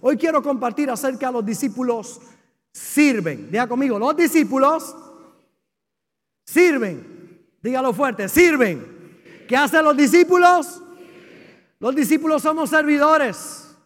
Hoy 0.00 0.16
quiero 0.16 0.42
compartir 0.42 0.90
acerca 0.90 1.28
de 1.28 1.32
los 1.32 1.46
discípulos 1.46 2.20
sirven. 2.72 3.50
Diga 3.50 3.66
conmigo, 3.66 3.98
los 3.98 4.16
discípulos 4.16 4.94
sirven. 6.44 7.46
Dígalo 7.62 7.92
fuerte, 7.92 8.28
sirven. 8.28 8.98
¿Qué 9.48 9.56
hacen 9.56 9.84
los 9.84 9.96
discípulos? 9.96 10.82
Los 11.80 11.94
discípulos 11.94 12.42
somos 12.42 12.70
servidores. 12.70 13.76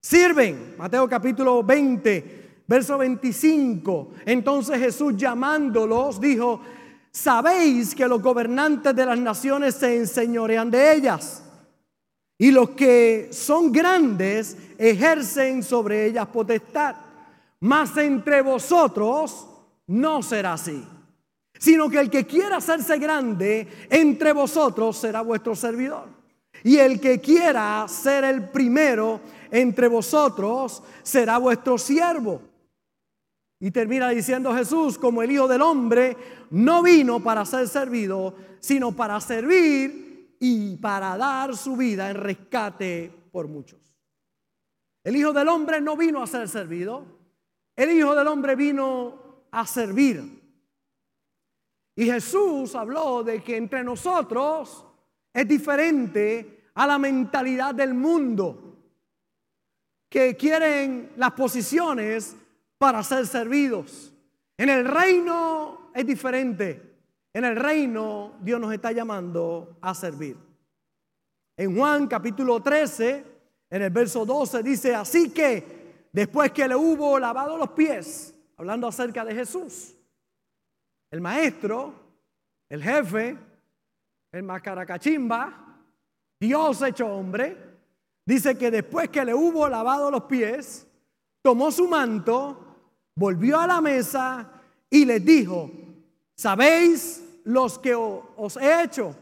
Sirven. 0.00 0.74
Mateo 0.76 1.08
capítulo 1.08 1.62
20, 1.62 2.62
verso 2.66 2.98
25. 2.98 4.12
Entonces 4.26 4.78
Jesús 4.78 5.14
llamándolos 5.16 6.20
dijo, 6.20 6.60
sabéis 7.10 7.94
que 7.94 8.08
los 8.08 8.20
gobernantes 8.20 8.94
de 8.94 9.06
las 9.06 9.18
naciones 9.18 9.76
se 9.76 9.96
enseñorean 9.96 10.70
de 10.70 10.94
ellas. 10.94 11.43
Y 12.38 12.50
los 12.50 12.70
que 12.70 13.28
son 13.32 13.70
grandes 13.70 14.56
ejercen 14.78 15.62
sobre 15.62 16.06
ellas 16.06 16.26
potestad. 16.26 16.96
Mas 17.60 17.96
entre 17.96 18.42
vosotros 18.42 19.46
no 19.86 20.22
será 20.22 20.54
así. 20.54 20.84
Sino 21.58 21.88
que 21.88 22.00
el 22.00 22.10
que 22.10 22.26
quiera 22.26 22.56
hacerse 22.56 22.98
grande 22.98 23.68
entre 23.88 24.32
vosotros 24.32 24.96
será 24.96 25.20
vuestro 25.22 25.54
servidor. 25.54 26.08
Y 26.64 26.78
el 26.78 27.00
que 27.00 27.20
quiera 27.20 27.86
ser 27.88 28.24
el 28.24 28.48
primero 28.48 29.20
entre 29.50 29.88
vosotros 29.88 30.82
será 31.02 31.38
vuestro 31.38 31.78
siervo. 31.78 32.42
Y 33.60 33.70
termina 33.70 34.10
diciendo 34.10 34.54
Jesús, 34.54 34.98
como 34.98 35.22
el 35.22 35.30
Hijo 35.30 35.48
del 35.48 35.62
Hombre, 35.62 36.16
no 36.50 36.82
vino 36.82 37.20
para 37.20 37.46
ser 37.46 37.68
servido, 37.68 38.34
sino 38.60 38.92
para 38.92 39.20
servir 39.20 40.03
y 40.40 40.76
para 40.76 41.16
dar 41.16 41.56
su 41.56 41.76
vida 41.76 42.10
en 42.10 42.16
rescate 42.16 43.12
por 43.30 43.48
muchos. 43.48 43.80
El 45.02 45.16
Hijo 45.16 45.32
del 45.32 45.48
Hombre 45.48 45.80
no 45.80 45.96
vino 45.96 46.22
a 46.22 46.26
ser 46.26 46.48
servido, 46.48 47.04
el 47.76 47.90
Hijo 47.90 48.14
del 48.14 48.26
Hombre 48.26 48.56
vino 48.56 49.46
a 49.50 49.66
servir. 49.66 50.42
Y 51.96 52.06
Jesús 52.06 52.74
habló 52.74 53.22
de 53.22 53.42
que 53.42 53.56
entre 53.56 53.84
nosotros 53.84 54.84
es 55.32 55.46
diferente 55.46 56.64
a 56.74 56.86
la 56.86 56.98
mentalidad 56.98 57.74
del 57.74 57.94
mundo, 57.94 58.78
que 60.08 60.36
quieren 60.36 61.12
las 61.16 61.32
posiciones 61.32 62.36
para 62.78 63.02
ser 63.02 63.26
servidos. 63.26 64.12
En 64.56 64.68
el 64.68 64.84
reino 64.84 65.90
es 65.94 66.06
diferente. 66.06 66.93
En 67.34 67.44
el 67.44 67.56
reino 67.56 68.36
Dios 68.40 68.60
nos 68.60 68.72
está 68.72 68.92
llamando 68.92 69.76
a 69.80 69.92
servir. 69.92 70.36
En 71.56 71.76
Juan 71.76 72.06
capítulo 72.06 72.62
13, 72.62 73.24
en 73.70 73.82
el 73.82 73.90
verso 73.90 74.24
12 74.24 74.62
dice, 74.62 74.94
así 74.94 75.30
que 75.30 76.06
después 76.12 76.52
que 76.52 76.68
le 76.68 76.76
hubo 76.76 77.18
lavado 77.18 77.58
los 77.58 77.70
pies, 77.70 78.32
hablando 78.56 78.86
acerca 78.86 79.24
de 79.24 79.34
Jesús, 79.34 79.96
el 81.10 81.20
maestro, 81.20 81.92
el 82.68 82.80
jefe, 82.80 83.36
el 84.30 84.42
macaracachimba, 84.44 85.80
Dios 86.38 86.82
hecho 86.82 87.08
hombre, 87.08 87.56
dice 88.24 88.56
que 88.56 88.70
después 88.70 89.08
que 89.08 89.24
le 89.24 89.34
hubo 89.34 89.68
lavado 89.68 90.08
los 90.08 90.22
pies, 90.24 90.86
tomó 91.42 91.72
su 91.72 91.88
manto, 91.88 92.64
volvió 93.16 93.58
a 93.58 93.66
la 93.66 93.80
mesa 93.80 94.52
y 94.88 95.04
les 95.04 95.24
dijo, 95.24 95.68
¿sabéis 96.36 97.23
los 97.44 97.78
que 97.78 97.94
os 97.94 98.56
he 98.56 98.82
hecho? 98.82 99.14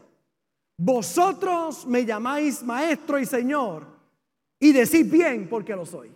Vosotros 0.77 1.85
me 1.85 2.05
llamáis 2.05 2.63
maestro 2.63 3.19
y 3.19 3.25
señor 3.25 3.85
y 4.59 4.71
decís 4.73 5.09
bien 5.09 5.47
porque 5.47 5.75
lo 5.75 5.85
soy. 5.85 6.11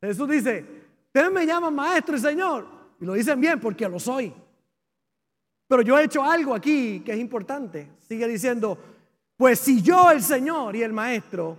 Jesús 0.00 0.28
dice, 0.28 0.64
ustedes 1.06 1.32
me 1.32 1.46
llaman 1.46 1.74
maestro 1.74 2.16
y 2.16 2.20
señor 2.20 2.66
y 3.00 3.04
lo 3.04 3.14
dicen 3.14 3.40
bien 3.40 3.60
porque 3.60 3.88
lo 3.88 3.98
soy. 3.98 4.32
Pero 5.66 5.82
yo 5.82 5.98
he 5.98 6.04
hecho 6.04 6.22
algo 6.22 6.54
aquí 6.54 7.00
que 7.00 7.12
es 7.12 7.18
importante. 7.18 7.90
Sigue 8.06 8.28
diciendo, 8.28 8.78
pues 9.36 9.58
si 9.58 9.82
yo, 9.82 10.10
el 10.10 10.22
Señor 10.22 10.76
y 10.76 10.82
el 10.82 10.92
Maestro, 10.92 11.56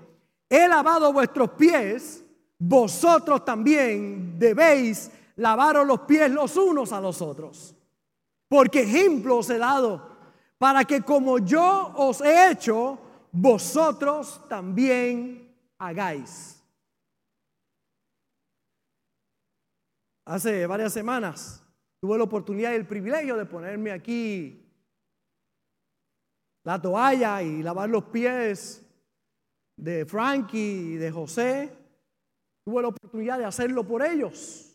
he 0.49 0.67
lavado 0.67 1.11
vuestros 1.11 1.51
pies, 1.51 2.23
vosotros 2.57 3.43
también 3.43 4.39
debéis 4.39 5.11
lavaros 5.35 5.85
los 5.85 6.01
pies 6.01 6.31
los 6.31 6.55
unos 6.55 6.93
a 6.93 7.01
los 7.01 7.21
otros. 7.21 7.74
Porque 8.47 8.81
ejemplo 8.81 9.37
os 9.37 9.49
he 9.49 9.57
dado 9.57 10.15
para 10.57 10.85
que 10.85 11.01
como 11.01 11.39
yo 11.39 11.93
os 11.95 12.21
he 12.21 12.51
hecho, 12.51 12.97
vosotros 13.31 14.41
también 14.47 15.53
hagáis. 15.77 16.63
Hace 20.25 20.65
varias 20.65 20.93
semanas 20.93 21.63
tuve 22.01 22.17
la 22.17 22.23
oportunidad 22.23 22.71
y 22.71 22.75
el 22.75 22.87
privilegio 22.87 23.35
de 23.35 23.45
ponerme 23.45 23.91
aquí 23.91 24.65
la 26.63 26.81
toalla 26.81 27.43
y 27.43 27.61
lavar 27.61 27.89
los 27.89 28.05
pies 28.05 28.83
de 29.77 30.05
Frankie 30.05 30.93
y 30.93 30.95
de 30.95 31.11
José. 31.11 31.71
Tuve 32.65 32.81
la 32.81 32.87
oportunidad 32.87 33.37
de 33.37 33.45
hacerlo 33.45 33.83
por 33.85 34.03
ellos. 34.03 34.74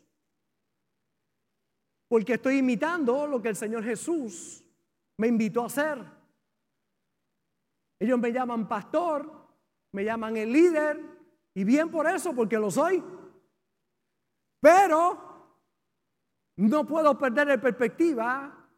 Porque 2.10 2.34
estoy 2.34 2.59
imitando 2.59 3.25
lo 3.25 3.41
que 3.41 3.50
el 3.50 3.54
Señor 3.54 3.84
Jesús 3.84 4.65
me 5.16 5.28
invitó 5.28 5.62
a 5.62 5.66
hacer. 5.66 6.04
Ellos 8.00 8.19
me 8.19 8.32
llaman 8.32 8.66
pastor, 8.66 9.31
me 9.93 10.04
llaman 10.04 10.37
el 10.37 10.53
líder, 10.53 11.00
y 11.54 11.62
bien 11.62 11.88
por 11.88 12.09
eso, 12.09 12.34
porque 12.34 12.59
lo 12.59 12.69
soy. 12.69 13.00
Pero 14.59 15.54
no 16.56 16.84
puedo 16.84 17.16
perder 17.16 17.47
de 17.47 17.59
perspectiva 17.59 18.69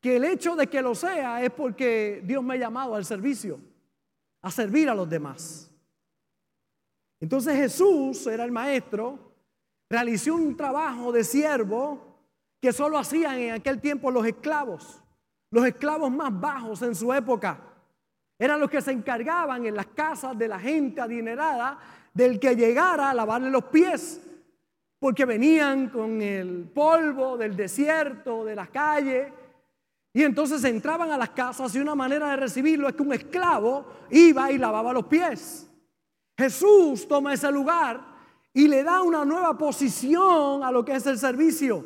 que 0.00 0.16
el 0.16 0.24
hecho 0.24 0.56
de 0.56 0.66
que 0.66 0.80
lo 0.80 0.94
sea 0.94 1.44
es 1.44 1.50
porque 1.50 2.22
Dios 2.24 2.42
me 2.42 2.54
ha 2.54 2.56
llamado 2.58 2.94
al 2.94 3.04
servicio, 3.04 3.60
a 4.40 4.50
servir 4.50 4.88
a 4.88 4.94
los 4.94 5.10
demás. 5.10 5.70
Entonces 7.20 7.54
Jesús 7.54 8.26
era 8.28 8.44
el 8.44 8.52
maestro, 8.52 9.27
realizó 9.90 10.34
un 10.34 10.56
trabajo 10.56 11.12
de 11.12 11.24
siervo 11.24 12.08
que 12.60 12.72
solo 12.72 12.98
hacían 12.98 13.38
en 13.38 13.54
aquel 13.54 13.80
tiempo 13.80 14.10
los 14.10 14.26
esclavos, 14.26 15.02
los 15.50 15.66
esclavos 15.66 16.10
más 16.10 16.38
bajos 16.38 16.82
en 16.82 16.94
su 16.94 17.12
época. 17.12 17.60
Eran 18.38 18.60
los 18.60 18.70
que 18.70 18.82
se 18.82 18.92
encargaban 18.92 19.66
en 19.66 19.74
las 19.74 19.86
casas 19.86 20.36
de 20.36 20.48
la 20.48 20.58
gente 20.58 21.00
adinerada 21.00 21.78
del 22.12 22.38
que 22.38 22.54
llegara 22.54 23.10
a 23.10 23.14
lavarle 23.14 23.50
los 23.50 23.64
pies, 23.64 24.20
porque 24.98 25.24
venían 25.24 25.88
con 25.88 26.20
el 26.20 26.68
polvo 26.74 27.36
del 27.36 27.56
desierto, 27.56 28.44
de 28.44 28.56
las 28.56 28.68
calles, 28.70 29.32
y 30.12 30.24
entonces 30.24 30.64
entraban 30.64 31.10
a 31.12 31.18
las 31.18 31.30
casas 31.30 31.74
y 31.74 31.78
una 31.78 31.94
manera 31.94 32.30
de 32.30 32.36
recibirlo 32.36 32.88
es 32.88 32.94
que 32.94 33.02
un 33.02 33.12
esclavo 33.12 33.86
iba 34.10 34.50
y 34.50 34.58
lavaba 34.58 34.92
los 34.92 35.04
pies. 35.04 35.70
Jesús 36.36 37.06
toma 37.06 37.34
ese 37.34 37.50
lugar 37.52 38.17
y 38.52 38.68
le 38.68 38.82
da 38.82 39.02
una 39.02 39.24
nueva 39.24 39.56
posición 39.56 40.62
a 40.62 40.70
lo 40.70 40.84
que 40.84 40.94
es 40.94 41.06
el 41.06 41.18
servicio. 41.18 41.84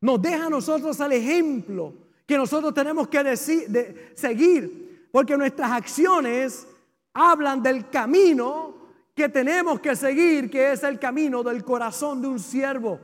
Nos 0.00 0.20
deja 0.20 0.46
a 0.46 0.50
nosotros 0.50 0.98
el 1.00 1.12
ejemplo 1.12 1.94
que 2.26 2.36
nosotros 2.36 2.72
tenemos 2.72 3.08
que 3.08 3.22
de 3.24 4.12
seguir, 4.14 5.08
porque 5.10 5.36
nuestras 5.36 5.70
acciones 5.72 6.66
hablan 7.12 7.62
del 7.62 7.88
camino 7.90 8.74
que 9.14 9.28
tenemos 9.28 9.80
que 9.80 9.96
seguir, 9.96 10.50
que 10.50 10.72
es 10.72 10.82
el 10.82 10.98
camino 10.98 11.42
del 11.42 11.64
corazón 11.64 12.22
de 12.22 12.28
un 12.28 12.38
siervo. 12.38 13.00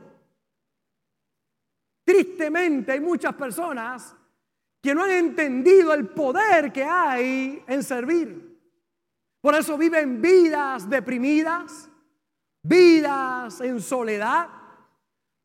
Tristemente 2.05 2.93
hay 2.93 3.01
muchas 3.01 3.33
personas 3.35 4.15
que 4.81 4.95
no 4.95 5.03
han 5.03 5.11
entendido 5.11 5.93
el 5.93 6.07
poder 6.07 6.71
que 6.71 6.83
hay 6.83 7.61
en 7.67 7.83
servir. 7.83 8.57
Por 9.41 9.55
eso 9.55 9.77
viven 9.77 10.21
vidas 10.21 10.89
deprimidas, 10.89 11.89
vidas 12.67 13.61
en 13.61 13.81
soledad, 13.81 14.47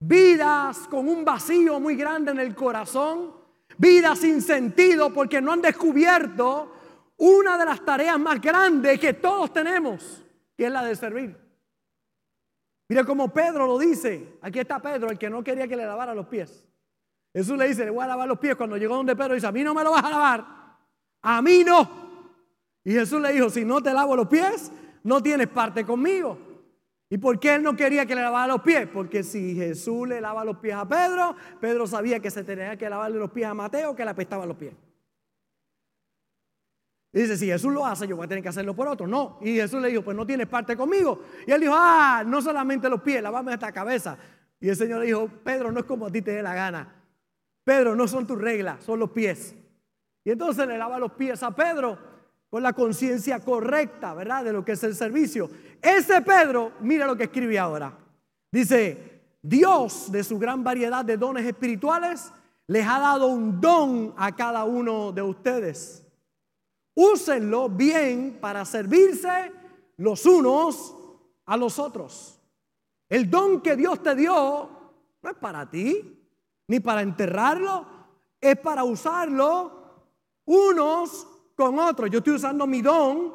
vidas 0.00 0.88
con 0.88 1.08
un 1.08 1.24
vacío 1.24 1.78
muy 1.78 1.94
grande 1.94 2.32
en 2.32 2.40
el 2.40 2.54
corazón, 2.54 3.32
vidas 3.78 4.18
sin 4.18 4.42
sentido 4.42 5.12
porque 5.12 5.40
no 5.40 5.52
han 5.52 5.62
descubierto 5.62 6.72
una 7.18 7.56
de 7.56 7.64
las 7.64 7.84
tareas 7.84 8.18
más 8.18 8.40
grandes 8.40 8.98
que 8.98 9.14
todos 9.14 9.52
tenemos, 9.52 10.24
que 10.56 10.66
es 10.66 10.72
la 10.72 10.82
de 10.82 10.96
servir. 10.96 11.38
Mire 12.88 13.04
como 13.04 13.32
Pedro 13.32 13.66
lo 13.66 13.78
dice, 13.78 14.38
aquí 14.42 14.58
está 14.58 14.80
Pedro, 14.80 15.08
el 15.08 15.18
que 15.18 15.30
no 15.30 15.44
quería 15.44 15.68
que 15.68 15.76
le 15.76 15.86
lavara 15.86 16.14
los 16.14 16.26
pies. 16.26 16.66
Jesús 17.32 17.56
le 17.56 17.68
dice, 17.68 17.84
le 17.84 17.90
voy 17.90 18.04
a 18.04 18.08
lavar 18.08 18.28
los 18.28 18.38
pies. 18.38 18.56
Cuando 18.56 18.76
llegó 18.76 18.96
donde 18.96 19.16
Pedro 19.16 19.34
dice, 19.34 19.46
a 19.46 19.52
mí 19.52 19.62
no 19.62 19.72
me 19.72 19.82
lo 19.82 19.92
vas 19.92 20.04
a 20.04 20.10
lavar. 20.10 20.44
A 21.22 21.40
mí 21.40 21.64
no. 21.64 21.88
Y 22.84 22.92
Jesús 22.92 23.22
le 23.22 23.32
dijo, 23.32 23.48
si 23.48 23.64
no 23.64 23.80
te 23.80 23.94
lavo 23.94 24.14
los 24.14 24.28
pies, 24.28 24.70
no 25.04 25.22
tienes 25.22 25.48
parte 25.48 25.86
conmigo. 25.86 26.51
¿Y 27.12 27.18
por 27.18 27.38
qué 27.38 27.56
él 27.56 27.62
no 27.62 27.76
quería 27.76 28.06
que 28.06 28.14
le 28.14 28.22
lavara 28.22 28.46
los 28.46 28.62
pies? 28.62 28.88
Porque 28.90 29.22
si 29.22 29.54
Jesús 29.54 30.08
le 30.08 30.18
lava 30.18 30.46
los 30.46 30.56
pies 30.56 30.74
a 30.74 30.88
Pedro, 30.88 31.36
Pedro 31.60 31.86
sabía 31.86 32.20
que 32.20 32.30
se 32.30 32.42
tenía 32.42 32.74
que 32.78 32.88
lavarle 32.88 33.18
los 33.18 33.30
pies 33.30 33.48
a 33.48 33.52
Mateo, 33.52 33.94
que 33.94 34.02
le 34.02 34.12
apestaban 34.12 34.48
los 34.48 34.56
pies. 34.56 34.72
Y 37.12 37.20
dice, 37.20 37.36
si 37.36 37.48
Jesús 37.48 37.70
lo 37.70 37.84
hace, 37.84 38.08
yo 38.08 38.16
voy 38.16 38.24
a 38.24 38.28
tener 38.28 38.42
que 38.42 38.48
hacerlo 38.48 38.74
por 38.74 38.88
otro. 38.88 39.06
No. 39.06 39.38
Y 39.42 39.56
Jesús 39.56 39.82
le 39.82 39.88
dijo, 39.88 40.00
pues 40.00 40.16
no 40.16 40.26
tienes 40.26 40.46
parte 40.46 40.74
conmigo. 40.74 41.22
Y 41.46 41.50
él 41.50 41.60
dijo, 41.60 41.74
ah, 41.76 42.22
no 42.24 42.40
solamente 42.40 42.88
los 42.88 43.02
pies, 43.02 43.22
lavame 43.22 43.52
esta 43.52 43.72
cabeza. 43.72 44.16
Y 44.58 44.70
el 44.70 44.76
Señor 44.76 45.00
le 45.00 45.04
dijo, 45.08 45.28
Pedro, 45.44 45.70
no 45.70 45.80
es 45.80 45.84
como 45.84 46.06
a 46.06 46.10
ti 46.10 46.22
te 46.22 46.30
dé 46.30 46.42
la 46.42 46.54
gana. 46.54 46.94
Pedro, 47.62 47.94
no 47.94 48.08
son 48.08 48.26
tus 48.26 48.40
reglas, 48.40 48.82
son 48.82 48.98
los 48.98 49.10
pies. 49.10 49.54
Y 50.24 50.30
entonces 50.30 50.66
le 50.66 50.78
lava 50.78 50.98
los 50.98 51.12
pies 51.12 51.42
a 51.42 51.50
Pedro 51.50 52.11
con 52.52 52.62
la 52.62 52.74
conciencia 52.74 53.40
correcta, 53.40 54.12
¿verdad? 54.12 54.44
De 54.44 54.52
lo 54.52 54.62
que 54.62 54.72
es 54.72 54.84
el 54.84 54.94
servicio. 54.94 55.48
Ese 55.80 56.20
Pedro, 56.20 56.72
mira 56.80 57.06
lo 57.06 57.16
que 57.16 57.22
escribe 57.22 57.58
ahora. 57.58 57.96
Dice, 58.50 59.22
Dios 59.40 60.12
de 60.12 60.22
su 60.22 60.38
gran 60.38 60.62
variedad 60.62 61.02
de 61.02 61.16
dones 61.16 61.46
espirituales 61.46 62.30
les 62.66 62.86
ha 62.86 62.98
dado 62.98 63.28
un 63.28 63.58
don 63.58 64.12
a 64.18 64.36
cada 64.36 64.64
uno 64.64 65.12
de 65.12 65.22
ustedes. 65.22 66.06
Úsenlo 66.94 67.70
bien 67.70 68.36
para 68.38 68.66
servirse 68.66 69.50
los 69.96 70.26
unos 70.26 70.94
a 71.46 71.56
los 71.56 71.78
otros. 71.78 72.38
El 73.08 73.30
don 73.30 73.62
que 73.62 73.76
Dios 73.76 74.02
te 74.02 74.14
dio 74.14 74.68
no 75.22 75.30
es 75.30 75.36
para 75.38 75.70
ti, 75.70 76.22
ni 76.68 76.80
para 76.80 77.00
enterrarlo, 77.00 77.86
es 78.38 78.58
para 78.58 78.84
usarlo 78.84 80.04
unos 80.44 81.31
con 81.54 81.78
otros. 81.78 82.10
Yo 82.10 82.18
estoy 82.18 82.34
usando 82.34 82.66
mi 82.66 82.82
don 82.82 83.32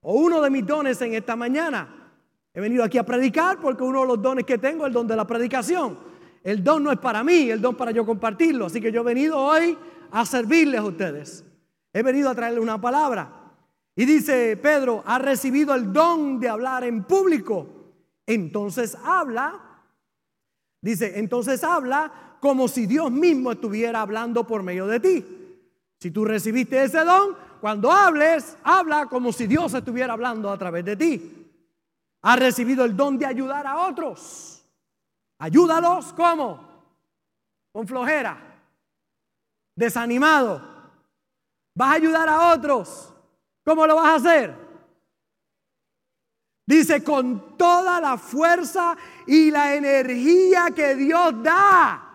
o 0.00 0.14
uno 0.14 0.40
de 0.40 0.50
mis 0.50 0.66
dones 0.66 1.00
en 1.02 1.14
esta 1.14 1.36
mañana. 1.36 2.12
He 2.52 2.60
venido 2.60 2.82
aquí 2.82 2.98
a 2.98 3.04
predicar 3.04 3.60
porque 3.60 3.82
uno 3.82 4.00
de 4.00 4.06
los 4.06 4.22
dones 4.22 4.44
que 4.44 4.58
tengo 4.58 4.84
es 4.84 4.88
el 4.88 4.94
don 4.94 5.06
de 5.06 5.16
la 5.16 5.26
predicación. 5.26 5.98
El 6.42 6.62
don 6.64 6.82
no 6.82 6.92
es 6.92 6.98
para 6.98 7.22
mí, 7.22 7.50
el 7.50 7.60
don 7.60 7.76
para 7.76 7.90
yo 7.90 8.06
compartirlo. 8.06 8.66
Así 8.66 8.80
que 8.80 8.90
yo 8.90 9.02
he 9.02 9.04
venido 9.04 9.38
hoy 9.38 9.76
a 10.10 10.24
servirles 10.24 10.80
a 10.80 10.84
ustedes. 10.84 11.44
He 11.92 12.02
venido 12.02 12.30
a 12.30 12.34
traerle 12.34 12.60
una 12.60 12.80
palabra. 12.80 13.54
Y 13.94 14.04
dice 14.04 14.56
Pedro, 14.56 15.02
ha 15.04 15.18
recibido 15.18 15.74
el 15.74 15.92
don 15.92 16.38
de 16.38 16.48
hablar 16.48 16.84
en 16.84 17.04
público. 17.04 17.66
Entonces 18.26 18.96
habla, 19.04 19.82
dice, 20.80 21.18
entonces 21.18 21.64
habla 21.64 22.36
como 22.40 22.68
si 22.68 22.86
Dios 22.86 23.10
mismo 23.10 23.52
estuviera 23.52 24.00
hablando 24.00 24.46
por 24.46 24.62
medio 24.62 24.86
de 24.86 25.00
ti. 25.00 25.47
Si 26.00 26.10
tú 26.10 26.24
recibiste 26.24 26.82
ese 26.82 27.04
don, 27.04 27.36
cuando 27.60 27.90
hables, 27.90 28.56
habla 28.62 29.06
como 29.06 29.32
si 29.32 29.46
Dios 29.46 29.74
estuviera 29.74 30.12
hablando 30.12 30.50
a 30.50 30.58
través 30.58 30.84
de 30.84 30.96
ti. 30.96 31.50
Ha 32.22 32.36
recibido 32.36 32.84
el 32.84 32.96
don 32.96 33.18
de 33.18 33.26
ayudar 33.26 33.66
a 33.66 33.86
otros. 33.88 34.64
Ayúdalos 35.38 36.12
como? 36.12 36.66
Con 37.72 37.86
flojera, 37.86 38.38
desanimado, 39.74 40.78
Vas 41.78 41.90
a 41.90 41.92
ayudar 41.92 42.28
a 42.28 42.52
otros. 42.54 43.14
¿Cómo 43.64 43.86
lo 43.86 43.94
vas 43.94 44.06
a 44.06 44.14
hacer? 44.16 44.52
Dice, 46.66 47.04
con 47.04 47.56
toda 47.56 48.00
la 48.00 48.18
fuerza 48.18 48.96
y 49.28 49.52
la 49.52 49.76
energía 49.76 50.72
que 50.74 50.96
Dios 50.96 51.40
da. 51.40 52.07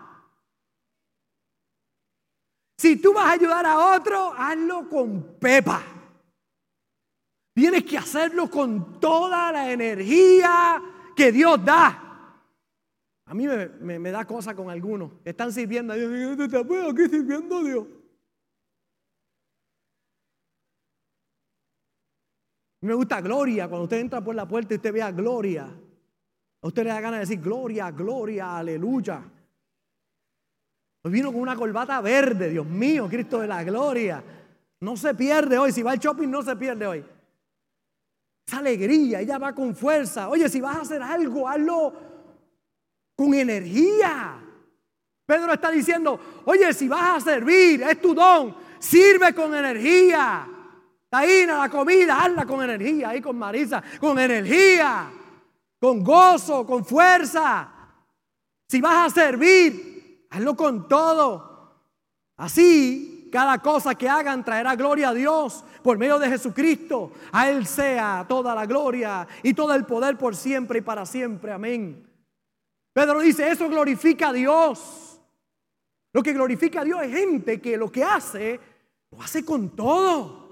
Si 2.76 2.96
tú 2.96 3.12
vas 3.12 3.26
a 3.26 3.32
ayudar 3.32 3.66
a 3.66 3.96
otro, 3.96 4.32
hazlo 4.36 4.88
con 4.88 5.38
pepa. 5.38 5.82
Tienes 7.54 7.84
que 7.84 7.96
hacerlo 7.96 8.50
con 8.50 8.98
toda 8.98 9.52
la 9.52 9.70
energía 9.70 10.82
que 11.14 11.30
Dios 11.30 11.64
da. 11.64 12.00
A 13.26 13.34
mí 13.34 13.46
me, 13.46 14.10
da 14.10 14.24
cosa 14.26 14.54
con 14.54 14.70
algunos. 14.70 15.12
Están 15.24 15.52
sirviendo 15.52 15.92
a 15.92 15.96
Dios. 15.96 16.38
Yo 16.38 16.48
te 16.48 16.56
aquí 16.58 17.08
sirviendo 17.08 17.58
a 17.58 17.62
Dios. 17.62 17.86
Me 22.82 22.92
gusta 22.92 23.20
gloria. 23.20 23.68
Cuando 23.68 23.84
usted 23.84 24.00
entra 24.00 24.22
por 24.22 24.34
la 24.34 24.46
puerta 24.46 24.74
y 24.74 24.76
usted 24.76 24.92
vea 24.92 25.10
gloria. 25.12 25.64
A 25.64 26.66
usted 26.66 26.82
le 26.82 26.90
da 26.90 27.00
ganas 27.00 27.20
de 27.20 27.26
decir 27.26 27.40
gloria, 27.40 27.90
gloria, 27.90 28.58
aleluya. 28.58 29.22
Hoy 31.06 31.12
vino 31.12 31.30
con 31.30 31.42
una 31.42 31.54
corbata 31.54 32.00
verde, 32.00 32.48
Dios 32.48 32.64
mío, 32.64 33.06
Cristo 33.10 33.40
de 33.40 33.46
la 33.46 33.62
gloria. 33.62 34.24
No 34.80 34.96
se 34.96 35.14
pierde 35.14 35.58
hoy. 35.58 35.70
Si 35.70 35.82
va 35.82 35.90
al 35.90 35.98
shopping, 35.98 36.28
no 36.28 36.42
se 36.42 36.56
pierde 36.56 36.86
hoy. 36.86 37.04
Esa 38.46 38.58
alegría, 38.58 39.20
ella 39.20 39.36
va 39.36 39.54
con 39.54 39.76
fuerza. 39.76 40.30
Oye, 40.30 40.48
si 40.48 40.62
vas 40.62 40.76
a 40.76 40.80
hacer 40.80 41.02
algo, 41.02 41.46
hazlo 41.46 41.92
con 43.14 43.34
energía. 43.34 44.42
Pedro 45.26 45.52
está 45.52 45.70
diciendo, 45.70 46.18
oye, 46.46 46.72
si 46.72 46.88
vas 46.88 47.18
a 47.18 47.20
servir, 47.32 47.82
es 47.82 48.00
tu 48.00 48.14
don, 48.14 48.56
sirve 48.78 49.34
con 49.34 49.54
energía. 49.54 50.48
Taína, 51.10 51.58
la 51.58 51.68
comida, 51.68 52.24
hazla 52.24 52.46
con 52.46 52.62
energía, 52.62 53.10
ahí 53.10 53.20
con 53.20 53.36
Marisa, 53.36 53.82
con 54.00 54.18
energía, 54.18 55.12
con 55.78 56.02
gozo, 56.02 56.64
con 56.64 56.82
fuerza. 56.82 57.70
Si 58.66 58.80
vas 58.80 59.12
a 59.12 59.14
servir, 59.14 59.93
hazlo 60.34 60.56
con 60.56 60.88
todo. 60.88 61.70
Así, 62.36 63.28
cada 63.30 63.58
cosa 63.58 63.94
que 63.94 64.08
hagan 64.08 64.44
traerá 64.44 64.74
gloria 64.74 65.10
a 65.10 65.14
Dios 65.14 65.64
por 65.82 65.96
medio 65.96 66.18
de 66.18 66.28
Jesucristo. 66.28 67.12
A 67.30 67.48
Él 67.48 67.66
sea 67.66 68.26
toda 68.28 68.54
la 68.54 68.66
gloria 68.66 69.26
y 69.42 69.54
todo 69.54 69.74
el 69.74 69.86
poder 69.86 70.18
por 70.18 70.34
siempre 70.34 70.80
y 70.80 70.82
para 70.82 71.06
siempre. 71.06 71.52
Amén. 71.52 72.04
Pedro 72.92 73.20
dice, 73.20 73.48
eso 73.48 73.68
glorifica 73.68 74.28
a 74.28 74.32
Dios. 74.32 75.20
Lo 76.12 76.22
que 76.22 76.32
glorifica 76.32 76.80
a 76.80 76.84
Dios 76.84 77.02
es 77.02 77.12
gente 77.12 77.60
que 77.60 77.76
lo 77.76 77.90
que 77.90 78.02
hace, 78.02 78.60
lo 79.12 79.22
hace 79.22 79.44
con 79.44 79.70
todo. 79.70 80.44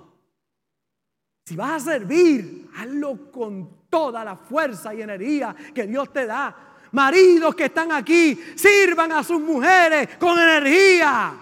Si 1.44 1.56
vas 1.56 1.82
a 1.82 1.92
servir, 1.92 2.68
hazlo 2.76 3.32
con 3.32 3.82
toda 3.90 4.24
la 4.24 4.36
fuerza 4.36 4.94
y 4.94 5.02
energía 5.02 5.54
que 5.74 5.88
Dios 5.88 6.12
te 6.12 6.26
da. 6.26 6.71
Maridos 6.92 7.54
que 7.54 7.64
están 7.64 7.90
aquí, 7.92 8.34
sirvan 8.54 9.12
a 9.12 9.24
sus 9.24 9.40
mujeres 9.40 10.16
con 10.18 10.38
energía. 10.38 11.34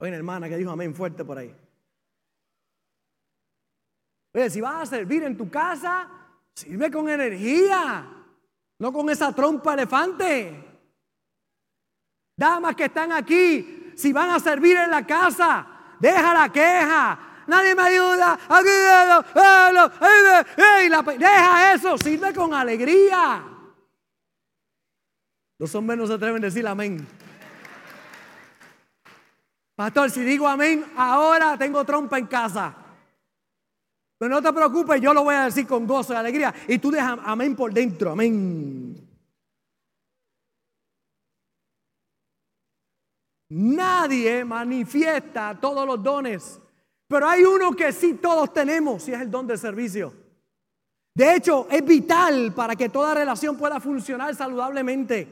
Oye, 0.00 0.14
hermana 0.14 0.48
que 0.48 0.56
dijo 0.56 0.70
amén 0.70 0.94
fuerte 0.94 1.24
por 1.24 1.38
ahí. 1.38 1.54
Oye, 4.34 4.50
si 4.50 4.60
vas 4.60 4.82
a 4.82 4.86
servir 4.86 5.22
en 5.24 5.36
tu 5.36 5.50
casa, 5.50 6.08
sirve 6.54 6.90
con 6.90 7.08
energía, 7.08 8.06
no 8.78 8.92
con 8.92 9.10
esa 9.10 9.34
trompa 9.34 9.74
elefante. 9.74 10.64
Damas 12.36 12.76
que 12.76 12.84
están 12.84 13.12
aquí, 13.12 13.92
si 13.96 14.12
van 14.12 14.30
a 14.30 14.38
servir 14.38 14.76
en 14.76 14.90
la 14.90 15.04
casa, 15.04 15.66
deja 15.98 16.32
la 16.32 16.52
queja. 16.52 17.27
Nadie 17.48 17.74
me 17.74 17.82
ayuda. 17.82 18.38
Deja 21.18 21.74
eso, 21.74 21.98
sirve 21.98 22.32
con 22.34 22.52
alegría. 22.54 23.42
Los 25.58 25.74
hombres 25.74 25.98
no 25.98 26.06
se 26.06 26.12
atreven 26.12 26.44
a 26.44 26.46
decir 26.46 26.66
amén. 26.66 27.06
Pastor, 29.74 30.10
si 30.10 30.20
digo 30.20 30.46
amén, 30.46 30.84
ahora 30.96 31.56
tengo 31.56 31.84
trompa 31.84 32.18
en 32.18 32.26
casa. 32.26 32.76
Pero 34.18 34.34
no 34.34 34.42
te 34.42 34.52
preocupes, 34.52 35.00
yo 35.00 35.14
lo 35.14 35.24
voy 35.24 35.34
a 35.34 35.44
decir 35.44 35.66
con 35.66 35.86
gozo 35.86 36.12
y 36.12 36.16
alegría. 36.16 36.54
Y 36.68 36.78
tú 36.78 36.90
dejas 36.90 37.18
amén 37.24 37.56
por 37.56 37.72
dentro, 37.72 38.12
amén. 38.12 39.08
Nadie 43.50 44.44
manifiesta 44.44 45.58
todos 45.58 45.86
los 45.86 46.02
dones, 46.02 46.60
pero 47.08 47.26
hay 47.26 47.42
uno 47.42 47.72
que 47.72 47.90
sí 47.90 48.14
todos 48.14 48.52
tenemos 48.52 49.08
y 49.08 49.12
es 49.12 49.20
el 49.20 49.30
don 49.30 49.46
de 49.46 49.56
servicio. 49.56 50.12
De 51.14 51.34
hecho, 51.34 51.66
es 51.70 51.84
vital 51.84 52.52
para 52.54 52.76
que 52.76 52.90
toda 52.90 53.14
relación 53.14 53.56
pueda 53.56 53.80
funcionar 53.80 54.36
saludablemente. 54.36 55.26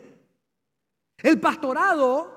El 1.19 1.39
pastorado 1.39 2.35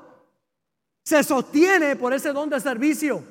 se 1.03 1.23
sostiene 1.23 1.95
por 1.95 2.13
ese 2.13 2.31
don 2.31 2.49
de 2.49 2.59
servicio. 2.59 3.23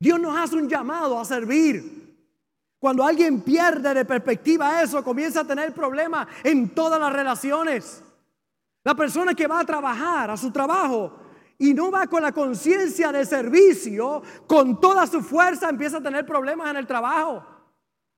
Dios 0.00 0.18
nos 0.18 0.36
hace 0.36 0.56
un 0.56 0.68
llamado 0.68 1.20
a 1.20 1.24
servir. 1.24 2.02
Cuando 2.80 3.04
alguien 3.04 3.42
pierde 3.42 3.94
de 3.94 4.04
perspectiva 4.04 4.82
eso, 4.82 5.04
comienza 5.04 5.40
a 5.40 5.46
tener 5.46 5.72
problemas 5.72 6.26
en 6.42 6.70
todas 6.74 6.98
las 6.98 7.12
relaciones. 7.12 8.02
La 8.82 8.94
persona 8.94 9.34
que 9.34 9.46
va 9.46 9.60
a 9.60 9.64
trabajar 9.64 10.30
a 10.30 10.36
su 10.36 10.50
trabajo 10.50 11.23
y 11.58 11.74
no 11.74 11.90
va 11.90 12.06
con 12.06 12.22
la 12.22 12.32
conciencia 12.32 13.12
de 13.12 13.24
servicio, 13.24 14.22
con 14.46 14.80
toda 14.80 15.06
su 15.06 15.22
fuerza 15.22 15.68
empieza 15.68 15.98
a 15.98 16.02
tener 16.02 16.26
problemas 16.26 16.70
en 16.70 16.76
el 16.76 16.86
trabajo. 16.86 17.44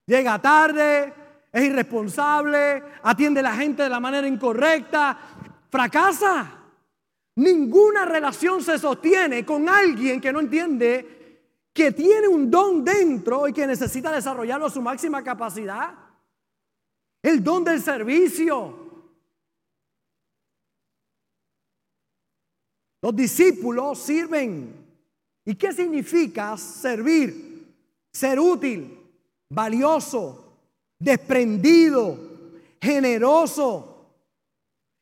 Llega 0.07 0.41
tarde, 0.41 1.13
es 1.53 1.65
irresponsable, 1.65 2.83
atiende 3.03 3.41
a 3.41 3.45
la 3.45 3.55
gente 3.55 3.83
de 3.83 3.89
la 3.89 4.01
manera 4.01 4.27
incorrecta, 4.27 5.19
fracasa. 5.69 6.53
Ninguna 7.37 8.05
relación 8.05 8.63
se 8.63 8.79
sostiene 8.79 9.45
con 9.45 9.69
alguien 9.69 10.21
que 10.21 10.33
no 10.33 10.41
entiende 10.41 11.17
que 11.73 11.93
tiene 11.93 12.27
un 12.27 12.51
don 12.51 12.83
dentro 12.83 13.47
y 13.47 13.53
que 13.53 13.67
necesita 13.67 14.11
desarrollarlo 14.11 14.67
a 14.67 14.71
su 14.71 14.81
máxima 14.81 15.23
capacidad. 15.23 15.93
El 17.23 17.45
don 17.45 17.65
del 17.65 17.83
servicio. 17.83 18.86
Los 23.07 23.15
discípulos 23.15 24.01
sirven 24.01 24.85
¿Y 25.45 25.55
qué 25.55 25.73
significa 25.73 26.57
servir? 26.57 27.73
Ser 28.13 28.41
útil, 28.41 28.99
valioso, 29.49 30.59
desprendido, 30.99 32.19
generoso. 32.83 34.11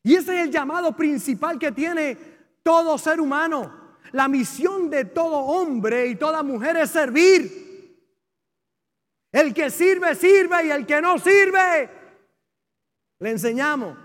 Y 0.03 0.13
ese 0.13 0.39
es 0.39 0.45
el 0.45 0.51
llamado 0.51 0.95
principal 0.95 1.57
que 1.57 1.71
tiene 1.71 2.15
todo 2.61 2.95
ser 2.99 3.19
humano. 3.19 3.73
La 4.11 4.27
misión 4.27 4.87
de 4.91 5.05
todo 5.05 5.39
hombre 5.39 6.05
y 6.05 6.15
toda 6.15 6.43
mujer 6.43 6.77
es 6.77 6.91
servir. 6.91 8.05
El 9.31 9.51
que 9.51 9.71
sirve, 9.71 10.13
sirve 10.13 10.67
y 10.67 10.69
el 10.69 10.85
que 10.85 11.01
no 11.01 11.17
sirve, 11.17 11.89
le 13.17 13.31
enseñamos. 13.31 14.04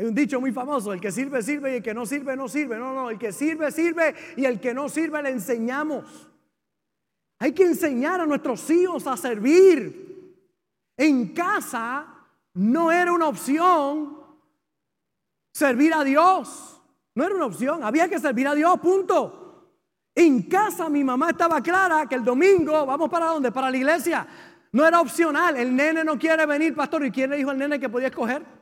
Hay 0.00 0.06
un 0.06 0.14
dicho 0.14 0.40
muy 0.40 0.50
famoso, 0.50 0.94
el 0.94 1.00
que 1.00 1.12
sirve, 1.12 1.42
sirve 1.42 1.72
y 1.72 1.76
el 1.76 1.82
que 1.82 1.92
no 1.92 2.06
sirve, 2.06 2.34
no 2.34 2.48
sirve. 2.48 2.78
No, 2.78 2.94
no, 2.94 3.10
el 3.10 3.18
que 3.18 3.32
sirve, 3.32 3.70
sirve 3.70 4.14
y 4.34 4.46
el 4.46 4.58
que 4.58 4.72
no 4.72 4.88
sirve, 4.88 5.22
le 5.22 5.28
enseñamos. 5.28 6.26
Hay 7.38 7.52
que 7.52 7.64
enseñar 7.64 8.18
a 8.18 8.24
nuestros 8.24 8.70
hijos 8.70 9.06
a 9.06 9.14
servir. 9.18 10.38
En 10.96 11.34
casa 11.34 12.06
no 12.54 12.90
era 12.90 13.12
una 13.12 13.28
opción 13.28 14.16
servir 15.52 15.92
a 15.92 16.02
Dios. 16.02 16.80
No 17.14 17.24
era 17.26 17.34
una 17.34 17.44
opción, 17.44 17.84
había 17.84 18.08
que 18.08 18.18
servir 18.18 18.48
a 18.48 18.54
Dios, 18.54 18.80
punto. 18.80 19.66
En 20.14 20.44
casa 20.44 20.88
mi 20.88 21.04
mamá 21.04 21.28
estaba 21.28 21.60
clara 21.60 22.06
que 22.06 22.14
el 22.14 22.24
domingo 22.24 22.86
vamos 22.86 23.10
para 23.10 23.26
dónde? 23.26 23.52
Para 23.52 23.70
la 23.70 23.76
iglesia. 23.76 24.26
No 24.72 24.86
era 24.86 24.98
opcional. 24.98 25.58
El 25.58 25.76
nene 25.76 26.04
no 26.04 26.18
quiere 26.18 26.46
venir, 26.46 26.74
pastor. 26.74 27.04
¿Y 27.04 27.10
quién 27.10 27.28
le 27.28 27.36
dijo 27.36 27.50
al 27.50 27.58
nene 27.58 27.78
que 27.78 27.90
podía 27.90 28.08
escoger? 28.08 28.59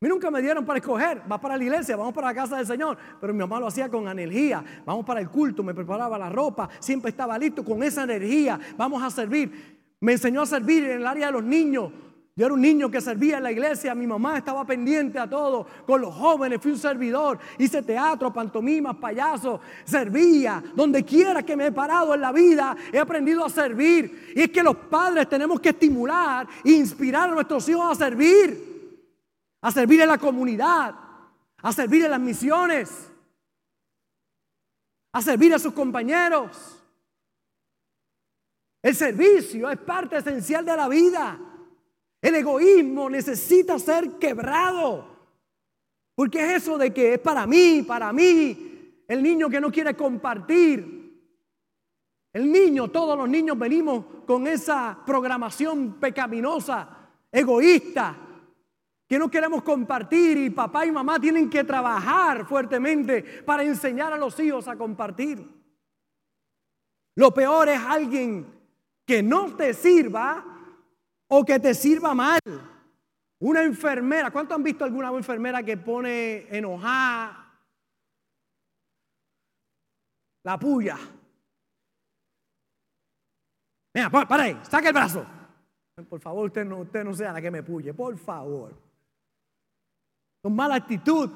Mí 0.00 0.08
nunca 0.08 0.30
me 0.30 0.40
dieron 0.40 0.64
para 0.64 0.78
escoger, 0.78 1.20
va 1.30 1.38
para 1.38 1.58
la 1.58 1.62
iglesia, 1.62 1.94
vamos 1.94 2.14
para 2.14 2.28
la 2.28 2.34
casa 2.34 2.56
del 2.56 2.66
Señor, 2.66 2.96
pero 3.20 3.34
mi 3.34 3.40
mamá 3.40 3.60
lo 3.60 3.66
hacía 3.66 3.90
con 3.90 4.08
energía, 4.08 4.64
vamos 4.86 5.04
para 5.04 5.20
el 5.20 5.28
culto, 5.28 5.62
me 5.62 5.74
preparaba 5.74 6.16
la 6.16 6.30
ropa, 6.30 6.70
siempre 6.78 7.10
estaba 7.10 7.36
listo 7.38 7.62
con 7.62 7.82
esa 7.82 8.04
energía, 8.04 8.58
vamos 8.78 9.02
a 9.02 9.10
servir. 9.10 9.78
Me 10.00 10.12
enseñó 10.12 10.40
a 10.40 10.46
servir 10.46 10.84
en 10.84 11.00
el 11.02 11.06
área 11.06 11.26
de 11.26 11.32
los 11.32 11.44
niños. 11.44 11.92
Yo 12.34 12.46
era 12.46 12.54
un 12.54 12.62
niño 12.62 12.90
que 12.90 13.02
servía 13.02 13.36
en 13.36 13.42
la 13.42 13.52
iglesia, 13.52 13.94
mi 13.94 14.06
mamá 14.06 14.38
estaba 14.38 14.64
pendiente 14.64 15.18
a 15.18 15.28
todo, 15.28 15.66
con 15.86 16.00
los 16.00 16.14
jóvenes, 16.14 16.62
fui 16.62 16.72
un 16.72 16.78
servidor, 16.78 17.38
hice 17.58 17.82
teatro, 17.82 18.32
pantomimas, 18.32 18.96
payasos, 18.96 19.60
servía, 19.84 20.64
donde 20.74 21.04
quiera 21.04 21.42
que 21.42 21.54
me 21.54 21.66
he 21.66 21.72
parado 21.72 22.14
en 22.14 22.22
la 22.22 22.32
vida, 22.32 22.74
he 22.90 22.98
aprendido 22.98 23.44
a 23.44 23.50
servir. 23.50 24.32
Y 24.34 24.40
es 24.40 24.48
que 24.48 24.62
los 24.62 24.76
padres 24.76 25.28
tenemos 25.28 25.60
que 25.60 25.68
estimular 25.68 26.48
e 26.64 26.70
inspirar 26.70 27.28
a 27.28 27.34
nuestros 27.34 27.68
hijos 27.68 27.84
a 27.92 27.94
servir 27.94 28.69
a 29.60 29.70
servir 29.70 30.00
en 30.00 30.08
la 30.08 30.18
comunidad, 30.18 30.94
a 31.58 31.72
servir 31.72 32.04
en 32.04 32.10
las 32.10 32.20
misiones, 32.20 33.10
a 35.12 35.22
servir 35.22 35.54
a 35.54 35.58
sus 35.58 35.72
compañeros. 35.72 36.76
El 38.82 38.94
servicio 38.94 39.70
es 39.70 39.78
parte 39.78 40.16
esencial 40.16 40.64
de 40.64 40.76
la 40.76 40.88
vida. 40.88 41.38
El 42.22 42.34
egoísmo 42.34 43.10
necesita 43.10 43.78
ser 43.78 44.18
quebrado. 44.18 45.10
Porque 46.14 46.38
es 46.44 46.62
eso 46.62 46.78
de 46.78 46.92
que 46.92 47.14
es 47.14 47.18
para 47.18 47.46
mí, 47.46 47.82
para 47.82 48.12
mí. 48.12 49.02
El 49.06 49.22
niño 49.22 49.50
que 49.50 49.60
no 49.60 49.70
quiere 49.70 49.94
compartir. 49.94 51.00
El 52.32 52.50
niño, 52.50 52.88
todos 52.88 53.18
los 53.18 53.28
niños 53.28 53.58
venimos 53.58 54.04
con 54.26 54.46
esa 54.46 54.96
programación 55.04 55.94
pecaminosa, 55.94 57.08
egoísta, 57.32 58.16
que 59.10 59.18
no 59.18 59.28
queremos 59.28 59.64
compartir 59.64 60.38
y 60.38 60.50
papá 60.50 60.86
y 60.86 60.92
mamá 60.92 61.18
tienen 61.18 61.50
que 61.50 61.64
trabajar 61.64 62.46
fuertemente 62.46 63.42
para 63.44 63.64
enseñar 63.64 64.12
a 64.12 64.16
los 64.16 64.38
hijos 64.38 64.68
a 64.68 64.76
compartir. 64.76 65.44
Lo 67.16 67.34
peor 67.34 67.70
es 67.70 67.80
alguien 67.80 68.46
que 69.04 69.20
no 69.20 69.56
te 69.56 69.74
sirva 69.74 70.44
o 71.26 71.44
que 71.44 71.58
te 71.58 71.74
sirva 71.74 72.14
mal. 72.14 72.38
Una 73.40 73.64
enfermera, 73.64 74.30
¿cuántos 74.30 74.54
han 74.56 74.62
visto 74.62 74.84
alguna 74.84 75.08
enfermera 75.08 75.60
que 75.64 75.76
pone 75.76 76.46
enojada 76.56 77.52
la 80.44 80.56
puya? 80.56 80.96
Mira, 83.92 84.08
para 84.08 84.44
ahí, 84.44 84.60
saca 84.62 84.86
el 84.86 84.94
brazo. 84.94 85.26
Por 86.08 86.20
favor, 86.20 86.46
usted 86.46 86.64
no, 86.64 86.78
usted 86.78 87.02
no 87.02 87.12
sea 87.12 87.32
la 87.32 87.42
que 87.42 87.50
me 87.50 87.64
puye, 87.64 87.92
por 87.92 88.16
favor 88.16 88.89
con 90.40 90.54
mala 90.54 90.76
actitud. 90.76 91.30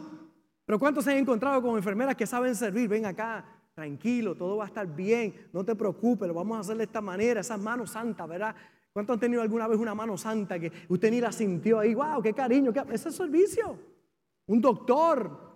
Pero 0.65 0.79
¿cuántos 0.79 1.05
se 1.05 1.13
han 1.13 1.19
encontrado 1.19 1.61
con 1.61 1.77
enfermeras 1.77 2.17
que 2.17 2.27
saben 2.27 2.55
servir? 2.55 2.89
Ven 2.89 3.07
acá, 3.07 3.45
tranquilo, 3.75 4.35
todo 4.35 4.57
va 4.57 4.65
a 4.65 4.69
estar 4.69 4.87
bien, 4.87 5.49
no 5.53 5.65
te 5.65 5.75
preocupes, 5.75 6.27
lo 6.29 6.35
vamos 6.35 6.57
a 6.57 6.61
hacer 6.61 6.77
de 6.77 6.85
esta 6.85 7.01
manera, 7.01 7.41
esas 7.41 7.61
manos 7.61 7.91
santas, 7.91 8.29
¿verdad? 8.29 8.55
¿Cuántos 8.93 9.15
han 9.15 9.21
tenido 9.21 9.43
alguna 9.43 9.67
vez 9.67 9.79
una 9.79 9.95
mano 9.95 10.17
santa 10.17 10.59
que 10.59 10.71
usted 10.89 11.11
ni 11.11 11.21
la 11.21 11.33
sintió 11.33 11.81
ahí? 11.81 11.95
¡Wow! 11.95 12.23
¡Qué 12.23 12.33
cariño! 12.33 12.73
Qué... 12.73 12.83
Ese 12.93 13.09
es 13.09 13.17
servicio. 13.17 13.77
Un 14.47 14.61
doctor 14.61 15.55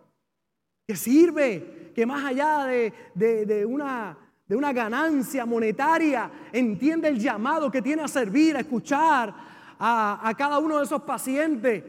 que 0.87 0.97
sirve, 0.97 1.93
que 1.95 2.05
más 2.05 2.25
allá 2.25 2.65
de, 2.65 3.65
una, 3.67 4.19
de 4.47 4.57
una 4.57 4.73
ganancia 4.73 5.47
monetaria, 5.47 6.31
entiende 6.53 7.09
el 7.09 7.19
llamado 7.19 7.71
que 7.71 7.81
tiene 7.81 8.03
a 8.03 8.09
servir, 8.09 8.57
a 8.57 8.61
escuchar 8.61 9.33
a, 9.79 10.29
a 10.29 10.35
cada 10.35 10.59
uno 10.59 10.79
de 10.79 10.85
esos 10.85 11.03
pacientes 11.03 11.85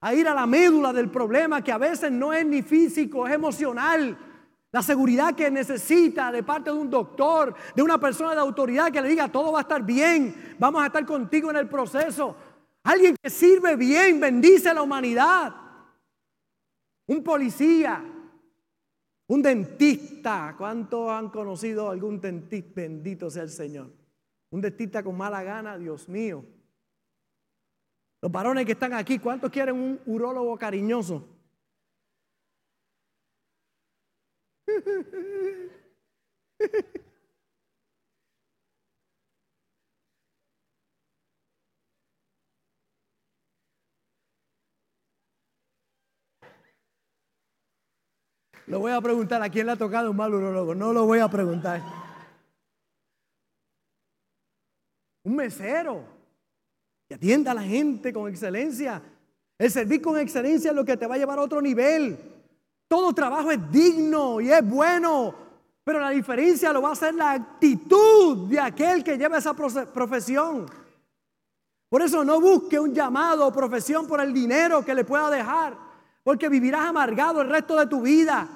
a 0.00 0.14
ir 0.14 0.28
a 0.28 0.34
la 0.34 0.46
médula 0.46 0.92
del 0.92 1.10
problema 1.10 1.62
que 1.62 1.72
a 1.72 1.78
veces 1.78 2.10
no 2.12 2.32
es 2.32 2.46
ni 2.46 2.62
físico, 2.62 3.26
es 3.26 3.34
emocional. 3.34 4.16
La 4.70 4.82
seguridad 4.82 5.34
que 5.34 5.50
necesita 5.50 6.30
de 6.30 6.42
parte 6.42 6.70
de 6.70 6.76
un 6.76 6.90
doctor, 6.90 7.54
de 7.74 7.82
una 7.82 7.98
persona 7.98 8.32
de 8.34 8.40
autoridad 8.40 8.92
que 8.92 9.00
le 9.00 9.08
diga 9.08 9.28
todo 9.28 9.52
va 9.52 9.60
a 9.60 9.62
estar 9.62 9.82
bien, 9.82 10.56
vamos 10.58 10.82
a 10.82 10.86
estar 10.86 11.04
contigo 11.06 11.50
en 11.50 11.56
el 11.56 11.68
proceso. 11.68 12.36
Alguien 12.84 13.16
que 13.20 13.30
sirve 13.30 13.76
bien, 13.76 14.20
bendice 14.20 14.68
a 14.68 14.74
la 14.74 14.82
humanidad. 14.82 15.54
Un 17.06 17.24
policía, 17.24 18.04
un 19.26 19.42
dentista. 19.42 20.54
¿Cuántos 20.56 21.10
han 21.10 21.30
conocido 21.30 21.90
algún 21.90 22.20
dentista? 22.20 22.82
Bendito 22.82 23.30
sea 23.30 23.44
el 23.44 23.50
Señor. 23.50 23.90
Un 24.50 24.60
dentista 24.60 25.02
con 25.02 25.16
mala 25.16 25.42
gana, 25.42 25.78
Dios 25.78 26.08
mío. 26.08 26.44
Los 28.20 28.32
varones 28.32 28.66
que 28.66 28.72
están 28.72 28.92
aquí, 28.94 29.18
¿cuántos 29.18 29.50
quieren 29.50 29.76
un 29.76 30.00
urólogo 30.06 30.58
cariñoso? 30.58 31.28
Lo 48.66 48.80
voy 48.80 48.92
a 48.92 49.00
preguntar 49.00 49.42
a 49.42 49.48
quién 49.48 49.64
le 49.64 49.72
ha 49.72 49.76
tocado 49.76 50.10
un 50.10 50.16
mal 50.16 50.34
urólogo. 50.34 50.74
No 50.74 50.92
lo 50.92 51.06
voy 51.06 51.20
a 51.20 51.28
preguntar. 51.28 51.80
Un 55.24 55.36
mesero 55.36 56.17
y 57.08 57.14
atienda 57.14 57.52
a 57.52 57.54
la 57.54 57.62
gente 57.62 58.12
con 58.12 58.28
excelencia. 58.28 59.02
El 59.58 59.70
servir 59.70 60.02
con 60.02 60.18
excelencia 60.18 60.70
es 60.70 60.76
lo 60.76 60.84
que 60.84 60.96
te 60.96 61.06
va 61.06 61.14
a 61.14 61.18
llevar 61.18 61.38
a 61.38 61.42
otro 61.42 61.60
nivel. 61.60 62.18
Todo 62.86 63.12
trabajo 63.12 63.50
es 63.50 63.70
digno 63.70 64.40
y 64.40 64.50
es 64.50 64.68
bueno, 64.68 65.34
pero 65.84 66.00
la 66.00 66.10
diferencia 66.10 66.72
lo 66.72 66.82
va 66.82 66.90
a 66.90 66.92
hacer 66.92 67.14
la 67.14 67.32
actitud 67.32 68.48
de 68.48 68.60
aquel 68.60 69.02
que 69.02 69.16
lleva 69.16 69.38
esa 69.38 69.54
profesión. 69.54 70.66
Por 71.88 72.02
eso 72.02 72.24
no 72.24 72.40
busque 72.40 72.78
un 72.78 72.94
llamado 72.94 73.46
o 73.46 73.52
profesión 73.52 74.06
por 74.06 74.20
el 74.20 74.32
dinero 74.32 74.84
que 74.84 74.94
le 74.94 75.04
pueda 75.04 75.30
dejar, 75.30 75.76
porque 76.22 76.48
vivirás 76.48 76.86
amargado 76.86 77.40
el 77.40 77.48
resto 77.48 77.76
de 77.76 77.86
tu 77.86 78.02
vida. 78.02 78.46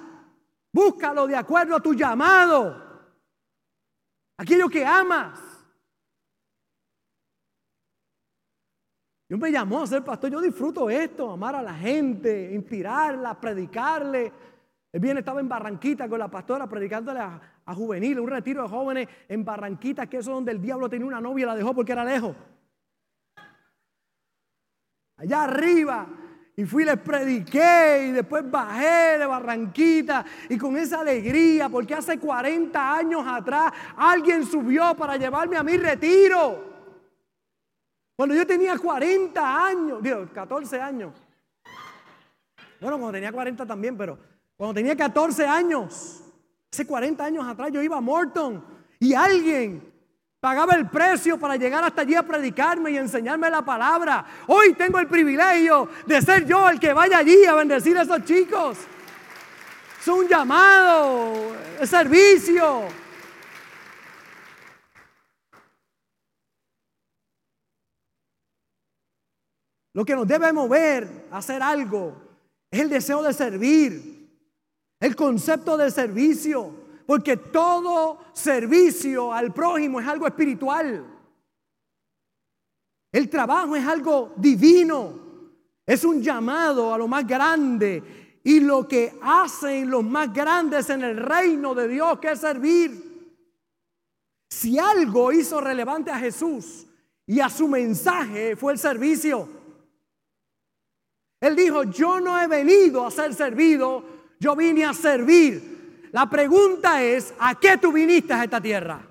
Búscalo 0.71 1.26
de 1.26 1.37
acuerdo 1.37 1.76
a 1.76 1.80
tu 1.80 1.94
llamado, 1.94 2.76
aquello 4.37 4.68
que 4.68 4.85
amas. 4.85 5.51
Dios 9.32 9.40
me 9.40 9.50
llamó 9.50 9.80
a 9.80 9.86
ser 9.86 10.04
pastor. 10.04 10.30
Yo 10.30 10.42
disfruto 10.42 10.90
esto, 10.90 11.30
amar 11.30 11.54
a 11.54 11.62
la 11.62 11.72
gente, 11.72 12.52
inspirarla, 12.52 13.40
predicarle. 13.40 14.30
El 14.92 15.00
bien 15.00 15.16
estaba 15.16 15.40
en 15.40 15.48
Barranquita 15.48 16.06
con 16.06 16.18
la 16.18 16.30
pastora 16.30 16.68
predicándole 16.68 17.20
a, 17.20 17.74
juveniles, 17.74 18.18
un 18.18 18.28
retiro 18.28 18.62
de 18.62 18.68
jóvenes 18.68 19.08
en 19.30 19.42
Barranquita, 19.42 20.06
que 20.06 20.18
eso 20.18 20.32
es 20.32 20.34
donde 20.34 20.52
el 20.52 20.60
diablo 20.60 20.86
tenía 20.90 21.06
una 21.06 21.18
novia 21.18 21.44
y 21.44 21.46
la 21.46 21.54
dejó 21.54 21.74
porque 21.74 21.92
era 21.92 22.04
lejos. 22.04 22.36
Allá 25.16 25.44
arriba. 25.44 26.06
Y 26.54 26.66
fui, 26.66 26.84
les 26.84 26.98
prediqué 26.98 28.08
y 28.08 28.12
después 28.12 28.44
bajé 28.50 29.16
de 29.16 29.24
Barranquita 29.24 30.26
y 30.50 30.58
con 30.58 30.76
esa 30.76 31.00
alegría, 31.00 31.70
porque 31.70 31.94
hace 31.94 32.18
40 32.18 32.96
años 32.96 33.24
atrás 33.26 33.72
alguien 33.96 34.44
subió 34.44 34.94
para 34.94 35.16
llevarme 35.16 35.56
a 35.56 35.62
mi 35.62 35.78
retiro. 35.78 36.71
Cuando 38.16 38.35
yo 38.35 38.47
tenía 38.47 38.76
40 38.78 39.66
años, 39.66 40.02
digo, 40.02 40.28
14 40.33 40.81
años. 40.81 41.12
Bueno, 42.81 42.99
cuando 42.99 43.12
tenía 43.12 43.33
40 43.33 43.64
también, 43.64 43.97
pero 43.97 44.19
cuando 44.57 44.75
tenía 44.75 44.97
14 44.97 45.47
años, 45.47 46.23
hace 46.73 46.87
40 46.87 47.25
años 47.25 47.47
atrás, 47.47 47.71
yo 47.73 47.81
iba 47.83 47.97
a 47.97 48.00
Morton 48.00 48.64
y 48.99 49.14
alguien 49.14 49.92
pagaba 50.40 50.75
el 50.75 50.88
precio 50.88 51.38
para 51.38 51.57
llegar 51.57 51.85
hasta 51.85 52.02
allí 52.02 52.14
a 52.16 52.25
predicarme 52.25 52.90
y 52.90 52.99
enseñarme 52.99 53.49
la 53.49 53.64
palabra. 53.64 54.25
Hoy 54.49 54.75
tengo 54.75 54.99
el 54.99 55.07
privilegio 55.07 55.88
de 56.04 56.21
ser 56.21 56.45
yo 56.45 56.69
el 56.69 56.81
que 56.81 56.92
vaya 56.92 57.19
allí 57.19 57.45
a 57.45 57.54
bendecir 57.54 57.97
a 57.97 58.02
esos 58.02 58.25
chicos. 58.25 58.78
Es 60.00 60.09
un 60.09 60.26
llamado, 60.26 61.54
es 61.81 61.88
servicio. 61.88 63.01
Lo 69.94 70.04
que 70.04 70.14
nos 70.14 70.26
debe 70.26 70.52
mover 70.52 71.26
a 71.30 71.38
hacer 71.38 71.62
algo 71.62 72.14
es 72.70 72.80
el 72.80 72.88
deseo 72.88 73.22
de 73.22 73.32
servir, 73.32 74.30
el 74.99 75.14
concepto 75.14 75.76
de 75.76 75.90
servicio, 75.90 76.72
porque 77.06 77.37
todo 77.37 78.18
servicio 78.32 79.32
al 79.32 79.52
prójimo 79.52 80.00
es 80.00 80.06
algo 80.06 80.26
espiritual. 80.26 81.06
El 83.12 83.28
trabajo 83.28 83.76
es 83.76 83.87
algo 83.87 84.32
divino, 84.37 85.12
es 85.84 86.04
un 86.04 86.22
llamado 86.22 86.94
a 86.94 86.99
lo 86.99 87.06
más 87.06 87.26
grande 87.26 88.40
y 88.42 88.61
lo 88.61 88.88
que 88.88 89.18
hacen 89.22 89.90
los 89.90 90.02
más 90.02 90.32
grandes 90.32 90.88
en 90.88 91.02
el 91.02 91.18
reino 91.18 91.75
de 91.75 91.88
Dios, 91.88 92.18
que 92.18 92.32
es 92.32 92.40
servir. 92.40 93.12
Si 94.49 94.78
algo 94.78 95.32
hizo 95.32 95.61
relevante 95.61 96.11
a 96.11 96.18
Jesús 96.18 96.87
y 97.26 97.40
a 97.40 97.50
su 97.50 97.68
mensaje 97.68 98.56
fue 98.56 98.72
el 98.72 98.78
servicio. 98.78 99.62
Él 101.42 101.56
dijo, 101.56 101.82
yo 101.82 102.20
no 102.20 102.40
he 102.40 102.46
venido 102.46 103.04
a 103.04 103.11
ser 103.11 103.34
servido, 103.34 104.04
yo 104.38 104.54
vine 104.54 104.84
a 104.84 104.94
servir. 104.94 106.08
La 106.12 106.30
pregunta 106.30 107.02
es, 107.02 107.34
¿a 107.37 107.58
qué 107.58 107.76
tú 107.78 107.90
viniste 107.90 108.32
a 108.32 108.44
esta 108.44 108.61
tierra? 108.61 109.04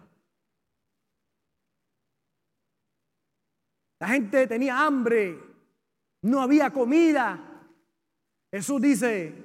La 3.99 4.07
gente 4.07 4.47
tenía 4.47 4.79
hambre, 4.79 5.37
no 6.21 6.41
había 6.41 6.71
comida. 6.71 7.67
Jesús 8.49 8.81
dice, 8.81 9.35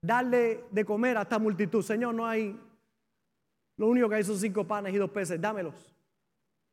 darle 0.00 0.66
de 0.70 0.84
comer 0.84 1.18
a 1.18 1.22
esta 1.22 1.40
multitud. 1.40 1.82
Señor, 1.82 2.14
no 2.14 2.24
hay, 2.24 2.56
lo 3.78 3.88
único 3.88 4.08
que 4.08 4.14
hay 4.14 4.24
son 4.24 4.38
cinco 4.38 4.64
panes 4.64 4.94
y 4.94 4.96
dos 4.96 5.10
peces, 5.10 5.40
dámelos. 5.40 5.92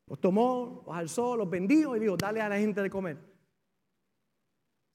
Los 0.05 0.21
tomó, 0.21 0.83
los 0.85 0.95
alzó, 0.95 1.35
los 1.35 1.49
bendijo 1.49 1.95
y 1.95 2.01
dijo, 2.01 2.15
dale 2.15 2.39
a 2.39 2.49
la 2.49 2.59
gente 2.59 2.83
de 2.83 2.89
comer. 2.91 3.28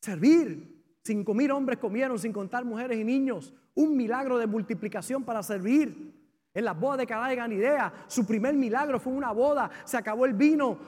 Servir. 0.05 0.99
Cinco 1.03 1.33
mil 1.33 1.51
hombres 1.51 1.79
comieron 1.79 2.19
sin 2.19 2.31
contar 2.31 2.63
mujeres 2.63 2.99
y 2.99 3.05
niños. 3.05 3.55
Un 3.75 3.97
milagro 3.97 4.37
de 4.37 4.47
multiplicación 4.47 5.25
para 5.25 5.43
servir. 5.43 6.13
En 6.53 6.65
las 6.67 6.79
bodas 6.79 6.99
de 6.99 7.07
Caná 7.07 7.29
de 7.29 7.37
Ganidea, 7.37 8.05
su 8.07 8.27
primer 8.27 8.55
milagro 8.55 9.01
fue 9.01 9.15
una 9.15 9.33
boda. 9.33 9.71
Se 9.85 9.97
acabó 9.97 10.27
el 10.27 10.35
vino. 10.35 10.79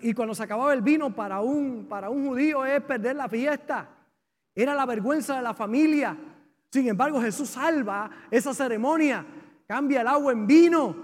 Y 0.00 0.12
cuando 0.12 0.34
se 0.34 0.42
acababa 0.42 0.74
el 0.74 0.82
vino 0.82 1.14
para 1.14 1.40
un, 1.40 1.86
para 1.88 2.10
un 2.10 2.26
judío 2.26 2.64
es 2.64 2.82
perder 2.82 3.14
la 3.14 3.28
fiesta. 3.28 3.88
Era 4.52 4.74
la 4.74 4.86
vergüenza 4.86 5.36
de 5.36 5.42
la 5.42 5.54
familia. 5.54 6.16
Sin 6.68 6.88
embargo, 6.88 7.20
Jesús 7.20 7.48
salva 7.48 8.10
esa 8.28 8.52
ceremonia. 8.52 9.24
Cambia 9.68 10.00
el 10.00 10.08
agua 10.08 10.32
en 10.32 10.48
vino. 10.48 10.96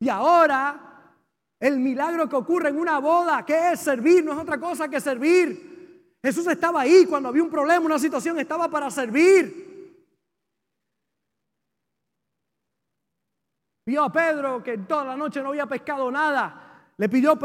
Y 0.00 0.08
ahora 0.08 1.12
el 1.60 1.78
milagro 1.78 2.30
que 2.30 2.36
ocurre 2.36 2.70
en 2.70 2.78
una 2.78 2.98
boda, 2.98 3.44
que 3.44 3.72
es 3.72 3.80
servir, 3.80 4.24
no 4.24 4.32
es 4.32 4.38
otra 4.38 4.58
cosa 4.58 4.88
que 4.88 5.00
servir. 5.02 5.67
Jesús 6.22 6.46
estaba 6.48 6.80
ahí 6.82 7.06
cuando 7.06 7.28
había 7.28 7.42
un 7.42 7.50
problema, 7.50 7.86
una 7.86 7.98
situación, 7.98 8.38
estaba 8.38 8.68
para 8.68 8.90
servir. 8.90 9.68
Vio 13.86 14.04
a 14.04 14.12
Pedro 14.12 14.62
que 14.62 14.78
toda 14.78 15.04
la 15.04 15.16
noche 15.16 15.42
no 15.42 15.48
había 15.48 15.66
pescado 15.66 16.10
nada. 16.10 16.64
Le 16.96 17.08
pidió, 17.08 17.38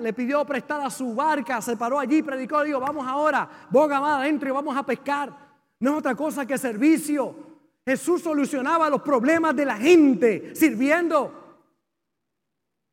le 0.00 0.12
pidió 0.12 0.44
prestada 0.44 0.88
su 0.88 1.14
barca, 1.14 1.60
se 1.60 1.76
paró 1.76 1.98
allí, 1.98 2.22
predicó, 2.22 2.62
dijo, 2.62 2.78
vamos 2.78 3.06
ahora, 3.06 3.66
boga 3.68 4.00
más 4.00 4.20
adentro 4.20 4.48
y 4.48 4.52
vamos 4.52 4.76
a 4.76 4.84
pescar. 4.84 5.36
No 5.80 5.90
es 5.90 5.98
otra 5.98 6.14
cosa 6.14 6.46
que 6.46 6.56
servicio. 6.56 7.34
Jesús 7.84 8.22
solucionaba 8.22 8.88
los 8.88 9.02
problemas 9.02 9.54
de 9.54 9.64
la 9.64 9.76
gente 9.76 10.54
sirviendo. 10.54 11.60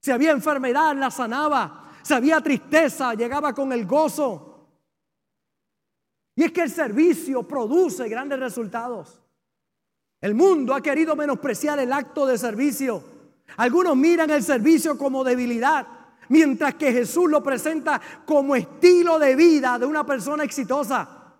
Si 0.01 0.11
había 0.11 0.31
enfermedad, 0.31 0.95
la 0.95 1.09
sanaba. 1.09 1.91
Si 2.01 2.13
había 2.13 2.41
tristeza, 2.41 3.13
llegaba 3.13 3.53
con 3.53 3.71
el 3.71 3.85
gozo. 3.85 4.52
Y 6.35 6.43
es 6.43 6.51
que 6.51 6.61
el 6.61 6.71
servicio 6.71 7.43
produce 7.43 8.07
grandes 8.09 8.39
resultados. 8.39 9.21
El 10.19 10.35
mundo 10.35 10.73
ha 10.73 10.81
querido 10.81 11.15
menospreciar 11.15 11.79
el 11.79 11.91
acto 11.91 12.25
de 12.25 12.37
servicio. 12.37 13.03
Algunos 13.57 13.95
miran 13.95 14.29
el 14.29 14.41
servicio 14.41 14.97
como 14.97 15.23
debilidad, 15.23 15.85
mientras 16.29 16.75
que 16.75 16.91
Jesús 16.91 17.29
lo 17.29 17.43
presenta 17.43 18.01
como 18.25 18.55
estilo 18.55 19.19
de 19.19 19.35
vida 19.35 19.77
de 19.77 19.85
una 19.85 20.05
persona 20.05 20.43
exitosa. 20.43 21.35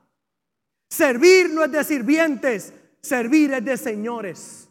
Servir 0.90 1.50
no 1.52 1.64
es 1.64 1.72
de 1.72 1.84
sirvientes, 1.84 2.74
servir 3.02 3.54
es 3.54 3.66
de 3.66 3.78
señores. 3.78 4.70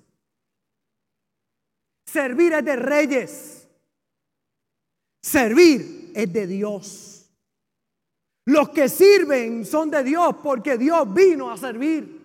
Servir 2.06 2.52
es 2.52 2.64
de 2.64 2.76
reyes. 2.76 3.68
Servir 5.22 6.12
es 6.14 6.32
de 6.32 6.46
Dios. 6.46 7.21
Los 8.44 8.70
que 8.70 8.88
sirven 8.88 9.64
son 9.64 9.90
de 9.90 10.02
Dios 10.02 10.36
porque 10.42 10.76
Dios 10.76 11.12
vino 11.12 11.50
a 11.50 11.56
servir. 11.56 12.20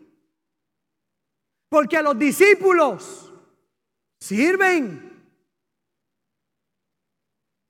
Porque 1.70 2.02
los 2.02 2.18
discípulos 2.18 3.32
sirven. 4.20 5.08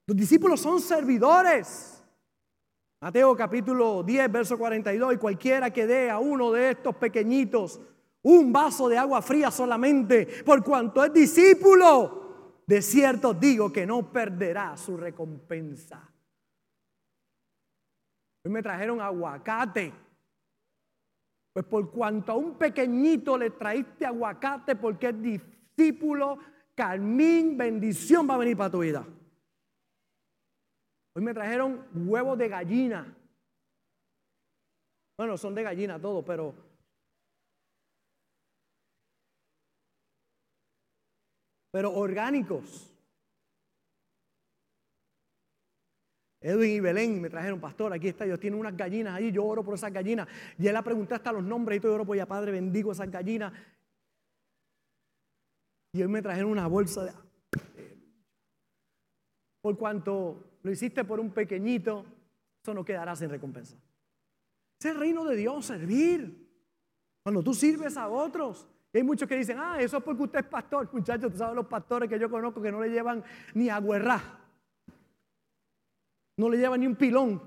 Los 0.06 0.16
discípulos 0.16 0.62
son 0.62 0.80
servidores. 0.80 2.02
Mateo 3.02 3.36
capítulo 3.36 4.02
10, 4.04 4.32
verso 4.32 4.58
42. 4.58 5.16
Y 5.16 5.18
cualquiera 5.18 5.72
que 5.72 5.86
dé 5.86 6.10
a 6.10 6.20
uno 6.20 6.52
de 6.52 6.72
estos 6.72 6.96
pequeñitos 6.96 7.82
un 8.24 8.52
vaso 8.52 8.90
de 8.90 8.98
agua 8.98 9.22
fría 9.22 9.52
solamente, 9.52 10.44
por 10.44 10.64
cuanto 10.64 11.04
es 11.04 11.14
discípulo, 11.14 12.62
de 12.66 12.82
cierto 12.82 13.34
digo 13.34 13.72
que 13.72 13.86
no 13.86 14.12
perderá 14.12 14.76
su 14.76 14.98
recompensa 14.98 16.07
me 18.50 18.62
trajeron 18.62 19.02
aguacate. 19.02 19.94
Pues 21.54 21.66
por 21.66 21.92
cuanto 21.92 22.32
a 22.32 22.36
un 22.36 22.58
pequeñito 22.58 23.38
le 23.38 23.50
traíste 23.50 24.06
aguacate 24.06 24.76
porque 24.76 25.10
es 25.10 25.22
discípulo, 25.22 26.38
Carmín, 26.76 27.58
bendición 27.58 28.30
va 28.30 28.36
a 28.36 28.38
venir 28.38 28.56
para 28.56 28.72
tu 28.72 28.80
vida. 28.80 29.06
Hoy 31.16 31.24
me 31.24 31.34
trajeron 31.34 31.88
huevos 31.94 32.38
de 32.38 32.48
gallina. 32.48 33.18
Bueno, 35.18 35.36
son 35.36 35.56
de 35.56 35.64
gallina 35.64 36.00
todos, 36.00 36.24
pero 36.24 36.54
pero 41.72 41.94
orgánicos. 41.94 42.97
Edwin 46.48 46.72
y 46.72 46.80
Belén 46.80 47.20
me 47.20 47.30
trajeron, 47.30 47.60
pastor, 47.60 47.92
aquí 47.92 48.08
está, 48.08 48.24
Dios 48.24 48.40
tiene 48.40 48.56
unas 48.56 48.76
gallinas 48.78 49.16
ahí, 49.16 49.34
yo 49.34 49.44
oro 49.44 49.66
por 49.66 49.74
esas 49.74 49.92
gallinas. 49.92 50.30
Y 50.58 50.66
él 50.66 50.74
la 50.74 50.82
pregunté 50.82 51.14
hasta 51.14 51.34
los 51.34 51.44
nombres 51.44 51.78
y 51.78 51.82
todo, 51.82 51.92
yo 51.92 51.96
oro 51.96 52.06
por 52.06 52.16
ella, 52.16 52.26
Padre, 52.26 52.54
bendigo 52.54 52.94
esas 52.94 53.12
gallinas. 53.12 53.52
Y 55.92 56.02
hoy 56.02 56.08
me 56.08 56.22
trajeron 56.22 56.50
una 56.50 56.66
bolsa 56.68 57.04
de... 57.04 57.12
Por 59.60 59.78
cuanto 59.78 60.60
lo 60.64 60.72
hiciste 60.72 61.04
por 61.04 61.20
un 61.20 61.32
pequeñito, 61.32 62.06
eso 62.64 62.74
no 62.74 62.86
quedará 62.86 63.14
sin 63.18 63.30
recompensa. 63.30 63.76
Es 64.80 64.86
el 64.86 64.98
reino 64.98 65.26
de 65.26 65.36
Dios, 65.36 65.66
servir. 65.66 66.48
Cuando 67.24 67.44
tú 67.44 67.54
sirves 67.54 67.98
a 67.98 68.08
otros. 68.08 68.70
Y 68.94 69.00
hay 69.00 69.04
muchos 69.04 69.28
que 69.28 69.36
dicen, 69.36 69.58
ah, 69.60 69.82
eso 69.82 69.98
es 69.98 70.04
porque 70.04 70.24
usted 70.24 70.40
es 70.40 70.46
pastor. 70.46 70.88
Muchachos, 70.94 71.30
tú 71.30 71.40
sabes 71.40 71.58
los 71.58 71.68
pastores 71.68 72.08
que 72.08 72.18
yo 72.18 72.30
conozco 72.30 72.62
que 72.62 72.72
no 72.72 72.82
le 72.82 72.90
llevan 72.90 73.22
ni 73.54 73.70
a 73.70 73.82
no 76.38 76.50
le 76.50 76.58
lleva 76.58 76.78
ni 76.78 76.88
un 76.88 76.96
pilón. 76.96 77.42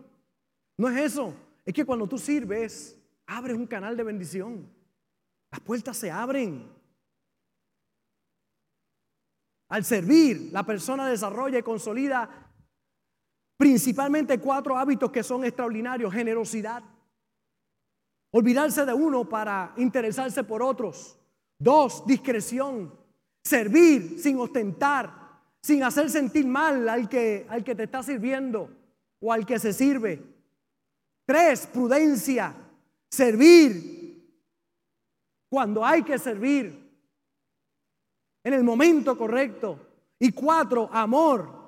No 0.77 0.89
es 0.89 1.13
eso. 1.13 1.35
Es 1.65 1.73
que 1.73 1.85
cuando 1.85 2.09
tú 2.09 2.19
sirves, 2.19 2.99
abres 3.27 3.57
un 3.57 3.67
canal 3.67 3.97
de 3.97 4.03
bendición. 4.03 4.69
Las 5.51 5.61
puertas 5.61 5.97
se 5.97 6.11
abren. 6.11 6.69
Al 9.69 9.85
servir, 9.85 10.51
la 10.53 10.67
persona 10.67 11.09
desarrolla 11.09 11.59
y 11.59 11.63
consolida 11.63 12.29
principalmente 13.57 14.41
cuatro 14.41 14.77
hábitos 14.77 15.13
que 15.13 15.23
son 15.23 15.45
extraordinarios. 15.45 16.13
Generosidad. 16.13 16.83
Olvidarse 18.33 18.85
de 18.85 18.93
uno 18.93 19.29
para 19.29 19.73
interesarse 19.77 20.43
por 20.43 20.63
otros. 20.63 21.17
Dos, 21.59 22.05
discreción. 22.07 22.99
Servir 23.45 24.19
sin 24.19 24.39
ostentar, 24.39 25.41
sin 25.63 25.85
hacer 25.85 26.11
sentir 26.11 26.47
mal 26.47 26.89
al 26.89 27.09
que, 27.09 27.47
al 27.49 27.63
que 27.63 27.75
te 27.75 27.85
está 27.85 28.03
sirviendo 28.03 28.80
o 29.21 29.33
al 29.33 29.47
que 29.47 29.59
se 29.59 29.73
sirve. 29.73 30.23
Tres, 31.27 31.67
prudencia. 31.67 32.55
Servir 33.11 34.01
cuando 35.51 35.85
hay 35.85 36.05
que 36.05 36.17
servir, 36.17 36.89
en 38.45 38.55
el 38.55 38.63
momento 38.63 39.19
correcto. 39.19 39.79
Y 40.19 40.31
cuatro, 40.31 40.89
amor. 40.93 41.59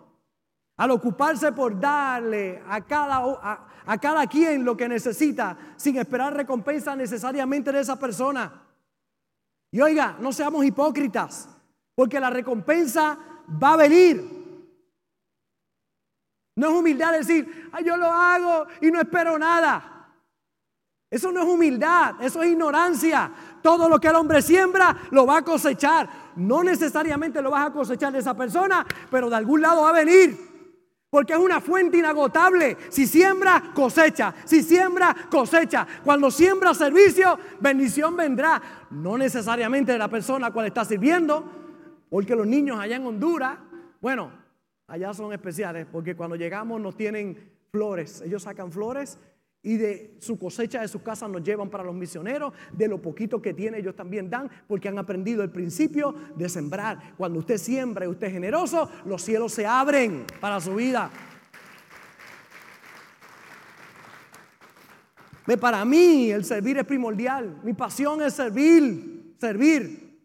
Al 0.77 0.93
ocuparse 0.93 1.53
por 1.53 1.79
darle 1.79 2.63
a 2.67 2.81
cada, 2.87 3.67
a, 3.85 3.99
cada 3.99 4.27
quien 4.27 4.65
lo 4.65 4.77
que 4.77 4.89
necesita 4.89 5.75
sin 5.77 5.97
esperar 5.99 6.35
recompensa 6.35 6.95
necesariamente 6.97 7.73
de 7.73 7.81
esa 7.81 7.99
persona. 7.99 8.63
Y 9.71 9.81
oiga, 9.81 10.17
no 10.21 10.33
seamos 10.33 10.65
hipócritas, 10.65 11.49
porque 11.95 12.21
la 12.21 12.31
recompensa 12.31 13.19
va 13.63 13.73
a 13.73 13.77
venir. 13.77 14.42
No 16.57 16.69
es 16.69 16.75
humildad 16.75 17.13
decir, 17.13 17.71
Ay, 17.73 17.85
yo 17.85 17.97
lo 17.97 18.07
hago 18.07 18.67
y 18.81 18.91
no 18.91 19.01
espero 19.01 19.39
nada. 19.39 19.93
Eso 21.11 21.31
no 21.31 21.43
es 21.43 21.47
humildad, 21.47 22.15
eso 22.23 22.43
es 22.43 22.53
ignorancia. 22.53 23.31
Todo 23.63 23.87
lo 23.87 24.01
que 24.01 24.09
el 24.09 24.15
hombre 24.15 24.41
siembra 24.41 24.97
lo 25.11 25.27
va 25.27 25.39
a 25.39 25.43
cosechar. 25.43 26.09
No 26.37 26.65
necesariamente 26.65 27.43
lo 27.43 27.51
vas 27.51 27.67
a 27.67 27.73
cosechar 27.73 28.13
de 28.13 28.21
esa 28.21 28.35
persona, 28.35 28.87
pero 29.11 29.29
de 29.29 29.37
algún 29.37 29.61
lado 29.61 29.83
va 29.83 29.91
a 29.91 29.93
venir. 29.93 30.53
Porque 31.11 31.35
es 31.35 31.39
una 31.39 31.61
fuente 31.61 31.99
inagotable. 31.99 32.79
Si 32.89 33.07
siembra, 33.07 33.63
cosecha. 33.75 34.35
Si 34.47 34.63
siembra, 34.63 35.15
cosecha. 35.31 35.87
Cuando 36.03 36.31
siembra 36.31 36.73
servicio, 36.73 37.39
bendición 37.61 38.17
vendrá. 38.17 38.63
No 38.91 39.19
necesariamente 39.19 39.93
de 39.93 39.99
la 39.99 40.09
persona 40.09 40.47
a 40.47 40.49
la 40.49 40.55
cual 40.55 40.65
está 40.65 40.87
sirviendo. 40.87 41.45
Porque 42.09 42.35
los 42.35 42.47
niños 42.47 42.81
allá 42.81 42.97
en 42.97 43.07
Honduras, 43.07 43.59
bueno, 44.01 44.33
allá 44.93 45.15
son 45.15 45.33
especiales. 45.33 45.87
Porque 45.91 46.15
cuando 46.15 46.37
llegamos 46.37 46.81
nos 46.81 46.95
tienen 46.97 47.37
flores. 47.71 48.21
Ellos 48.21 48.43
sacan 48.43 48.71
flores 48.71 49.19
y 49.63 49.77
de 49.77 50.17
su 50.21 50.39
cosecha 50.39 50.83
de 50.83 50.89
sus 50.89 51.03
casas 51.03 51.31
nos 51.31 51.43
llevan 51.43 51.71
para 51.71 51.85
los 51.85 51.95
misioneros, 51.95 52.53
de 52.73 52.89
lo 52.89 53.01
poquito 53.01 53.41
que 53.41 53.55
tiene 53.55 53.79
ellos 53.79 53.95
también 53.95 54.29
dan, 54.29 54.51
porque 54.67 54.89
han 54.89 54.99
aprendido 54.99 55.43
el 55.43 55.51
principio 55.51 56.15
de 56.37 56.49
sembrar. 56.49 57.15
Cuando 57.17 57.39
usted 57.39 57.59
siembra 57.59 58.05
y 58.05 58.09
usted 58.09 58.27
es 58.27 58.33
generoso, 58.33 58.91
los 59.05 59.23
cielos 59.23 59.53
se 59.53 59.65
abren 59.65 60.25
para 60.41 60.61
su 60.61 60.75
vida. 60.75 61.11
Para 65.61 65.85
mí 65.85 66.31
el 66.31 66.45
servir 66.45 66.79
es 66.79 66.85
primordial, 66.85 67.61
mi 67.63 67.73
pasión 67.73 68.21
es 68.23 68.35
servir, 68.35 69.37
servir. 69.39 70.19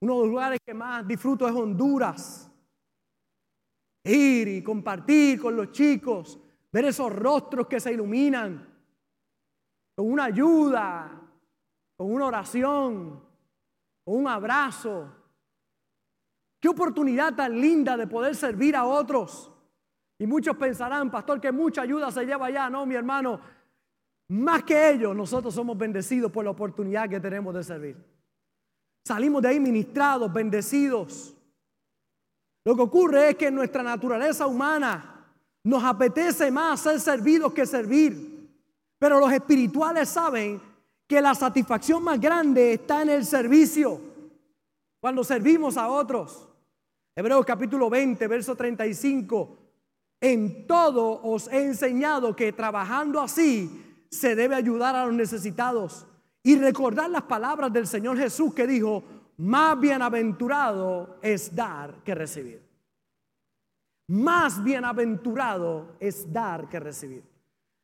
Uno 0.00 0.14
de 0.14 0.20
los 0.20 0.28
lugares 0.28 0.60
que 0.64 0.74
más 0.74 1.06
disfruto 1.06 1.46
es 1.46 1.54
Honduras. 1.54 2.50
Ir 4.04 4.48
y 4.48 4.62
compartir 4.62 5.40
con 5.40 5.56
los 5.56 5.72
chicos, 5.72 6.38
ver 6.70 6.84
esos 6.84 7.10
rostros 7.10 7.66
que 7.66 7.80
se 7.80 7.92
iluminan 7.92 8.74
con 9.94 10.10
una 10.10 10.24
ayuda, 10.24 11.20
con 11.96 12.12
una 12.12 12.26
oración, 12.26 13.22
con 14.04 14.16
un 14.16 14.28
abrazo. 14.28 15.08
Qué 16.60 16.68
oportunidad 16.68 17.34
tan 17.34 17.60
linda 17.60 17.96
de 17.96 18.06
poder 18.06 18.34
servir 18.34 18.76
a 18.76 18.84
otros. 18.84 19.50
Y 20.18 20.26
muchos 20.26 20.56
pensarán, 20.56 21.10
pastor, 21.10 21.40
que 21.40 21.52
mucha 21.52 21.82
ayuda 21.82 22.10
se 22.10 22.24
lleva 22.24 22.46
allá. 22.46 22.70
No, 22.70 22.86
mi 22.86 22.94
hermano, 22.94 23.40
más 24.28 24.64
que 24.64 24.90
ellos, 24.90 25.14
nosotros 25.14 25.54
somos 25.54 25.76
bendecidos 25.76 26.30
por 26.32 26.44
la 26.44 26.50
oportunidad 26.50 27.08
que 27.08 27.20
tenemos 27.20 27.54
de 27.54 27.62
servir. 27.62 27.96
Salimos 29.06 29.42
de 29.42 29.48
ahí 29.48 29.60
ministrados, 29.60 30.32
bendecidos. 30.32 31.36
Lo 32.64 32.74
que 32.74 32.82
ocurre 32.82 33.30
es 33.30 33.36
que 33.36 33.50
nuestra 33.50 33.82
naturaleza 33.82 34.46
humana 34.46 35.14
nos 35.64 35.84
apetece 35.84 36.50
más 36.50 36.80
ser 36.80 36.98
servidos 36.98 37.52
que 37.52 37.66
servir. 37.66 38.34
Pero 38.98 39.20
los 39.20 39.32
espirituales 39.32 40.08
saben 40.08 40.60
que 41.06 41.20
la 41.20 41.34
satisfacción 41.34 42.02
más 42.02 42.20
grande 42.20 42.74
está 42.74 43.02
en 43.02 43.10
el 43.10 43.26
servicio. 43.26 44.00
Cuando 45.00 45.22
servimos 45.22 45.76
a 45.76 45.88
otros. 45.88 46.48
Hebreos 47.14 47.44
capítulo 47.44 47.90
20, 47.90 48.26
verso 48.26 48.56
35. 48.56 49.58
En 50.20 50.66
todo 50.66 51.20
os 51.22 51.48
he 51.48 51.64
enseñado 51.64 52.34
que 52.34 52.52
trabajando 52.52 53.20
así 53.20 54.00
se 54.10 54.34
debe 54.34 54.54
ayudar 54.54 54.96
a 54.96 55.04
los 55.04 55.14
necesitados. 55.14 56.06
Y 56.42 56.56
recordar 56.56 57.10
las 57.10 57.22
palabras 57.22 57.72
del 57.72 57.86
Señor 57.86 58.18
Jesús 58.18 58.54
que 58.54 58.66
dijo, 58.66 59.02
más 59.38 59.78
bienaventurado 59.78 61.18
es 61.22 61.54
dar 61.54 62.02
que 62.04 62.14
recibir. 62.14 62.62
Más 64.08 64.62
bienaventurado 64.62 65.96
es 65.98 66.30
dar 66.32 66.68
que 66.68 66.78
recibir. 66.78 67.22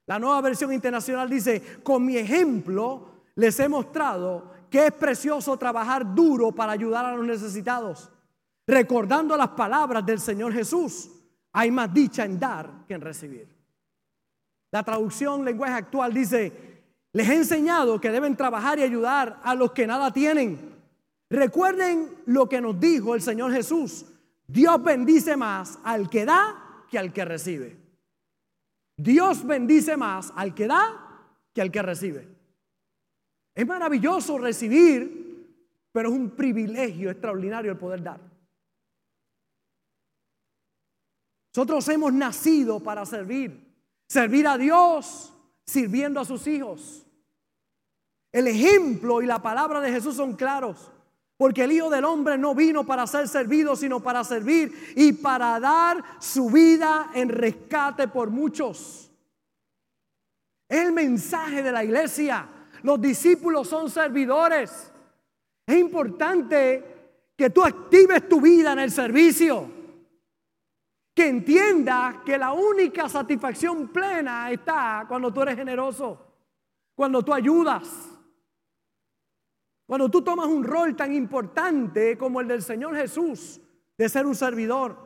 La 0.07 0.19
nueva 0.19 0.41
versión 0.41 0.73
internacional 0.73 1.29
dice, 1.29 1.81
con 1.83 2.05
mi 2.05 2.17
ejemplo 2.17 3.09
les 3.37 3.59
he 3.61 3.69
mostrado 3.69 4.51
que 4.69 4.87
es 4.87 4.93
precioso 4.93 5.57
trabajar 5.57 6.15
duro 6.15 6.53
para 6.53 6.73
ayudar 6.73 7.05
a 7.05 7.15
los 7.15 7.27
necesitados. 7.27 8.11
Recordando 8.67 9.37
las 9.37 9.49
palabras 9.49 10.05
del 10.05 10.21
Señor 10.21 10.53
Jesús, 10.53 11.11
hay 11.53 11.71
más 11.71 11.93
dicha 11.93 12.25
en 12.25 12.39
dar 12.39 12.85
que 12.87 12.95
en 12.95 13.01
recibir. 13.01 13.49
La 14.71 14.83
traducción 14.85 15.45
lenguaje 15.45 15.75
actual 15.75 16.15
dice, 16.15 16.53
les 17.13 17.29
he 17.29 17.35
enseñado 17.35 18.01
que 18.01 18.11
deben 18.11 18.37
trabajar 18.37 18.79
y 18.79 18.83
ayudar 18.83 19.41
a 19.43 19.55
los 19.55 19.73
que 19.73 19.87
nada 19.87 20.13
tienen. 20.13 20.80
Recuerden 21.31 22.23
lo 22.27 22.49
que 22.49 22.61
nos 22.61 22.79
dijo 22.79 23.15
el 23.15 23.23
Señor 23.23 23.53
Jesús. 23.53 24.05
Dios 24.49 24.83
bendice 24.83 25.37
más 25.37 25.79
al 25.85 26.11
que 26.11 26.25
da 26.25 26.85
que 26.91 26.99
al 26.99 27.13
que 27.13 27.25
recibe. 27.25 27.77
Dios 28.97 29.47
bendice 29.47 29.97
más 29.97 30.33
al 30.35 30.55
que 30.55 30.67
da 30.67 31.29
que 31.55 31.63
al 31.63 31.71
que 31.71 31.83
recibe. 31.83 32.29
Es 33.55 33.67
maravilloso 33.67 34.39
recibir, 34.39 35.57
pero 35.93 36.09
es 36.09 36.15
un 36.15 36.31
privilegio 36.31 37.11
extraordinario 37.11 37.71
el 37.71 37.79
poder 37.79 38.03
dar. 38.03 38.21
Nosotros 41.55 41.89
hemos 41.89 42.13
nacido 42.13 42.81
para 42.81 43.07
servir, 43.07 43.73
servir 44.09 44.47
a 44.47 44.59
Dios 44.59 45.33
sirviendo 45.65 46.19
a 46.19 46.25
sus 46.25 46.47
hijos. 46.49 47.07
El 48.33 48.49
ejemplo 48.49 49.23
y 49.23 49.27
la 49.27 49.41
palabra 49.41 49.81
de 49.81 49.93
Jesús 49.93 50.17
son 50.17 50.35
claros. 50.35 50.91
Porque 51.41 51.65
el 51.65 51.73
Hijo 51.73 51.89
del 51.89 52.05
Hombre 52.05 52.37
no 52.37 52.55
vino 52.55 52.85
para 52.85 53.07
ser 53.07 53.27
servido, 53.27 53.75
sino 53.75 54.01
para 54.01 54.23
servir 54.25 54.93
y 54.95 55.15
para 55.15 55.59
dar 55.59 56.05
su 56.19 56.51
vida 56.51 57.13
en 57.15 57.31
rescate 57.31 58.09
por 58.09 58.29
muchos. 58.29 59.11
El 60.69 60.93
mensaje 60.93 61.63
de 61.63 61.73
la 61.73 61.83
iglesia. 61.83 62.47
Los 62.83 63.01
discípulos 63.01 63.69
son 63.69 63.89
servidores. 63.89 64.93
Es 65.67 65.79
importante 65.79 67.33
que 67.35 67.49
tú 67.49 67.65
actives 67.65 68.29
tu 68.29 68.43
vida 68.43 68.75
en 68.75 68.81
el 68.81 68.91
servicio. 68.91 69.67
Que 71.15 71.27
entiendas 71.27 72.17
que 72.23 72.37
la 72.37 72.53
única 72.53 73.09
satisfacción 73.09 73.89
plena 73.89 74.51
está 74.51 75.07
cuando 75.09 75.33
tú 75.33 75.41
eres 75.41 75.57
generoso, 75.57 76.19
cuando 76.95 77.23
tú 77.23 77.33
ayudas 77.33 78.10
cuando 79.91 80.09
tú 80.09 80.23
tomas 80.23 80.47
un 80.47 80.63
rol 80.63 80.95
tan 80.95 81.13
importante 81.13 82.17
como 82.17 82.41
el 82.41 82.47
del 82.47 82.63
Señor 82.63 82.95
Jesús, 82.95 83.61
de 83.99 84.09
ser 84.09 84.25
un 84.25 84.37
servidor. 84.37 84.97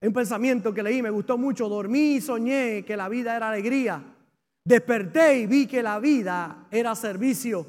un 0.00 0.14
pensamiento 0.14 0.72
que 0.72 0.82
leí, 0.82 1.02
me 1.02 1.10
gustó 1.10 1.36
mucho. 1.36 1.68
Dormí 1.68 2.14
y 2.14 2.20
soñé 2.22 2.86
que 2.86 2.96
la 2.96 3.10
vida 3.10 3.36
era 3.36 3.50
alegría. 3.50 4.02
Desperté 4.64 5.40
y 5.40 5.46
vi 5.46 5.66
que 5.66 5.82
la 5.82 5.98
vida 6.00 6.66
era 6.70 6.94
servicio. 6.94 7.66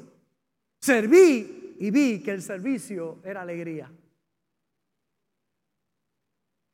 Serví 0.80 1.76
y 1.78 1.90
vi 1.90 2.22
que 2.22 2.30
el 2.30 2.40
servicio 2.40 3.18
era 3.24 3.42
alegría. 3.42 3.92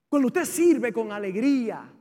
Cuando 0.09 0.29
usted 0.29 0.45
sirve 0.45 0.93
con 0.93 1.11
alegría, 1.11 1.93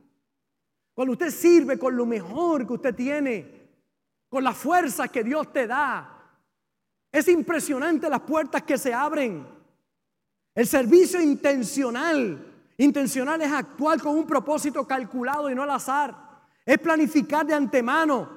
cuando 0.94 1.14
usted 1.14 1.32
sirve 1.32 1.80
con 1.80 1.98
lo 1.98 2.06
mejor 2.06 2.68
que 2.68 2.74
usted 2.74 2.94
tiene, 2.94 3.53
con 4.34 4.43
la 4.43 4.54
fuerza 4.56 5.10
que 5.10 5.24
Dios 5.24 5.54
te 5.54 5.67
da. 5.67 6.10
Es 7.12 7.28
impresionante 7.28 8.10
las 8.10 8.22
puertas 8.22 8.63
que 8.63 8.80
se 8.80 8.91
abren. 8.91 9.46
El 10.56 10.65
servicio 10.65 11.22
intencional. 11.22 12.43
Intencional 12.78 13.39
es 13.43 13.52
actuar 13.52 14.02
con 14.02 14.17
un 14.17 14.26
propósito 14.26 14.88
calculado 14.88 15.52
y 15.52 15.54
no 15.54 15.62
al 15.62 15.69
azar. 15.69 16.15
Es 16.65 16.80
planificar 16.80 17.46
de 17.46 17.54
antemano. 17.54 18.28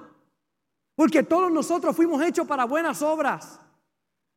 Porque 0.95 1.23
todos 1.23 1.51
nosotros 1.51 1.97
fuimos 1.97 2.21
hechos 2.21 2.47
para 2.47 2.67
buenas 2.67 3.01
obras. 3.01 3.59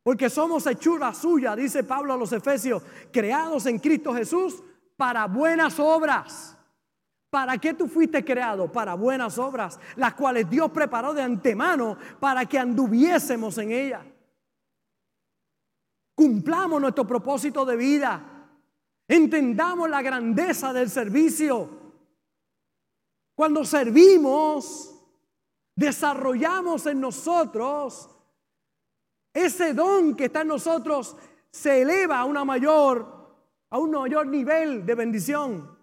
Porque 0.02 0.30
somos 0.30 0.65
hechura 0.65 1.13
suya, 1.13 1.58
dice 1.58 1.84
Pablo 1.84 2.13
a 2.13 2.17
los 2.17 2.32
Efesios, 2.32 2.82
creados 3.12 3.65
en 3.65 3.80
Cristo 3.80 4.13
Jesús 4.13 4.63
para 4.95 5.26
buenas 5.26 5.78
obras. 5.78 6.58
¿Para 7.30 7.58
qué 7.60 7.74
tú 7.74 7.88
fuiste 7.88 8.26
creado? 8.26 8.72
Para 8.72 8.96
buenas 8.96 9.38
obras, 9.38 9.80
las 9.96 10.15
cuales 10.15 10.50
Dios 10.50 10.72
preparó 10.72 11.13
de 11.13 11.22
antemano 11.22 11.98
para 12.20 12.46
que 12.46 12.58
anduviésemos 12.58 13.58
en 13.60 13.72
ellas. 13.72 14.04
Cumplamos 16.15 16.82
nuestro 16.82 17.06
propósito 17.06 17.65
de 17.65 17.76
vida. 17.76 18.22
Entendamos 19.08 19.89
la 19.89 20.02
grandeza 20.02 20.74
del 20.74 20.89
servicio. 20.89 21.70
Cuando 23.36 23.63
servimos, 23.63 24.96
desarrollamos 25.76 26.88
en 26.88 27.00
nosotros, 27.00 28.10
ese 29.34 29.74
don 29.74 30.15
que 30.15 30.26
está 30.26 30.42
en 30.42 30.50
nosotros 30.50 31.15
se 31.52 31.84
eleva 31.84 32.20
a 32.20 32.26
una 32.26 32.44
mayor, 32.44 33.38
a 33.70 33.78
un 33.78 33.92
mayor 33.92 34.28
nivel 34.28 34.86
de 34.86 34.96
bendición. 34.96 35.79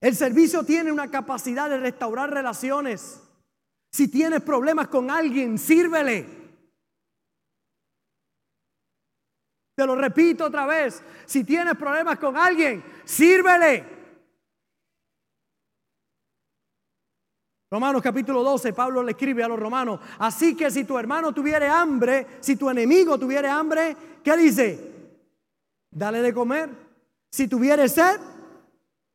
El 0.00 0.16
servicio 0.16 0.64
tiene 0.64 0.90
una 0.90 1.10
capacidad 1.10 1.68
de 1.68 1.78
restaurar 1.78 2.30
relaciones. 2.30 3.22
Si 3.92 4.08
tienes 4.08 4.40
problemas 4.42 4.88
con 4.88 5.10
alguien, 5.10 5.58
sírvele. 5.58 6.26
Te 9.76 9.86
lo 9.86 9.94
repito 9.94 10.46
otra 10.46 10.66
vez. 10.66 11.02
Si 11.26 11.44
tienes 11.44 11.76
problemas 11.76 12.18
con 12.18 12.36
alguien, 12.36 12.82
sírvele. 13.04 14.00
Romanos 17.70 18.02
capítulo 18.02 18.42
12, 18.42 18.72
Pablo 18.72 19.02
le 19.02 19.12
escribe 19.12 19.44
a 19.44 19.48
los 19.48 19.58
romanos, 19.58 20.00
así 20.18 20.56
que 20.56 20.72
si 20.72 20.82
tu 20.82 20.98
hermano 20.98 21.32
tuviere 21.32 21.68
hambre, 21.68 22.26
si 22.40 22.56
tu 22.56 22.68
enemigo 22.68 23.16
tuviere 23.16 23.48
hambre, 23.48 23.96
¿qué 24.24 24.36
dice? 24.36 24.92
Dale 25.88 26.20
de 26.20 26.34
comer. 26.34 26.68
Si 27.30 27.46
tuviere 27.46 27.88
sed, 27.88 28.20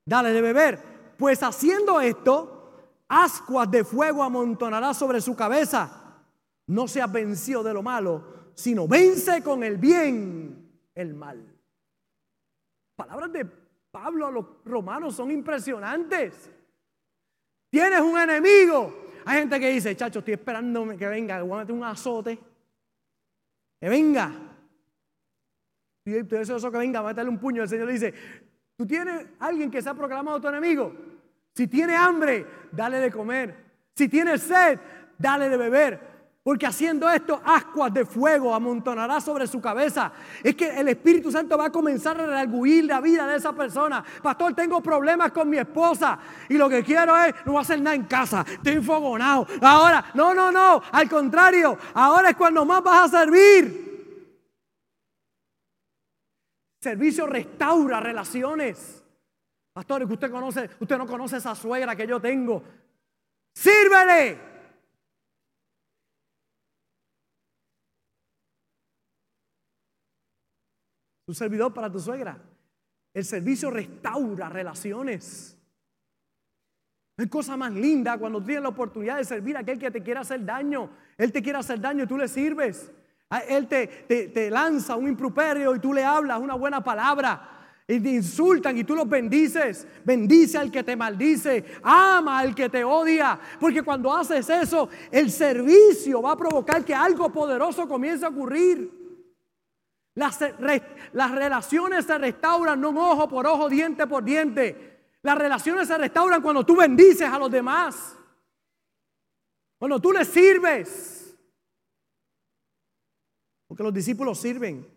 dale 0.05 0.31
de 0.31 0.41
beber. 0.41 0.79
Pues 1.17 1.41
haciendo 1.43 1.99
esto, 1.99 3.01
ascuas 3.07 3.69
de 3.71 3.83
fuego 3.83 4.23
amontonará 4.23 4.93
sobre 4.93 5.21
su 5.21 5.35
cabeza. 5.35 6.21
No 6.67 6.87
seas 6.87 7.11
vencido 7.11 7.63
de 7.63 7.73
lo 7.73 7.83
malo, 7.83 8.51
sino 8.53 8.87
vence 8.87 9.41
con 9.43 9.63
el 9.63 9.77
bien 9.77 10.71
el 10.93 11.13
mal. 11.13 11.53
Palabras 12.95 13.31
de 13.33 13.45
Pablo 13.91 14.27
a 14.27 14.31
los 14.31 14.45
romanos 14.65 15.15
son 15.15 15.31
impresionantes. 15.31 16.49
Tienes 17.69 18.01
un 18.01 18.17
enemigo. 18.17 19.05
Hay 19.25 19.39
gente 19.39 19.59
que 19.59 19.69
dice, 19.69 19.95
chacho, 19.95 20.19
estoy 20.19 20.35
esperando 20.35 20.95
que 20.97 21.07
venga, 21.07 21.41
voy 21.41 21.53
a 21.53 21.61
meter 21.61 21.75
un 21.75 21.83
azote. 21.83 22.39
Que 23.79 23.89
venga. 23.89 24.31
Y 26.05 26.23
tú 26.23 26.35
eso 26.35 26.71
que 26.71 26.77
venga, 26.77 26.99
a 26.99 27.03
meterle 27.03 27.29
un 27.29 27.39
puño. 27.39 27.63
El 27.63 27.69
Señor 27.69 27.87
le 27.87 27.93
dice, 27.93 28.13
tú 28.77 28.85
tienes 28.85 29.25
alguien 29.39 29.71
que 29.71 29.81
se 29.81 29.89
ha 29.89 29.93
proclamado 29.93 30.39
tu 30.39 30.47
enemigo. 30.47 30.93
Si 31.53 31.67
tiene 31.67 31.95
hambre, 31.95 32.45
dale 32.71 32.99
de 32.99 33.11
comer. 33.11 33.55
Si 33.95 34.09
tiene 34.09 34.37
sed, 34.37 34.79
dale 35.17 35.49
de 35.49 35.57
beber. 35.57 36.15
Porque 36.45 36.67
haciendo 36.67 37.09
esto, 37.09 37.41
ascuas 37.43 37.91
de 37.91 38.05
fuego 38.05 38.53
amontonará 38.53 39.19
sobre 39.19 39.47
su 39.47 39.59
cabeza. 39.59 40.11
Es 40.43 40.53
que 40.53 40.79
el 40.79 40.87
Espíritu 40.89 41.31
Santo 41.31 41.57
va 41.57 41.65
a 41.65 41.71
comenzar 41.71 42.21
a 42.21 42.27
rearguir 42.27 42.85
la 42.85 43.01
vida 43.01 43.25
de 43.25 43.37
esa 43.37 43.51
persona. 43.53 44.03
Pastor, 44.21 44.53
tengo 44.53 44.79
problemas 44.79 45.31
con 45.31 45.49
mi 45.49 45.57
esposa 45.57 46.19
y 46.47 46.53
lo 46.55 46.69
que 46.69 46.83
quiero 46.83 47.17
es, 47.17 47.33
no 47.45 47.53
voy 47.53 47.59
a 47.59 47.61
hacer 47.61 47.81
nada 47.81 47.95
en 47.95 48.03
casa, 48.03 48.45
estoy 48.47 48.73
enfogonado. 48.73 49.47
Ahora, 49.59 50.05
no, 50.13 50.35
no, 50.35 50.51
no, 50.51 50.83
al 50.91 51.09
contrario, 51.09 51.79
ahora 51.95 52.29
es 52.29 52.35
cuando 52.35 52.63
más 52.63 52.83
vas 52.83 53.11
a 53.11 53.19
servir. 53.23 53.85
Servicio 56.85 57.25
restaura 57.25 57.99
relaciones. 57.99 59.03
Pastor, 59.73 60.05
que 60.05 60.13
usted 60.13 60.29
conoce, 60.29 60.69
usted 60.79 60.99
no 60.99 61.07
conoce 61.07 61.37
esa 61.37 61.55
suegra 61.55 61.95
que 61.95 62.05
yo 62.05 62.21
tengo. 62.21 62.61
Sírvele. 63.55 64.37
Un 71.25 71.33
servidor 71.33 71.73
para 71.73 71.91
tu 71.91 71.99
suegra. 71.99 72.37
El 73.15 73.25
servicio 73.25 73.71
restaura 73.71 74.47
relaciones. 74.47 75.57
Es 77.17 77.27
cosa 77.29 77.57
más 77.57 77.73
linda 77.73 78.19
cuando 78.19 78.43
tienes 78.43 78.61
la 78.61 78.69
oportunidad 78.69 79.17
de 79.17 79.25
servir 79.25 79.57
a 79.57 79.61
aquel 79.61 79.79
que 79.79 79.89
te 79.89 80.03
quiera 80.03 80.21
hacer 80.21 80.45
daño. 80.45 80.91
Él 81.17 81.31
te 81.31 81.41
quiere 81.41 81.57
hacer 81.57 81.81
daño 81.81 82.03
y 82.03 82.07
tú 82.07 82.15
le 82.15 82.27
sirves. 82.27 82.91
Él 83.47 83.67
te, 83.67 83.87
te, 84.33 84.49
lanza 84.49 84.95
un 84.95 85.07
improperio 85.07 85.75
y 85.75 85.79
tú 85.79 85.93
le 85.93 86.03
hablas 86.03 86.39
una 86.39 86.55
buena 86.55 86.83
palabra. 86.83 87.51
Y 87.87 87.99
te 87.99 88.09
insultan 88.09 88.77
y 88.77 88.83
tú 88.83 88.95
los 88.95 89.07
bendices. 89.07 89.87
Bendice 90.03 90.57
al 90.57 90.71
que 90.71 90.83
te 90.83 90.95
maldice. 90.95 91.63
Ama 91.83 92.39
al 92.39 92.55
que 92.55 92.69
te 92.69 92.83
odia. 92.83 93.39
Porque 93.59 93.83
cuando 93.83 94.15
haces 94.15 94.49
eso, 94.49 94.89
el 95.11 95.31
servicio 95.31 96.21
va 96.21 96.31
a 96.31 96.37
provocar 96.37 96.83
que 96.83 96.95
algo 96.95 97.31
poderoso 97.31 97.87
comience 97.87 98.25
a 98.25 98.29
ocurrir. 98.29 99.05
Las, 100.15 100.39
relaciones 101.31 102.05
se 102.05 102.17
restauran 102.17 102.79
no 102.79 102.89
ojo 102.89 103.27
por 103.27 103.45
ojo, 103.45 103.67
diente 103.67 104.07
por 104.07 104.23
diente. 104.23 105.17
Las 105.21 105.37
relaciones 105.37 105.87
se 105.87 105.97
restauran 105.97 106.41
cuando 106.41 106.65
tú 106.65 106.75
bendices 106.77 107.29
a 107.29 107.37
los 107.37 107.51
demás. 107.51 108.15
Cuando 109.77 109.99
tú 109.99 110.11
les 110.11 110.27
sirves. 110.27 111.24
Porque 113.67 113.83
los 113.83 113.93
discípulos 113.93 114.39
sirven. 114.39 114.87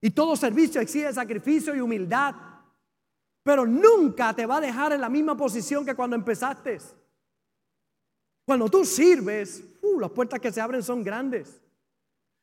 Y 0.00 0.10
todo 0.10 0.36
servicio 0.36 0.80
exige 0.80 1.12
sacrificio 1.12 1.74
y 1.74 1.80
humildad. 1.80 2.34
Pero 3.42 3.66
nunca 3.66 4.34
te 4.34 4.46
va 4.46 4.56
a 4.56 4.60
dejar 4.60 4.92
en 4.92 5.00
la 5.00 5.08
misma 5.08 5.36
posición 5.36 5.84
que 5.84 5.94
cuando 5.94 6.16
empezaste. 6.16 6.78
Cuando 8.44 8.68
tú 8.68 8.84
sirves, 8.84 9.62
uh, 9.82 10.00
las 10.00 10.10
puertas 10.10 10.40
que 10.40 10.52
se 10.52 10.60
abren 10.60 10.82
son 10.82 11.02
grandes. 11.02 11.60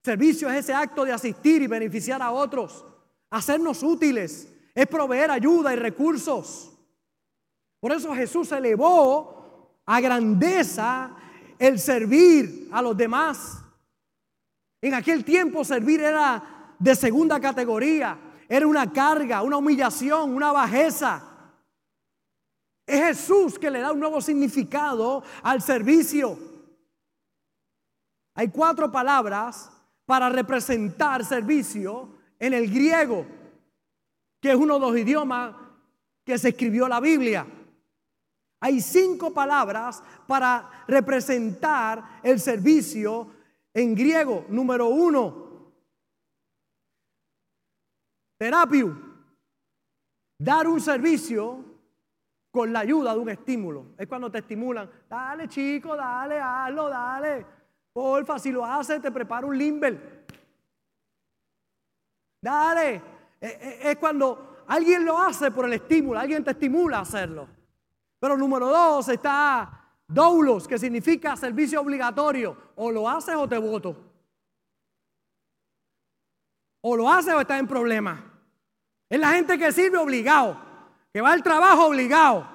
Servicio 0.03 0.49
es 0.49 0.59
ese 0.59 0.73
acto 0.73 1.05
de 1.05 1.11
asistir 1.11 1.61
y 1.61 1.67
beneficiar 1.67 2.21
a 2.21 2.31
otros, 2.31 2.83
hacernos 3.29 3.83
útiles, 3.83 4.47
es 4.73 4.87
proveer 4.87 5.29
ayuda 5.29 5.73
y 5.73 5.75
recursos. 5.75 6.71
Por 7.79 7.91
eso 7.91 8.13
Jesús 8.15 8.51
elevó 8.51 9.79
a 9.85 10.01
grandeza 10.01 11.15
el 11.59 11.79
servir 11.79 12.69
a 12.71 12.81
los 12.81 12.97
demás. 12.97 13.63
En 14.81 14.95
aquel 14.95 15.23
tiempo 15.23 15.63
servir 15.63 16.01
era 16.01 16.73
de 16.79 16.95
segunda 16.95 17.39
categoría, 17.39 18.17
era 18.49 18.65
una 18.65 18.91
carga, 18.91 19.43
una 19.43 19.57
humillación, 19.57 20.33
una 20.35 20.51
bajeza. 20.51 21.21
Es 22.87 22.99
Jesús 22.99 23.59
que 23.59 23.69
le 23.69 23.79
da 23.79 23.91
un 23.91 23.99
nuevo 23.99 24.19
significado 24.19 25.23
al 25.43 25.61
servicio. 25.61 26.37
Hay 28.33 28.49
cuatro 28.49 28.91
palabras 28.91 29.69
para 30.05 30.29
representar 30.29 31.23
servicio 31.23 32.17
en 32.39 32.53
el 32.53 32.69
griego, 32.69 33.25
que 34.41 34.51
es 34.51 34.55
uno 34.55 34.75
de 34.75 34.79
los 34.79 34.97
idiomas 34.97 35.55
que 36.25 36.39
se 36.39 36.49
escribió 36.49 36.87
la 36.87 36.99
Biblia. 36.99 37.45
Hay 38.59 38.81
cinco 38.81 39.31
palabras 39.31 40.01
para 40.27 40.85
representar 40.87 42.19
el 42.23 42.39
servicio 42.39 43.40
en 43.73 43.95
griego. 43.95 44.45
Número 44.49 44.87
uno, 44.87 45.73
terapio. 48.37 49.09
Dar 50.37 50.67
un 50.67 50.81
servicio 50.81 51.63
con 52.49 52.73
la 52.73 52.79
ayuda 52.79 53.13
de 53.13 53.19
un 53.19 53.29
estímulo. 53.29 53.93
Es 53.97 54.07
cuando 54.07 54.31
te 54.31 54.39
estimulan. 54.39 54.89
Dale, 55.07 55.47
chico, 55.47 55.95
dale, 55.95 56.39
hazlo, 56.39 56.89
dale. 56.89 57.45
Porfa, 57.93 58.39
si 58.39 58.51
lo 58.51 58.65
haces, 58.65 59.01
te 59.01 59.11
preparo 59.11 59.47
un 59.47 59.57
limber. 59.57 60.25
Dale. 62.41 62.95
Eh, 62.95 63.01
eh, 63.41 63.79
es 63.83 63.95
cuando 63.97 64.63
alguien 64.67 65.05
lo 65.05 65.17
hace 65.17 65.51
por 65.51 65.65
el 65.65 65.73
estímulo, 65.73 66.19
alguien 66.19 66.43
te 66.43 66.51
estimula 66.51 66.99
a 66.99 67.01
hacerlo. 67.01 67.47
Pero 68.19 68.37
número 68.37 68.67
dos 68.67 69.09
está 69.09 69.80
doulos, 70.13 70.67
que 70.67 70.77
significa 70.77 71.35
servicio 71.35 71.81
obligatorio. 71.81 72.55
O 72.75 72.91
lo 72.91 73.09
haces 73.09 73.35
o 73.35 73.47
te 73.47 73.57
voto. 73.57 73.95
O 76.81 76.95
lo 76.95 77.09
haces 77.09 77.33
o 77.33 77.41
estás 77.41 77.59
en 77.59 77.67
problemas. 77.67 78.19
Es 79.09 79.19
la 79.19 79.31
gente 79.31 79.57
que 79.57 79.71
sirve 79.71 79.97
obligado, 79.97 80.57
que 81.11 81.21
va 81.21 81.33
al 81.33 81.43
trabajo 81.43 81.87
obligado, 81.87 82.47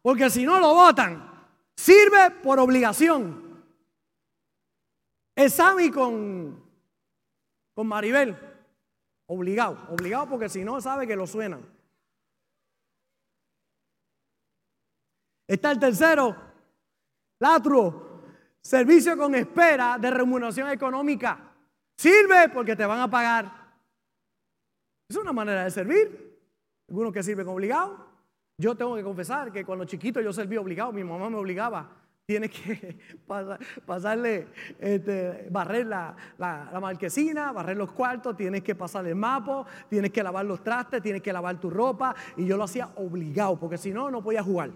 porque 0.00 0.30
si 0.30 0.44
no 0.44 0.60
lo 0.60 0.72
votan, 0.72 1.28
sirve 1.76 2.30
por 2.42 2.60
obligación. 2.60 3.64
Es 5.34 5.54
Sammy 5.54 5.90
con, 5.90 6.62
con 7.74 7.86
Maribel. 7.86 8.36
Obligado, 9.26 9.78
obligado 9.90 10.28
porque 10.28 10.48
si 10.48 10.64
no 10.64 10.80
sabe 10.80 11.06
que 11.06 11.16
lo 11.16 11.26
suenan. 11.26 11.66
Está 15.48 15.72
el 15.72 15.78
tercero, 15.78 16.36
latro, 17.44 18.22
servicio 18.62 19.16
con 19.16 19.34
espera 19.34 19.98
de 19.98 20.10
remuneración 20.10 20.70
económica. 20.70 21.52
Sirve 21.96 22.48
porque 22.52 22.74
te 22.74 22.86
van 22.86 23.00
a 23.00 23.10
pagar. 23.10 23.52
Es 25.08 25.16
una 25.16 25.32
manera 25.32 25.64
de 25.64 25.70
servir. 25.70 26.38
Algunos 26.88 27.12
que 27.12 27.22
sirven 27.22 27.48
obligado. 27.48 28.06
Yo 28.58 28.74
tengo 28.74 28.96
que 28.96 29.02
confesar 29.02 29.52
que 29.52 29.64
cuando 29.64 29.84
chiquito 29.84 30.20
yo 30.20 30.32
serví 30.32 30.56
obligado, 30.56 30.92
mi 30.92 31.04
mamá 31.04 31.28
me 31.28 31.36
obligaba 31.36 32.04
Tienes 32.26 32.50
que 32.52 32.98
pasarle, 33.86 34.48
este, 34.78 35.46
barrer 35.50 35.86
la, 35.86 36.16
marquesina, 36.80 37.52
barrer 37.52 37.76
los 37.76 37.92
cuartos, 37.92 38.34
tienes 38.34 38.62
que 38.62 38.74
pasarle 38.74 39.10
el 39.10 39.16
mapa, 39.16 39.66
tienes 39.90 40.10
que 40.10 40.22
lavar 40.22 40.46
los 40.46 40.62
trastes, 40.62 41.02
tienes 41.02 41.20
que 41.20 41.32
lavar 41.32 41.60
tu 41.60 41.68
ropa. 41.68 42.14
Y 42.36 42.46
yo 42.46 42.56
lo 42.56 42.64
hacía 42.64 42.88
obligado, 42.96 43.60
porque 43.60 43.76
si 43.76 43.92
no, 43.92 44.10
no 44.10 44.22
podía 44.22 44.42
jugar. 44.42 44.70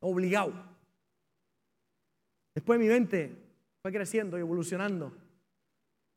Obligado. 0.00 0.71
Después 2.54 2.78
mi 2.78 2.88
mente 2.88 3.36
fue 3.80 3.92
creciendo 3.92 4.36
y 4.38 4.40
evolucionando. 4.40 5.12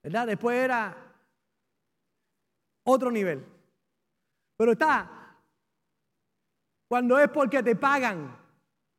¿Verdad? 0.04 0.28
Después 0.28 0.58
era 0.58 0.96
otro 2.84 3.10
nivel. 3.10 3.44
Pero 4.58 4.72
está 4.74 5.16
cuando 6.88 7.20
es 7.20 7.30
porque 7.30 7.64
te 7.64 7.76
pagan. 7.76 8.38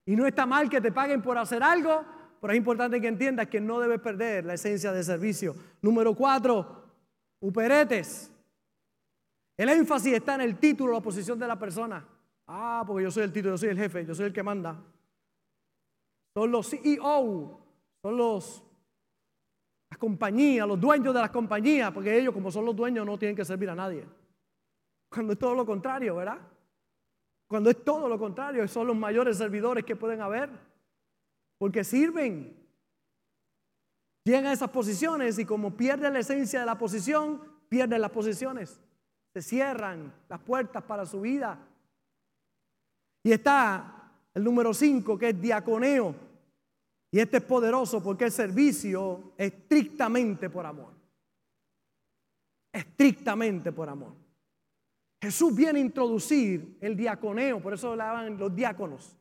Y 0.05 0.15
no 0.15 0.27
está 0.27 0.47
mal 0.47 0.69
que 0.69 0.81
te 0.81 0.93
paguen 0.93 1.23
por 1.23 1.37
hacer 1.39 1.63
algo, 1.63 2.05
pero 2.41 2.53
es 2.53 2.59
importante 2.59 3.01
que 3.01 3.09
entiendas 3.09 3.49
que 3.49 3.61
no 3.61 3.81
debes 3.81 4.01
perder 4.01 4.45
la 4.45 4.55
esencia 4.55 4.93
de 4.93 5.03
servicio. 5.03 5.55
Número 5.83 6.15
cuatro, 6.15 6.85
uperetes. 7.41 8.31
El 9.57 9.69
énfasis 9.69 10.13
está 10.13 10.35
en 10.37 10.43
el 10.43 10.59
título, 10.59 10.93
la 10.93 11.01
posición 11.01 11.39
de 11.39 11.49
la 11.49 11.59
persona. 11.59 12.07
Ah, 12.47 12.85
porque 12.87 13.05
yo 13.05 13.11
soy 13.11 13.25
el 13.25 13.33
título, 13.33 13.55
yo 13.55 13.59
soy 13.59 13.71
el 13.71 13.79
jefe, 13.79 14.05
yo 14.05 14.15
soy 14.15 14.27
el 14.27 14.33
que 14.33 14.43
manda. 14.43 14.81
Son 16.37 16.53
los 16.53 16.69
CEO, 16.69 17.59
son 18.03 18.17
los 18.19 18.63
las 19.89 19.99
compañías, 19.99 20.69
los 20.69 20.79
dueños 20.79 21.15
de 21.15 21.21
las 21.21 21.31
compañías, 21.31 21.91
porque 21.93 22.19
ellos 22.19 22.35
como 22.35 22.51
son 22.51 22.67
los 22.67 22.77
dueños 22.77 23.07
no 23.07 23.19
tienen 23.19 23.35
que 23.35 23.43
servir 23.43 23.71
a 23.71 23.75
nadie. 23.75 24.07
Cuando 25.09 25.33
es 25.33 25.39
todo 25.39 25.55
lo 25.55 25.65
contrario, 25.65 26.17
¿verdad? 26.17 26.37
Cuando 27.49 27.71
es 27.71 27.83
todo 27.83 28.07
lo 28.07 28.19
contrario, 28.19 28.69
son 28.69 28.87
los 28.87 28.97
mayores 28.97 29.39
servidores 29.39 29.87
que 29.87 29.97
pueden 29.97 30.21
haber, 30.21 30.51
porque 31.57 31.83
sirven. 31.83 32.55
Llegan 34.23 34.45
a 34.45 34.53
esas 34.53 34.69
posiciones 34.69 35.39
y 35.39 35.47
como 35.47 35.75
pierden 35.75 36.13
la 36.13 36.19
esencia 36.19 36.61
de 36.61 36.67
la 36.67 36.77
posición, 36.77 37.41
pierden 37.71 38.03
las 38.03 38.11
posiciones. 38.11 38.79
Se 39.33 39.41
cierran 39.41 40.13
las 40.29 40.41
puertas 40.41 40.83
para 40.83 41.07
su 41.07 41.23
vida. 41.23 41.67
Y 43.25 43.33
está 43.33 44.13
el 44.35 44.45
número 44.45 44.75
5, 44.75 45.17
que 45.17 45.31
es 45.31 45.41
diaconeo. 45.41 46.26
Y 47.17 47.21
este 47.21 47.39
es 47.39 47.45
poderoso 47.45 48.03
porque 48.03 48.27
el 48.27 48.31
servicio 48.31 49.33
estrictamente 49.39 50.51
por 50.51 50.67
amor. 50.67 50.93
Estrictamente 52.71 53.73
por 53.73 53.89
amor. 53.89 54.13
Jesús 55.23 55.57
viene 55.57 55.79
a 55.79 55.83
introducir 55.83 56.77
el 56.79 56.95
diaconeo, 56.95 57.59
por 57.63 57.73
eso 57.73 57.97
le 57.97 58.03
llaman 58.03 58.37
los 58.37 58.55
diáconos 58.55 59.17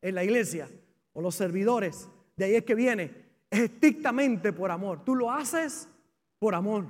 en 0.00 0.14
la 0.14 0.22
iglesia 0.22 0.70
o 1.12 1.20
los 1.20 1.34
servidores. 1.34 2.08
De 2.36 2.44
ahí 2.44 2.54
es 2.54 2.64
que 2.64 2.76
viene. 2.76 3.12
Es 3.50 3.62
estrictamente 3.62 4.52
por 4.52 4.70
amor. 4.70 5.04
Tú 5.04 5.16
lo 5.16 5.32
haces 5.32 5.88
por 6.38 6.54
amor. 6.54 6.86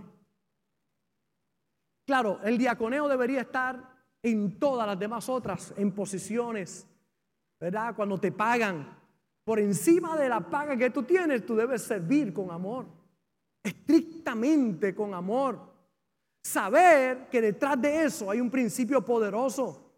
Claro, 2.05 2.39
el 2.45 2.59
diaconeo 2.59 3.09
debería 3.09 3.41
estar 3.41 3.97
en 4.23 4.59
todas 4.59 4.87
las 4.87 4.99
demás 4.99 5.27
otras, 5.31 5.73
en 5.79 5.91
posiciones, 5.93 6.87
¿verdad? 7.59 7.95
Cuando 7.97 8.21
te 8.21 8.31
pagan, 8.31 9.00
por 9.51 9.59
encima 9.59 10.17
de 10.17 10.29
la 10.29 10.39
paga 10.39 10.77
que 10.77 10.91
tú 10.91 11.03
tienes, 11.03 11.45
tú 11.45 11.57
debes 11.57 11.83
servir 11.83 12.33
con 12.33 12.53
amor, 12.53 12.87
estrictamente 13.65 14.95
con 14.95 15.13
amor. 15.13 15.59
Saber 16.41 17.29
que 17.29 17.41
detrás 17.41 17.83
de 17.83 18.05
eso 18.05 18.31
hay 18.31 18.41
un 18.41 18.49
principio 18.49 19.05
poderoso, 19.05 19.93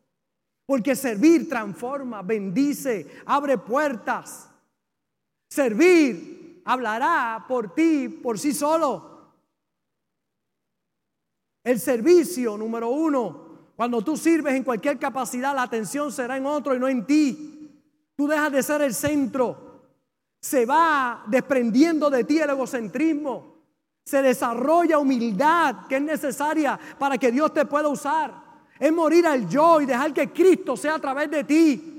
porque 0.65 0.97
servir 0.97 1.51
transforma, 1.51 2.23
bendice, 2.23 3.07
abre 3.27 3.59
puertas. 3.59 4.49
Servir 5.51 6.63
hablará 6.65 7.45
por 7.47 7.75
ti, 7.75 8.09
por 8.09 8.39
sí 8.39 8.55
solo. 8.55 9.35
El 11.63 11.79
servicio 11.79 12.57
número 12.57 12.89
uno 12.89 13.53
cuando 13.77 14.01
tú 14.03 14.17
sirves 14.17 14.55
en 14.55 14.65
cualquier 14.65 14.99
capacidad, 14.99 15.55
la 15.55 15.63
atención 15.63 16.13
será 16.13 16.37
en 16.37 16.47
otro 16.47 16.75
y 16.75 16.79
no 16.79 16.89
en 16.89 17.05
ti. 17.05 17.52
Tú 18.23 18.29
dejas 18.29 18.53
de 18.53 18.63
ser 18.63 18.81
el 18.83 18.95
centro. 18.95 19.57
Se 20.41 20.65
va 20.65 21.25
desprendiendo 21.27 22.09
de 22.09 22.23
ti 22.23 22.39
el 22.39 22.51
egocentrismo. 22.51 23.57
Se 24.05 24.23
desarrolla 24.23 25.01
humildad 25.01 25.89
que 25.89 25.97
es 25.97 26.03
necesaria 26.03 26.79
para 27.01 27.19
que 27.19 27.33
Dios 27.33 27.53
te 27.53 27.65
pueda 27.65 27.89
usar. 27.89 28.33
Es 28.79 28.93
morir 28.93 29.27
al 29.27 29.49
yo 29.49 29.81
y 29.81 29.87
dejar 29.87 30.13
que 30.13 30.31
Cristo 30.31 30.77
sea 30.77 30.95
a 30.95 30.99
través 31.01 31.33
de 31.33 31.43
ti. 31.43 31.92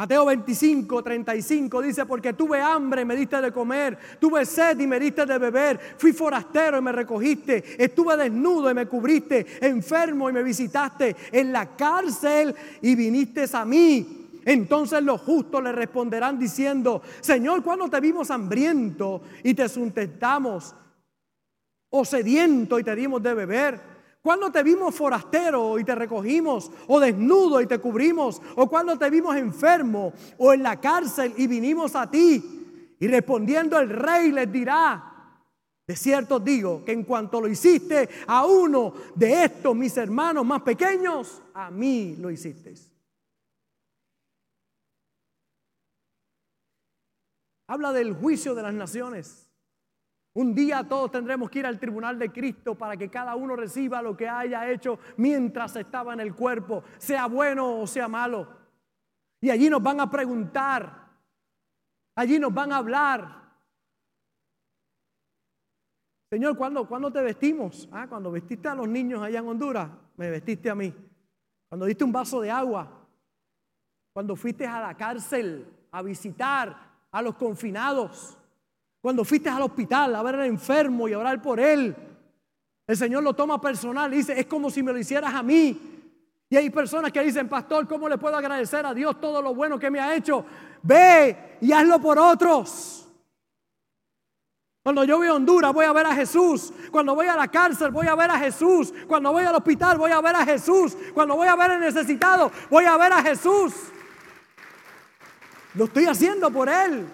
Mateo 0.00 0.24
25, 0.24 1.02
35 1.02 1.82
dice, 1.82 2.06
porque 2.06 2.32
tuve 2.32 2.58
hambre 2.58 3.02
y 3.02 3.04
me 3.04 3.14
diste 3.14 3.38
de 3.38 3.52
comer, 3.52 3.98
tuve 4.18 4.46
sed 4.46 4.80
y 4.80 4.86
me 4.86 4.98
diste 4.98 5.26
de 5.26 5.36
beber, 5.36 5.78
fui 5.98 6.14
forastero 6.14 6.78
y 6.78 6.80
me 6.80 6.90
recogiste, 6.90 7.62
estuve 7.76 8.16
desnudo 8.16 8.70
y 8.70 8.74
me 8.74 8.86
cubriste, 8.86 9.58
enfermo 9.60 10.30
y 10.30 10.32
me 10.32 10.42
visitaste, 10.42 11.14
en 11.30 11.52
la 11.52 11.76
cárcel 11.76 12.54
y 12.80 12.94
viniste 12.94 13.44
a 13.52 13.66
mí. 13.66 14.40
Entonces 14.46 15.02
los 15.02 15.20
justos 15.20 15.62
le 15.62 15.72
responderán 15.72 16.38
diciendo, 16.38 17.02
Señor, 17.20 17.62
cuando 17.62 17.90
te 17.90 18.00
vimos 18.00 18.30
hambriento 18.30 19.20
y 19.44 19.52
te 19.52 19.68
sustentamos, 19.68 20.74
o 21.90 22.04
sediento 22.06 22.78
y 22.78 22.84
te 22.84 22.96
dimos 22.96 23.22
de 23.22 23.34
beber? 23.34 23.99
Cuando 24.22 24.52
te 24.52 24.62
vimos 24.62 24.94
forastero 24.94 25.78
y 25.78 25.84
te 25.84 25.94
recogimos, 25.94 26.70
o 26.88 27.00
desnudo 27.00 27.60
y 27.60 27.66
te 27.66 27.78
cubrimos, 27.78 28.40
o 28.56 28.68
cuando 28.68 28.98
te 28.98 29.08
vimos 29.08 29.34
enfermo 29.36 30.12
o 30.36 30.52
en 30.52 30.62
la 30.62 30.78
cárcel 30.78 31.32
y 31.36 31.46
vinimos 31.46 31.96
a 31.96 32.10
ti. 32.10 32.96
Y 32.98 33.08
respondiendo 33.08 33.78
el 33.78 33.88
rey 33.88 34.30
les 34.30 34.52
dirá, 34.52 35.10
de 35.86 35.96
cierto 35.96 36.38
digo 36.38 36.84
que 36.84 36.92
en 36.92 37.04
cuanto 37.04 37.40
lo 37.40 37.48
hiciste 37.48 38.08
a 38.26 38.44
uno 38.44 38.92
de 39.14 39.44
estos 39.44 39.74
mis 39.74 39.96
hermanos 39.96 40.44
más 40.44 40.62
pequeños, 40.62 41.42
a 41.54 41.70
mí 41.70 42.14
lo 42.18 42.30
hiciste. 42.30 42.74
Habla 47.66 47.92
del 47.92 48.14
juicio 48.14 48.54
de 48.54 48.62
las 48.62 48.74
naciones. 48.74 49.49
Un 50.40 50.54
día 50.54 50.82
todos 50.88 51.10
tendremos 51.10 51.50
que 51.50 51.58
ir 51.58 51.66
al 51.66 51.78
tribunal 51.78 52.18
de 52.18 52.32
Cristo 52.32 52.74
para 52.74 52.96
que 52.96 53.10
cada 53.10 53.34
uno 53.34 53.56
reciba 53.56 54.00
lo 54.00 54.16
que 54.16 54.26
haya 54.26 54.70
hecho 54.70 54.98
mientras 55.18 55.76
estaba 55.76 56.14
en 56.14 56.20
el 56.20 56.34
cuerpo, 56.34 56.82
sea 56.96 57.26
bueno 57.26 57.78
o 57.78 57.86
sea 57.86 58.08
malo. 58.08 58.48
Y 59.42 59.50
allí 59.50 59.68
nos 59.68 59.82
van 59.82 60.00
a 60.00 60.10
preguntar, 60.10 61.10
allí 62.14 62.38
nos 62.38 62.54
van 62.54 62.72
a 62.72 62.78
hablar. 62.78 63.52
Señor, 66.30 66.56
¿cuándo, 66.56 66.88
¿cuándo 66.88 67.12
te 67.12 67.20
vestimos? 67.20 67.86
Ah, 67.92 68.06
cuando 68.08 68.30
vestiste 68.30 68.66
a 68.66 68.74
los 68.74 68.88
niños 68.88 69.20
allá 69.20 69.40
en 69.40 69.46
Honduras, 69.46 69.90
me 70.16 70.30
vestiste 70.30 70.70
a 70.70 70.74
mí. 70.74 70.94
Cuando 71.68 71.84
diste 71.84 72.02
un 72.02 72.12
vaso 72.12 72.40
de 72.40 72.50
agua, 72.50 73.06
cuando 74.14 74.34
fuiste 74.36 74.66
a 74.66 74.80
la 74.80 74.96
cárcel 74.96 75.70
a 75.90 76.00
visitar 76.00 76.96
a 77.10 77.20
los 77.20 77.34
confinados. 77.34 78.39
Cuando 79.00 79.24
fuiste 79.24 79.48
al 79.48 79.62
hospital 79.62 80.14
a 80.14 80.22
ver 80.22 80.34
al 80.34 80.46
enfermo 80.46 81.08
y 81.08 81.12
a 81.12 81.18
orar 81.18 81.40
por 81.40 81.58
él, 81.58 81.94
el 82.86 82.96
Señor 82.96 83.22
lo 83.22 83.34
toma 83.34 83.60
personal 83.60 84.12
y 84.12 84.18
dice, 84.18 84.38
es 84.38 84.46
como 84.46 84.68
si 84.68 84.82
me 84.82 84.92
lo 84.92 84.98
hicieras 84.98 85.32
a 85.34 85.42
mí. 85.42 85.78
Y 86.50 86.56
hay 86.56 86.68
personas 86.70 87.12
que 87.12 87.22
dicen, 87.22 87.48
pastor, 87.48 87.86
¿cómo 87.86 88.08
le 88.08 88.18
puedo 88.18 88.36
agradecer 88.36 88.84
a 88.84 88.92
Dios 88.92 89.20
todo 89.20 89.40
lo 89.40 89.54
bueno 89.54 89.78
que 89.78 89.90
me 89.90 90.00
ha 90.00 90.14
hecho? 90.14 90.44
Ve 90.82 91.56
y 91.60 91.70
hazlo 91.72 92.00
por 92.00 92.18
otros. 92.18 93.06
Cuando 94.82 95.04
yo 95.04 95.18
voy 95.18 95.28
a 95.28 95.34
Honduras 95.34 95.72
voy 95.72 95.84
a 95.84 95.92
ver 95.92 96.06
a 96.06 96.14
Jesús. 96.14 96.72
Cuando 96.90 97.14
voy 97.14 97.26
a 97.26 97.36
la 97.36 97.48
cárcel 97.48 97.90
voy 97.92 98.08
a 98.08 98.14
ver 98.14 98.30
a 98.30 98.38
Jesús. 98.38 98.92
Cuando 99.06 99.30
voy 99.30 99.44
al 99.44 99.54
hospital 99.54 99.98
voy 99.98 100.10
a 100.10 100.20
ver 100.20 100.34
a 100.34 100.44
Jesús. 100.44 100.96
Cuando 101.14 101.36
voy 101.36 101.46
a 101.46 101.54
ver 101.54 101.70
al 101.70 101.80
necesitado 101.80 102.50
voy 102.68 102.86
a 102.86 102.96
ver 102.96 103.12
a 103.12 103.22
Jesús. 103.22 103.72
Lo 105.74 105.84
estoy 105.84 106.06
haciendo 106.06 106.50
por 106.50 106.68
Él. 106.68 107.06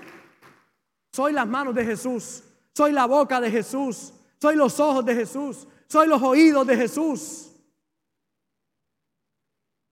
Soy 1.16 1.32
las 1.32 1.48
manos 1.48 1.74
de 1.74 1.82
Jesús. 1.82 2.44
Soy 2.74 2.92
la 2.92 3.06
boca 3.06 3.40
de 3.40 3.50
Jesús. 3.50 4.12
Soy 4.38 4.54
los 4.54 4.78
ojos 4.78 5.02
de 5.02 5.14
Jesús. 5.14 5.66
Soy 5.86 6.08
los 6.08 6.20
oídos 6.20 6.66
de 6.66 6.76
Jesús. 6.76 7.52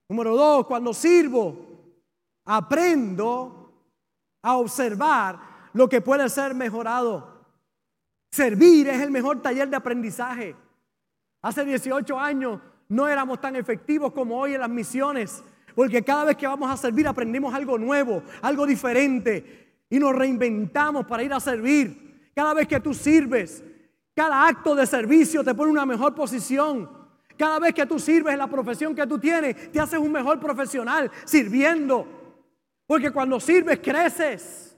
Número 0.06 0.36
dos, 0.36 0.66
cuando 0.66 0.92
sirvo, 0.92 1.56
aprendo 2.44 3.72
a 4.42 4.58
observar 4.58 5.70
lo 5.72 5.88
que 5.88 6.02
puede 6.02 6.28
ser 6.28 6.54
mejorado. 6.54 7.46
Servir 8.30 8.88
es 8.88 9.00
el 9.00 9.10
mejor 9.10 9.40
taller 9.40 9.70
de 9.70 9.76
aprendizaje. 9.76 10.54
Hace 11.40 11.64
18 11.64 12.20
años 12.20 12.60
no 12.90 13.08
éramos 13.08 13.40
tan 13.40 13.56
efectivos 13.56 14.12
como 14.12 14.38
hoy 14.38 14.56
en 14.56 14.60
las 14.60 14.68
misiones, 14.68 15.42
porque 15.74 16.04
cada 16.04 16.24
vez 16.24 16.36
que 16.36 16.46
vamos 16.46 16.70
a 16.70 16.76
servir 16.76 17.08
aprendemos 17.08 17.54
algo 17.54 17.78
nuevo, 17.78 18.22
algo 18.42 18.66
diferente 18.66 19.63
y 19.90 19.98
nos 19.98 20.14
reinventamos 20.14 21.06
para 21.06 21.22
ir 21.22 21.32
a 21.32 21.40
servir. 21.40 22.30
Cada 22.34 22.54
vez 22.54 22.66
que 22.66 22.80
tú 22.80 22.94
sirves, 22.94 23.62
cada 24.14 24.46
acto 24.46 24.74
de 24.74 24.86
servicio 24.86 25.44
te 25.44 25.54
pone 25.54 25.70
una 25.70 25.86
mejor 25.86 26.14
posición. 26.14 26.90
Cada 27.36 27.58
vez 27.58 27.74
que 27.74 27.86
tú 27.86 27.98
sirves 27.98 28.32
en 28.32 28.38
la 28.38 28.46
profesión 28.46 28.94
que 28.94 29.06
tú 29.06 29.18
tienes, 29.18 29.72
te 29.72 29.80
haces 29.80 29.98
un 29.98 30.12
mejor 30.12 30.38
profesional 30.38 31.10
sirviendo. 31.24 32.06
Porque 32.86 33.10
cuando 33.10 33.40
sirves, 33.40 33.80
creces. 33.80 34.76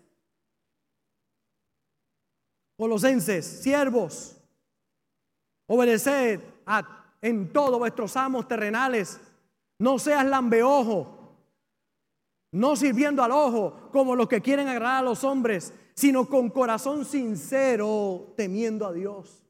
Colosenses, 2.79 3.47
siervos, 3.63 4.37
obedeced 5.67 6.41
a, 6.67 7.07
en 7.23 7.51
todos 7.53 7.79
vuestros 7.79 8.17
amos 8.17 8.47
terrenales. 8.47 9.19
No 9.79 9.99
seas 9.99 10.27
lambeojo 10.27 11.16
no 12.53 12.77
sirviendo 12.77 13.23
al 13.23 13.33
ojo 13.33 13.89
como 13.93 14.15
los 14.15 14.29
que 14.29 14.41
quieren 14.41 14.69
agradar 14.69 14.99
a 14.99 15.09
los 15.09 15.25
hombres, 15.25 15.73
sino 15.95 16.29
con 16.29 16.51
corazón 16.51 17.05
sincero, 17.05 18.33
temiendo 18.37 18.87
a 18.87 18.93
Dios. 18.93 19.43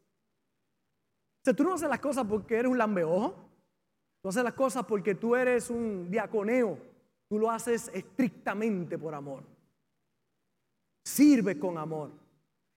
O 1.40 1.44
sea, 1.44 1.54
tú 1.54 1.64
no 1.64 1.74
haces 1.74 1.88
las 1.88 2.00
cosas 2.00 2.26
porque 2.28 2.56
eres 2.56 2.70
un 2.70 2.78
lambeojo, 2.78 3.34
tú 4.22 4.28
haces 4.28 4.42
las 4.42 4.54
cosas 4.54 4.84
porque 4.84 5.14
tú 5.14 5.36
eres 5.36 5.70
un 5.70 6.10
diaconeo, 6.10 6.78
tú 7.28 7.38
lo 7.38 7.50
haces 7.50 7.90
estrictamente 7.94 8.98
por 8.98 9.14
amor. 9.14 9.42
Sirve 11.04 11.58
con 11.58 11.78
amor. 11.78 12.10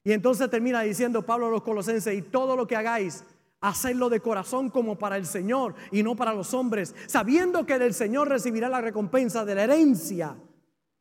Y 0.03 0.11
entonces 0.11 0.49
termina 0.49 0.81
diciendo 0.81 1.25
Pablo 1.25 1.47
a 1.47 1.51
los 1.51 1.63
colosenses, 1.63 2.15
y 2.15 2.21
todo 2.21 2.55
lo 2.55 2.67
que 2.67 2.75
hagáis, 2.75 3.23
hacerlo 3.61 4.09
de 4.09 4.21
corazón 4.21 4.69
como 4.69 4.97
para 4.97 5.17
el 5.17 5.25
Señor 5.25 5.75
y 5.91 6.03
no 6.03 6.15
para 6.15 6.33
los 6.33 6.53
hombres, 6.53 6.95
sabiendo 7.07 7.65
que 7.65 7.79
del 7.79 7.93
Señor 7.93 8.29
recibirá 8.29 8.69
la 8.69 8.81
recompensa 8.81 9.43
de 9.45 9.55
la 9.55 9.63
herencia, 9.63 10.37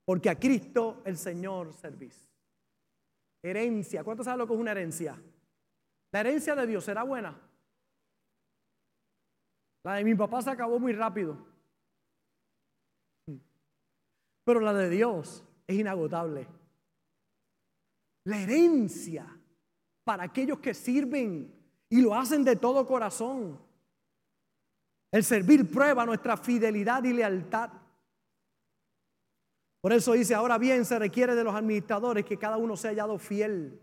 porque 0.04 0.30
a 0.30 0.38
Cristo 0.38 1.02
el 1.04 1.16
Señor 1.16 1.72
servís. 1.74 2.28
Herencia, 3.42 4.02
¿cuánto 4.02 4.24
saben 4.24 4.38
lo 4.38 4.46
que 4.46 4.54
es 4.54 4.60
una 4.60 4.72
herencia? 4.72 5.22
La 6.10 6.20
herencia 6.20 6.54
de 6.56 6.66
Dios 6.66 6.84
será 6.84 7.02
buena. 7.04 7.40
La 9.84 9.94
de 9.94 10.04
mi 10.04 10.14
papá 10.14 10.42
se 10.42 10.50
acabó 10.50 10.78
muy 10.80 10.92
rápido. 10.92 11.46
Pero 14.44 14.60
la 14.60 14.72
de 14.72 14.90
Dios 14.90 15.44
es 15.66 15.76
inagotable. 15.76 16.48
La 18.24 18.40
herencia 18.40 19.26
para 20.04 20.24
aquellos 20.24 20.58
que 20.58 20.74
sirven 20.74 21.57
y 21.90 22.00
lo 22.00 22.14
hacen 22.14 22.44
de 22.44 22.56
todo 22.56 22.86
corazón. 22.86 23.58
El 25.10 25.24
servir 25.24 25.70
prueba 25.70 26.04
nuestra 26.04 26.36
fidelidad 26.36 27.02
y 27.04 27.12
lealtad. 27.12 27.70
Por 29.80 29.92
eso 29.92 30.12
dice, 30.12 30.34
ahora 30.34 30.58
bien, 30.58 30.84
se 30.84 30.98
requiere 30.98 31.34
de 31.34 31.44
los 31.44 31.54
administradores 31.54 32.24
que 32.24 32.36
cada 32.36 32.56
uno 32.56 32.76
sea 32.76 32.90
hallado 32.90 33.18
fiel. 33.18 33.80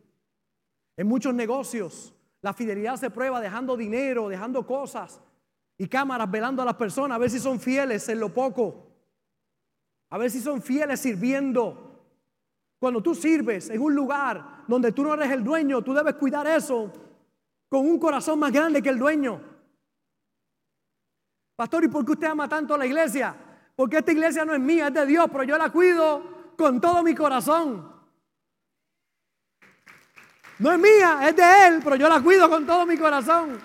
En 0.98 1.08
muchos 1.08 1.34
negocios, 1.34 2.14
la 2.42 2.54
fidelidad 2.54 2.98
se 2.98 3.10
prueba 3.10 3.42
dejando 3.42 3.76
dinero, 3.76 4.30
dejando 4.30 4.68
cosas 4.68 5.20
y 5.78 5.88
cámaras 5.88 6.30
velando 6.30 6.62
a 6.62 6.66
las 6.66 6.76
personas, 6.76 7.16
a 7.16 7.20
ver 7.20 7.30
si 7.30 7.40
son 7.40 7.60
fieles 7.60 8.08
en 8.08 8.20
lo 8.20 8.34
poco, 8.34 8.88
a 10.10 10.18
ver 10.18 10.30
si 10.30 10.40
son 10.40 10.62
fieles 10.62 11.00
sirviendo. 11.00 11.82
Cuando 12.78 13.02
tú 13.02 13.16
sirves 13.16 13.70
en 13.70 13.82
un 13.82 13.96
lugar 13.96 14.64
donde 14.68 14.92
tú 14.92 15.04
no 15.04 15.14
eres 15.16 15.32
el 15.32 15.44
dueño, 15.44 15.82
tú 15.82 15.94
debes 15.94 16.16
cuidar 16.16 16.46
eso 16.46 16.92
con 17.70 17.86
un 17.86 18.00
corazón 18.00 18.40
más 18.40 18.52
grande 18.52 18.82
que 18.82 18.90
el 18.90 19.00
dueño. 19.00 19.42
Pastor, 21.56 21.86
¿y 21.86 21.88
por 21.88 22.06
qué 22.06 22.12
usted 22.12 22.28
ama 22.28 22.50
tanto 22.50 22.74
a 22.74 22.78
la 22.78 22.86
iglesia? 22.86 23.36
Porque 23.76 23.98
esta 23.98 24.12
iglesia 24.12 24.46
no 24.46 24.54
es 24.54 24.60
mía, 24.60 24.88
es 24.88 24.94
de 24.94 25.06
Dios, 25.06 25.28
pero 25.32 25.44
yo 25.44 25.58
la 25.58 25.72
cuido 25.72 26.54
con 26.58 26.80
todo 26.80 27.04
mi 27.04 27.16
corazón. 27.16 27.94
No 30.60 30.72
es 30.72 30.80
mía, 30.80 31.20
es 31.28 31.36
de 31.36 31.68
Él, 31.68 31.82
pero 31.84 31.96
yo 31.96 32.08
la 32.08 32.22
cuido 32.22 32.50
con 32.50 32.66
todo 32.66 32.86
mi 32.86 32.98
corazón. 32.98 33.60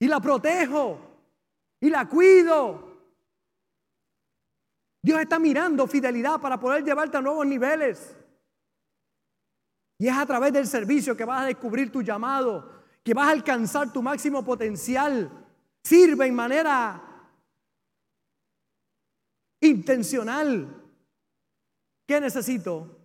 Y 0.00 0.08
la 0.08 0.20
protejo. 0.20 0.98
Y 1.80 1.90
la 1.90 2.08
cuido. 2.08 2.92
Dios 5.02 5.20
está 5.20 5.38
mirando 5.38 5.86
fidelidad 5.86 6.40
para 6.40 6.58
poder 6.58 6.82
llevarte 6.82 7.16
a 7.16 7.20
nuevos 7.20 7.46
niveles. 7.46 8.16
Y 10.04 10.08
es 10.08 10.16
a 10.18 10.26
través 10.26 10.52
del 10.52 10.66
servicio 10.66 11.16
que 11.16 11.24
vas 11.24 11.44
a 11.44 11.46
descubrir 11.46 11.90
tu 11.90 12.02
llamado, 12.02 12.70
que 13.02 13.14
vas 13.14 13.26
a 13.26 13.30
alcanzar 13.30 13.90
tu 13.90 14.02
máximo 14.02 14.44
potencial. 14.44 15.30
Sirve 15.82 16.26
en 16.26 16.34
manera 16.34 17.02
intencional. 19.62 20.68
¿Qué 22.06 22.20
necesito 22.20 22.98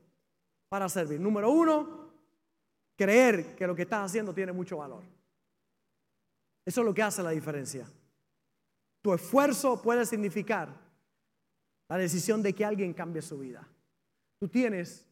para 0.67 0.89
servir? 0.89 1.21
Número 1.21 1.49
uno, 1.49 2.11
creer 2.97 3.55
que 3.55 3.65
lo 3.65 3.73
que 3.73 3.83
estás 3.83 4.07
haciendo 4.07 4.33
tiene 4.33 4.51
mucho 4.51 4.75
valor. 4.75 5.05
Eso 6.65 6.81
es 6.81 6.85
lo 6.85 6.93
que 6.93 7.03
hace 7.03 7.23
la 7.23 7.31
diferencia. 7.31 7.89
Tu 9.01 9.13
esfuerzo 9.13 9.81
puede 9.81 10.05
significar 10.05 10.67
la 11.87 11.97
decisión 11.97 12.43
de 12.43 12.53
que 12.53 12.65
alguien 12.65 12.93
cambie 12.93 13.21
su 13.21 13.39
vida. 13.39 13.65
Tú 14.37 14.49
tienes 14.49 15.08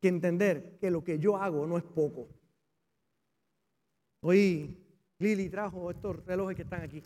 que 0.00 0.08
entender 0.08 0.78
que 0.80 0.90
lo 0.90 1.02
que 1.02 1.18
yo 1.18 1.36
hago 1.36 1.66
no 1.66 1.78
es 1.78 1.84
poco. 1.84 2.28
Hoy 4.22 4.76
Lili 5.18 5.48
trajo 5.48 5.90
estos 5.90 6.24
relojes 6.24 6.56
que 6.56 6.62
están 6.62 6.82
aquí. 6.82 7.02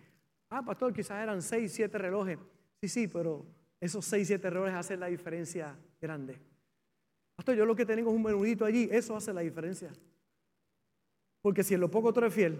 Ah, 0.48 0.64
pastor, 0.64 0.92
quizás 0.92 1.22
eran 1.22 1.42
seis, 1.42 1.72
siete 1.72 1.96
relojes. 1.98 2.38
Sí, 2.80 2.88
sí, 2.88 3.08
pero 3.08 3.46
esos 3.80 4.04
seis, 4.04 4.26
siete 4.26 4.50
relojes 4.50 4.74
hacen 4.74 5.00
la 5.00 5.06
diferencia 5.06 5.76
grande. 6.00 6.38
Pastor, 7.36 7.54
yo 7.54 7.64
lo 7.64 7.76
que 7.76 7.86
tengo 7.86 8.10
es 8.10 8.16
un 8.16 8.22
menudito 8.22 8.64
allí, 8.64 8.88
eso 8.90 9.16
hace 9.16 9.32
la 9.32 9.40
diferencia. 9.42 9.90
Porque 11.40 11.62
si 11.62 11.74
en 11.74 11.80
lo 11.80 11.90
poco 11.90 12.12
tú 12.12 12.20
eres 12.20 12.34
fiel, 12.34 12.58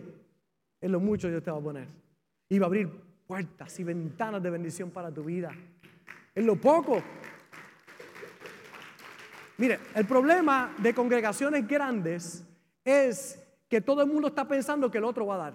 en 0.81 0.93
lo 0.93 1.01
mucho 1.01 1.29
Dios 1.29 1.43
te 1.43 1.51
va 1.51 1.59
a 1.59 1.63
poner. 1.63 1.89
Y 2.49 2.59
va 2.59 2.67
a 2.67 2.69
abrir 2.69 2.91
puertas 3.27 3.79
y 3.79 3.85
ventanas 3.85 4.43
de 4.43 4.51
bendición 4.51 4.91
para 4.91 5.13
tu 5.13 5.25
vida. 5.25 5.51
En 6.35 6.47
lo 6.47 6.57
poco 6.57 7.03
Mire, 9.61 9.79
el 9.95 10.07
problema 10.07 10.75
de 10.79 10.95
congregaciones 10.95 11.69
grandes 11.69 12.43
es 12.83 13.39
que 13.69 13.83
todo 13.83 14.01
el 14.01 14.09
mundo 14.09 14.29
está 14.29 14.49
pensando 14.49 14.91
que 14.91 14.97
el 14.97 15.05
otro 15.05 15.27
va 15.27 15.35
a 15.35 15.39
dar. 15.39 15.55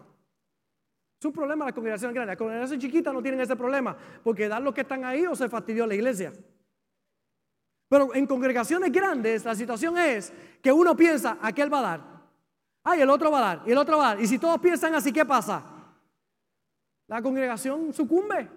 Es 1.19 1.25
un 1.25 1.33
problema 1.33 1.65
de 1.65 1.69
las 1.69 1.73
congregaciones 1.75 2.13
grandes. 2.13 2.33
Las 2.33 2.37
congregaciones 2.37 2.85
chiquitas 2.85 3.11
no 3.11 3.23
tienen 3.23 3.41
ese 3.41 3.55
problema, 3.55 3.97
porque 4.23 4.47
dan 4.47 4.63
los 4.63 4.75
que 4.75 4.81
están 4.81 5.03
ahí 5.05 5.25
o 5.25 5.35
se 5.35 5.49
fastidió 5.49 5.87
la 5.87 5.95
iglesia. 5.95 6.31
Pero 7.89 8.13
en 8.13 8.27
congregaciones 8.27 8.91
grandes 8.91 9.43
la 9.43 9.55
situación 9.55 9.97
es 9.97 10.31
que 10.61 10.71
uno 10.71 10.95
piensa, 10.95 11.39
aquel 11.41 11.73
va 11.73 11.79
a 11.79 11.81
dar. 11.81 12.01
Ay, 12.83 13.01
el 13.01 13.09
otro 13.09 13.31
va 13.31 13.39
a 13.39 13.55
dar, 13.55 13.67
y 13.67 13.71
el 13.71 13.77
otro 13.79 13.97
va 13.97 14.11
a 14.11 14.13
dar. 14.13 14.23
Y 14.23 14.27
si 14.27 14.37
todos 14.37 14.59
piensan 14.59 14.93
así, 14.93 15.11
¿qué 15.11 15.25
pasa? 15.25 15.63
La 17.07 17.23
congregación 17.23 17.91
sucumbe. 17.91 18.47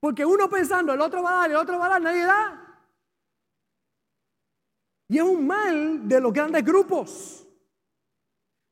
Porque 0.00 0.26
uno 0.26 0.50
pensando, 0.50 0.92
el 0.92 1.00
otro 1.00 1.22
va 1.22 1.30
a 1.30 1.36
dar, 1.42 1.50
el 1.52 1.56
otro 1.58 1.78
va 1.78 1.86
a 1.86 1.90
dar, 1.90 2.02
nadie 2.02 2.24
da. 2.24 2.65
Y 5.08 5.18
es 5.18 5.22
un 5.22 5.46
mal 5.46 6.08
de 6.08 6.20
los 6.20 6.32
grandes 6.32 6.64
grupos. 6.64 7.46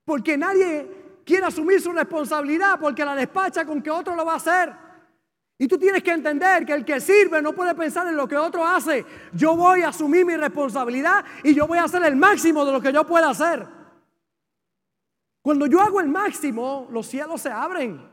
Porque 0.04 0.36
nadie 0.36 1.20
quiere 1.24 1.46
asumir 1.46 1.80
su 1.80 1.92
responsabilidad 1.92 2.78
porque 2.78 3.04
la 3.04 3.14
despacha 3.14 3.64
con 3.64 3.82
que 3.82 3.90
otro 3.90 4.14
lo 4.14 4.24
va 4.24 4.34
a 4.34 4.36
hacer. 4.36 4.72
Y 5.56 5.68
tú 5.68 5.78
tienes 5.78 6.02
que 6.02 6.10
entender 6.10 6.66
que 6.66 6.72
el 6.72 6.84
que 6.84 7.00
sirve 7.00 7.40
no 7.40 7.52
puede 7.52 7.74
pensar 7.74 8.06
en 8.08 8.16
lo 8.16 8.26
que 8.26 8.36
otro 8.36 8.66
hace. 8.66 9.06
Yo 9.32 9.56
voy 9.56 9.82
a 9.82 9.88
asumir 9.88 10.26
mi 10.26 10.36
responsabilidad 10.36 11.24
y 11.44 11.54
yo 11.54 11.66
voy 11.66 11.78
a 11.78 11.84
hacer 11.84 12.02
el 12.04 12.16
máximo 12.16 12.64
de 12.64 12.72
lo 12.72 12.80
que 12.80 12.92
yo 12.92 13.06
pueda 13.06 13.30
hacer. 13.30 13.66
Cuando 15.40 15.66
yo 15.66 15.80
hago 15.80 16.00
el 16.00 16.08
máximo, 16.08 16.88
los 16.90 17.06
cielos 17.06 17.40
se 17.40 17.50
abren. 17.50 18.10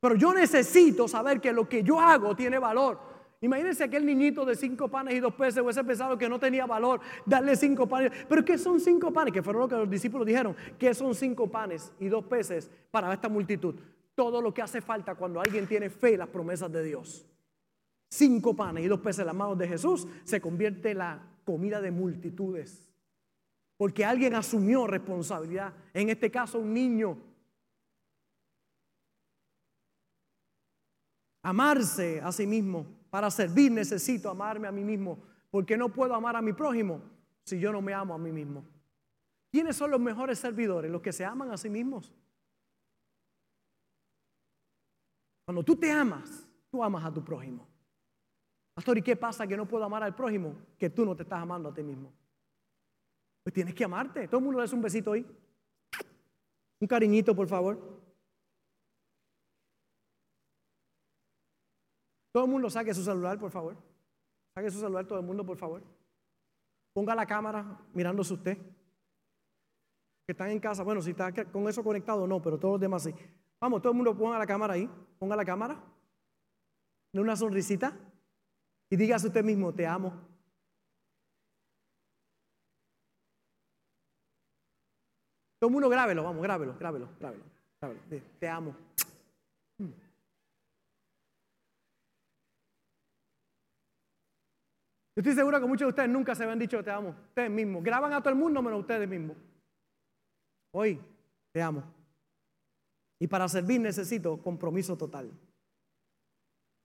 Pero 0.00 0.14
yo 0.14 0.32
necesito 0.34 1.08
saber 1.08 1.40
que 1.40 1.52
lo 1.52 1.68
que 1.68 1.82
yo 1.82 1.98
hago 1.98 2.36
tiene 2.36 2.58
valor. 2.58 3.13
Imagínense 3.44 3.84
aquel 3.84 4.06
niñito 4.06 4.42
de 4.46 4.56
cinco 4.56 4.88
panes 4.88 5.14
y 5.14 5.20
dos 5.20 5.34
peces 5.34 5.62
hubiese 5.62 5.84
pensado 5.84 6.16
que 6.16 6.30
no 6.30 6.38
tenía 6.38 6.64
valor 6.64 7.02
darle 7.26 7.54
cinco 7.56 7.86
panes. 7.86 8.10
Pero 8.26 8.42
¿qué 8.42 8.56
son 8.56 8.80
cinco 8.80 9.12
panes? 9.12 9.34
Que 9.34 9.42
fueron 9.42 9.60
lo 9.60 9.68
que 9.68 9.76
los 9.76 9.90
discípulos 9.90 10.26
dijeron. 10.26 10.56
¿Qué 10.78 10.94
son 10.94 11.14
cinco 11.14 11.46
panes 11.50 11.92
y 12.00 12.06
dos 12.06 12.24
peces 12.24 12.70
para 12.90 13.12
esta 13.12 13.28
multitud? 13.28 13.74
Todo 14.14 14.40
lo 14.40 14.54
que 14.54 14.62
hace 14.62 14.80
falta 14.80 15.14
cuando 15.14 15.42
alguien 15.42 15.66
tiene 15.66 15.90
fe 15.90 16.14
en 16.14 16.20
las 16.20 16.28
promesas 16.30 16.72
de 16.72 16.84
Dios. 16.84 17.26
Cinco 18.10 18.56
panes 18.56 18.82
y 18.82 18.88
dos 18.88 19.00
peces 19.00 19.18
en 19.18 19.26
las 19.26 19.34
manos 19.34 19.58
de 19.58 19.68
Jesús 19.68 20.08
se 20.24 20.40
convierte 20.40 20.92
en 20.92 20.98
la 20.98 21.22
comida 21.44 21.82
de 21.82 21.90
multitudes. 21.90 22.88
Porque 23.76 24.06
alguien 24.06 24.34
asumió 24.36 24.86
responsabilidad. 24.86 25.74
En 25.92 26.08
este 26.08 26.30
caso, 26.30 26.60
un 26.60 26.72
niño. 26.72 27.18
Amarse 31.42 32.22
a 32.22 32.32
sí 32.32 32.46
mismo 32.46 33.03
para 33.14 33.30
servir 33.30 33.70
necesito 33.70 34.28
amarme 34.28 34.66
a 34.66 34.72
mí 34.72 34.82
mismo, 34.82 35.16
porque 35.48 35.76
no 35.76 35.88
puedo 35.88 36.16
amar 36.16 36.34
a 36.34 36.42
mi 36.42 36.52
prójimo 36.52 37.00
si 37.44 37.60
yo 37.60 37.70
no 37.70 37.80
me 37.80 37.94
amo 37.94 38.12
a 38.12 38.18
mí 38.18 38.32
mismo. 38.32 38.64
¿Quiénes 39.52 39.76
son 39.76 39.92
los 39.92 40.00
mejores 40.00 40.36
servidores? 40.36 40.90
Los 40.90 41.00
que 41.00 41.12
se 41.12 41.24
aman 41.24 41.52
a 41.52 41.56
sí 41.56 41.70
mismos. 41.70 42.12
Cuando 45.44 45.62
tú 45.62 45.76
te 45.76 45.92
amas, 45.92 46.44
tú 46.68 46.82
amas 46.82 47.04
a 47.04 47.14
tu 47.14 47.24
prójimo. 47.24 47.68
Pastor, 48.74 48.98
¿y 48.98 49.02
qué 49.02 49.14
pasa 49.14 49.46
que 49.46 49.56
no 49.56 49.68
puedo 49.68 49.84
amar 49.84 50.02
al 50.02 50.16
prójimo? 50.16 50.56
Que 50.76 50.90
tú 50.90 51.04
no 51.04 51.14
te 51.14 51.22
estás 51.22 51.40
amando 51.40 51.68
a 51.68 51.72
ti 51.72 51.84
mismo. 51.84 52.12
Pues 53.44 53.54
tienes 53.54 53.76
que 53.76 53.84
amarte. 53.84 54.26
Todo 54.26 54.38
el 54.38 54.44
mundo 54.44 54.58
le 54.58 54.64
hace 54.64 54.74
un 54.74 54.82
besito 54.82 55.12
ahí. 55.12 55.24
Un 56.80 56.88
cariñito, 56.88 57.32
por 57.32 57.46
favor. 57.46 57.78
Todo 62.34 62.46
el 62.46 62.50
mundo 62.50 62.68
saque 62.68 62.92
su 62.92 63.04
celular, 63.04 63.38
por 63.38 63.52
favor. 63.52 63.76
Saque 64.56 64.68
su 64.68 64.80
celular 64.80 65.06
todo 65.06 65.20
el 65.20 65.24
mundo, 65.24 65.46
por 65.46 65.56
favor. 65.56 65.80
Ponga 66.92 67.14
la 67.14 67.24
cámara 67.24 67.78
mirándose 67.92 68.34
usted. 68.34 68.58
Que 70.26 70.32
están 70.32 70.50
en 70.50 70.58
casa. 70.58 70.82
Bueno, 70.82 71.00
si 71.00 71.12
está 71.12 71.32
con 71.52 71.68
eso 71.68 71.84
conectado, 71.84 72.26
no, 72.26 72.42
pero 72.42 72.58
todos 72.58 72.72
los 72.72 72.80
demás 72.80 73.04
sí. 73.04 73.14
Vamos, 73.60 73.80
todo 73.80 73.92
el 73.92 73.98
mundo 73.98 74.18
ponga 74.18 74.36
la 74.36 74.48
cámara 74.48 74.74
ahí. 74.74 74.90
Ponga 75.16 75.36
la 75.36 75.44
cámara. 75.44 75.80
Una 77.12 77.36
sonrisita. 77.36 77.96
Y 78.90 78.96
dígase 78.96 79.28
usted 79.28 79.44
mismo, 79.44 79.72
te 79.72 79.86
amo. 79.86 80.12
Todo 85.60 85.68
el 85.68 85.72
mundo 85.72 85.88
grábelo, 85.88 86.24
vamos, 86.24 86.42
grábelo, 86.42 86.76
grábelo, 86.76 87.08
grábelo. 87.20 87.44
grábelo. 87.80 88.00
Te 88.40 88.48
amo. 88.48 88.74
Hmm. 89.78 89.86
Yo 89.86 90.02
estoy 95.16 95.34
seguro 95.34 95.60
que 95.60 95.66
muchos 95.66 95.86
de 95.86 95.90
ustedes 95.90 96.08
nunca 96.08 96.34
se 96.34 96.42
habían 96.42 96.58
dicho 96.58 96.82
te 96.82 96.90
amo. 96.90 97.10
Ustedes 97.28 97.50
mismos. 97.50 97.82
Graban 97.82 98.12
a 98.12 98.20
todo 98.20 98.30
el 98.30 98.38
mundo 98.38 98.62
menos 98.62 98.80
ustedes 98.80 99.08
mismos. 99.08 99.36
Hoy, 100.72 101.00
te 101.52 101.62
amo. 101.62 101.84
Y 103.20 103.26
para 103.28 103.48
servir 103.48 103.80
necesito 103.80 104.42
compromiso 104.42 104.96
total. 104.96 105.30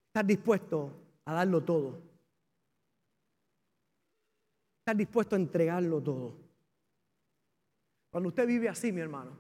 Estar 0.09 0.25
dispuesto 0.25 0.91
a 1.25 1.33
darlo 1.33 1.63
todo. 1.63 2.01
Estar 4.79 4.95
dispuesto 4.95 5.35
a 5.35 5.39
entregarlo 5.39 6.01
todo. 6.01 6.35
Cuando 8.11 8.29
usted 8.29 8.47
vive 8.47 8.69
así, 8.69 8.91
mi 8.91 9.01
hermano, 9.01 9.37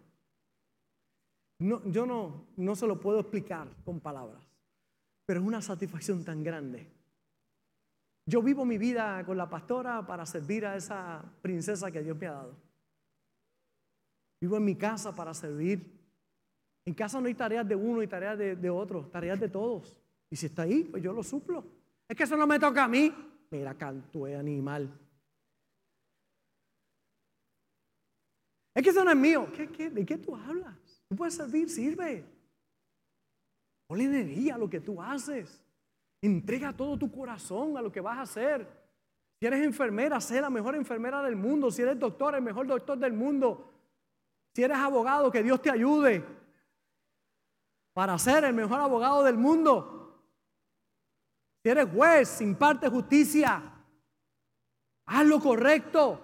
no, 1.59 1.83
yo 1.85 2.05
no, 2.05 2.47
no 2.55 2.75
se 2.75 2.87
lo 2.87 2.99
puedo 2.99 3.19
explicar 3.19 3.67
con 3.83 3.99
palabras, 3.99 4.43
pero 5.25 5.41
es 5.41 5.45
una 5.45 5.61
satisfacción 5.61 6.23
tan 6.23 6.43
grande. 6.43 6.98
Yo 8.29 8.43
vivo 8.43 8.63
mi 8.63 8.77
vida 8.77 9.25
con 9.25 9.37
la 9.37 9.49
pastora 9.49 10.05
para 10.05 10.23
servir 10.23 10.63
a 10.63 10.75
esa 10.75 11.23
princesa 11.41 11.89
que 11.89 12.03
Dios 12.03 12.15
me 12.15 12.27
ha 12.27 12.33
dado. 12.33 12.55
Vivo 14.39 14.57
en 14.57 14.65
mi 14.65 14.75
casa 14.75 15.15
para 15.15 15.33
servir. 15.33 15.99
En 16.85 16.93
casa 16.93 17.19
no 17.19 17.25
hay 17.25 17.33
tareas 17.33 17.67
de 17.67 17.75
uno 17.75 18.03
y 18.03 18.07
tareas 18.07 18.37
de, 18.37 18.69
otro, 18.69 19.07
tareas 19.07 19.39
de 19.39 19.49
todos. 19.49 19.97
Y 20.29 20.35
si 20.35 20.45
está 20.45 20.61
ahí, 20.61 20.83
pues 20.83 21.01
yo 21.01 21.11
lo 21.11 21.23
suplo. 21.23 21.65
Es 22.07 22.15
que 22.15 22.21
eso 22.21 22.37
no 22.37 22.45
me 22.45 22.59
toca 22.59 22.83
a 22.83 22.87
mí. 22.87 23.11
Mira, 23.49 23.73
canto, 23.73 24.25
animal. 24.25 24.95
Es 28.75 28.83
que 28.83 28.89
eso 28.91 29.03
no 29.03 29.09
es 29.09 29.17
mío. 29.17 29.47
de 29.57 30.05
qué 30.05 30.17
tú 30.19 30.35
hablas? 30.35 31.03
Tú 31.07 31.15
puedes 31.15 31.33
servir, 31.33 31.67
sirve. 31.67 32.23
Ponle 33.87 34.03
energía 34.03 34.53
a 34.53 34.59
lo 34.59 34.69
que 34.69 34.81
tú 34.81 35.01
haces. 35.01 35.63
Entrega 36.21 36.73
todo 36.73 36.97
tu 36.97 37.11
corazón 37.11 37.77
a 37.77 37.81
lo 37.81 37.91
que 37.91 38.01
vas 38.01 38.17
a 38.17 38.23
hacer. 38.23 38.67
Si 39.39 39.45
eres 39.45 39.63
enfermera, 39.63 40.19
sé 40.19 40.41
la 40.41 40.49
mejor 40.49 40.75
enfermera 40.75 41.23
del 41.23 41.35
mundo. 41.35 41.71
Si 41.71 41.81
eres 41.81 41.97
doctor, 41.97 42.35
el 42.35 42.41
mejor 42.41 42.67
doctor 42.67 42.97
del 42.97 43.13
mundo. 43.13 43.71
Si 44.53 44.63
eres 44.63 44.77
abogado, 44.77 45.31
que 45.31 45.41
Dios 45.41 45.61
te 45.61 45.71
ayude 45.71 46.25
para 47.93 48.17
ser 48.17 48.43
el 48.43 48.53
mejor 48.53 48.79
abogado 48.79 49.23
del 49.23 49.37
mundo. 49.37 50.23
Si 51.63 51.69
eres 51.69 51.87
juez, 51.89 52.41
imparte 52.41 52.89
justicia. 52.89 53.61
Haz 55.05 55.25
lo 55.25 55.39
correcto. 55.39 56.21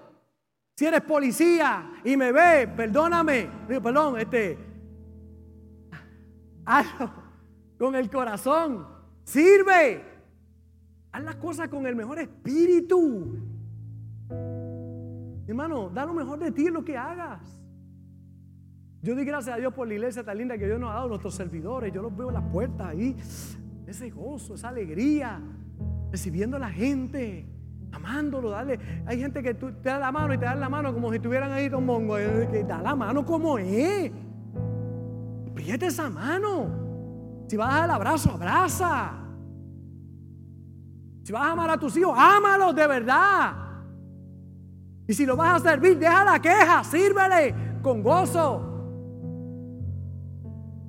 Si 0.75 0.85
eres 0.85 1.01
policía 1.01 2.01
y 2.03 2.17
me 2.17 2.33
ve, 2.33 2.67
perdóname. 2.67 3.49
perdón, 3.67 4.19
este. 4.19 4.57
Hazlo 6.65 7.11
con 7.77 7.95
el 7.95 8.09
corazón. 8.09 8.94
Sirve. 9.25 10.03
Haz 11.11 11.23
las 11.23 11.35
cosas 11.35 11.67
con 11.67 11.85
el 11.85 11.95
mejor 11.95 12.19
espíritu. 12.19 13.37
Hermano, 15.47 15.89
da 15.89 16.05
lo 16.05 16.13
mejor 16.13 16.39
de 16.39 16.51
ti 16.51 16.67
en 16.67 16.73
lo 16.73 16.85
que 16.85 16.97
hagas. 16.97 17.41
Yo 19.01 19.13
doy 19.13 19.25
gracias 19.25 19.55
a 19.55 19.59
Dios 19.59 19.73
por 19.73 19.87
la 19.87 19.93
iglesia 19.93 20.23
tan 20.23 20.37
linda 20.37 20.57
que 20.57 20.65
Dios 20.65 20.79
nos 20.79 20.91
ha 20.91 20.95
dado, 20.95 21.09
nuestros 21.09 21.35
servidores. 21.35 21.93
Yo 21.93 22.01
los 22.01 22.15
veo 22.15 22.29
en 22.29 22.35
las 22.35 22.43
puertas 22.51 22.87
ahí 22.87 23.15
ese 23.87 24.09
gozo, 24.09 24.55
esa 24.55 24.69
alegría, 24.69 25.39
recibiendo 26.11 26.57
a 26.57 26.59
la 26.59 26.69
gente, 26.69 27.45
amándolo, 27.91 28.49
dale. 28.49 28.79
Hay 29.05 29.19
gente 29.19 29.43
que 29.43 29.53
te 29.53 29.89
da 29.89 29.99
la 29.99 30.11
mano 30.11 30.33
y 30.33 30.37
te 30.37 30.45
dan 30.45 30.59
la 30.59 30.69
mano 30.69 30.93
como 30.93 31.09
si 31.11 31.17
estuvieran 31.17 31.51
ahí 31.51 31.69
dos 31.69 31.81
mongos, 31.81 32.19
que 32.51 32.63
da 32.63 32.81
la 32.81 32.95
mano 32.95 33.25
como 33.25 33.57
es. 33.57 34.11
Pídete 35.53 35.87
esa 35.87 36.09
mano. 36.09 36.84
Si 37.47 37.57
vas 37.57 37.69
a 37.69 37.77
dar 37.77 37.85
el 37.85 37.91
abrazo, 37.91 38.31
abraza. 38.31 39.11
Si 41.23 41.31
vas 41.31 41.41
a 41.41 41.51
amar 41.51 41.69
a 41.69 41.77
tus 41.77 41.95
hijos, 41.97 42.15
ámalos 42.17 42.75
de 42.75 42.87
verdad. 42.87 43.53
Y 45.07 45.13
si 45.13 45.25
lo 45.25 45.35
vas 45.35 45.61
a 45.61 45.69
servir, 45.71 45.97
deja 45.97 46.23
la 46.23 46.39
queja, 46.39 46.83
sírvele 46.83 47.53
con 47.81 48.01
gozo. 48.01 48.71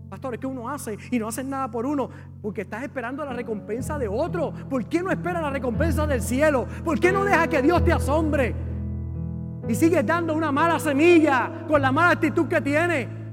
Pastores, 0.08 0.40
¿qué 0.40 0.46
uno 0.46 0.68
hace? 0.68 0.96
Y 1.10 1.18
no 1.18 1.28
hacen 1.28 1.50
nada 1.50 1.70
por 1.70 1.84
uno 1.84 2.08
porque 2.40 2.62
estás 2.62 2.82
esperando 2.82 3.24
la 3.24 3.32
recompensa 3.32 3.98
de 3.98 4.08
otro. 4.08 4.52
¿Por 4.70 4.86
qué 4.86 5.02
no 5.02 5.10
espera 5.10 5.40
la 5.40 5.50
recompensa 5.50 6.06
del 6.06 6.22
cielo? 6.22 6.66
¿Por 6.84 7.00
qué 7.00 7.12
no 7.12 7.24
deja 7.24 7.48
que 7.48 7.60
Dios 7.60 7.84
te 7.84 7.92
asombre? 7.92 8.54
Y 9.68 9.74
sigues 9.74 10.06
dando 10.06 10.34
una 10.34 10.52
mala 10.52 10.78
semilla 10.78 11.64
con 11.66 11.82
la 11.82 11.90
mala 11.90 12.12
actitud 12.12 12.46
que 12.46 12.60
tiene. 12.60 13.25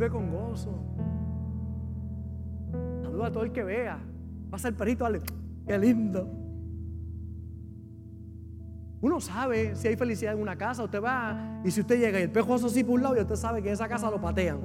Sirve 0.00 0.10
con 0.10 0.30
gozo. 0.30 0.72
Saluda 3.02 3.26
a 3.26 3.32
todo 3.32 3.44
el 3.44 3.52
que 3.52 3.62
vea. 3.62 3.98
Pasa 4.48 4.68
el 4.68 4.74
perrito, 4.74 5.04
dale, 5.04 5.20
qué 5.66 5.78
lindo. 5.78 6.26
Uno 9.02 9.20
sabe 9.20 9.76
si 9.76 9.88
hay 9.88 9.96
felicidad 9.96 10.32
en 10.32 10.40
una 10.40 10.56
casa, 10.56 10.84
usted 10.84 11.02
va 11.02 11.60
y 11.64 11.70
si 11.70 11.82
usted 11.82 12.00
llega 12.00 12.18
y 12.18 12.22
el 12.22 12.30
pejo 12.30 12.54
así 12.54 12.82
por 12.82 12.94
un 12.94 13.02
lado 13.02 13.16
y 13.16 13.20
usted 13.20 13.36
sabe 13.36 13.60
que 13.60 13.68
en 13.68 13.74
esa 13.74 13.88
casa 13.88 14.10
lo 14.10 14.18
patean. 14.18 14.58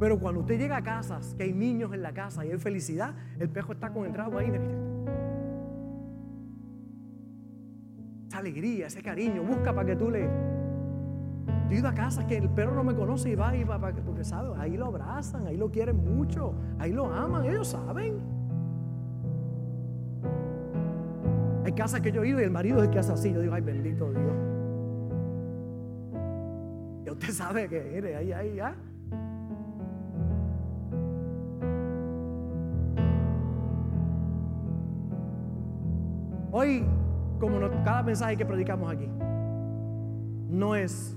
Pero 0.00 0.18
cuando 0.18 0.40
usted 0.40 0.58
llega 0.58 0.78
a 0.78 0.82
casas 0.82 1.34
que 1.34 1.44
hay 1.44 1.52
niños 1.52 1.92
en 1.92 2.02
la 2.02 2.12
casa 2.12 2.44
y 2.44 2.50
hay 2.50 2.58
felicidad, 2.58 3.14
el 3.38 3.48
pejo 3.48 3.72
está 3.72 3.92
concentrado 3.92 4.38
ahí. 4.38 4.50
Esa 8.26 8.38
alegría, 8.38 8.88
ese 8.88 9.02
cariño, 9.02 9.44
busca 9.44 9.72
para 9.72 9.86
que 9.86 9.94
tú 9.94 10.10
le... 10.10 10.59
Yo 11.70 11.76
he 11.76 11.78
ido 11.78 11.88
a 11.88 11.94
casas 11.94 12.24
que 12.24 12.36
el 12.36 12.48
perro 12.50 12.74
no 12.74 12.82
me 12.82 12.96
conoce 12.96 13.30
y 13.30 13.36
va 13.36 13.54
y 13.54 13.62
va 13.62 13.78
porque 13.78 14.24
sabe, 14.24 14.50
ahí 14.58 14.76
lo 14.76 14.86
abrazan, 14.86 15.46
ahí 15.46 15.56
lo 15.56 15.70
quieren 15.70 16.04
mucho, 16.04 16.52
ahí 16.80 16.92
lo 16.92 17.06
aman, 17.06 17.44
ellos 17.44 17.68
saben. 17.68 18.18
Hay 21.64 21.72
casas 21.72 22.00
que 22.00 22.10
yo 22.10 22.24
he 22.24 22.28
ido 22.28 22.40
y 22.40 22.42
el 22.42 22.50
marido 22.50 22.78
es 22.78 22.86
el 22.86 22.90
que 22.90 22.98
hace 22.98 23.12
así. 23.12 23.32
Yo 23.32 23.40
digo, 23.40 23.54
ay, 23.54 23.62
bendito 23.62 24.10
Dios. 24.10 24.32
Y 27.06 27.10
usted 27.10 27.30
sabe 27.30 27.68
que, 27.68 27.88
mire, 27.94 28.16
ahí, 28.16 28.32
ahí, 28.32 28.56
ya. 28.56 28.74
Hoy, 36.50 36.84
como 37.38 37.60
cada 37.84 38.02
mensaje 38.02 38.36
que 38.36 38.44
predicamos 38.44 38.90
aquí, 38.90 39.08
no 40.48 40.74
es 40.74 41.16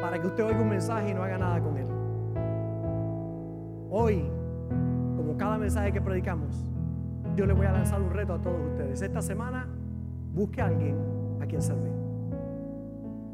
para 0.00 0.20
que 0.20 0.26
usted 0.26 0.44
oiga 0.44 0.60
un 0.60 0.68
mensaje 0.68 1.10
y 1.10 1.14
no 1.14 1.22
haga 1.22 1.38
nada 1.38 1.60
con 1.60 1.76
él. 1.76 1.86
Hoy, 3.90 4.24
como 5.16 5.36
cada 5.36 5.58
mensaje 5.58 5.92
que 5.92 6.00
predicamos, 6.00 6.70
yo 7.36 7.46
le 7.46 7.52
voy 7.52 7.66
a 7.66 7.72
lanzar 7.72 8.00
un 8.02 8.10
reto 8.10 8.34
a 8.34 8.38
todos 8.40 8.60
ustedes. 8.70 9.02
Esta 9.02 9.22
semana 9.22 9.66
busque 10.34 10.60
a 10.60 10.66
alguien 10.66 10.96
a 11.40 11.46
quien 11.46 11.62
servir, 11.62 11.92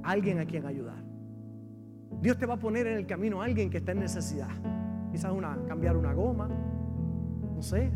alguien 0.03 0.39
a 0.39 0.45
quien 0.45 0.67
ayudar. 0.67 1.03
Dios 2.21 2.37
te 2.37 2.47
va 2.47 2.55
a 2.55 2.59
poner 2.59 2.87
en 2.87 2.99
el 2.99 3.07
camino 3.07 3.41
a 3.41 3.47
alguien 3.47 3.71
que 3.71 3.79
está 3.79 3.93
en 3.93 4.01
necesidad. 4.01 4.51
Quizás 5.11 5.33
una, 5.33 5.57
cambiar 5.67 5.97
una 5.97 6.13
goma, 6.13 6.49
no 7.55 7.63
sé, 7.63 7.91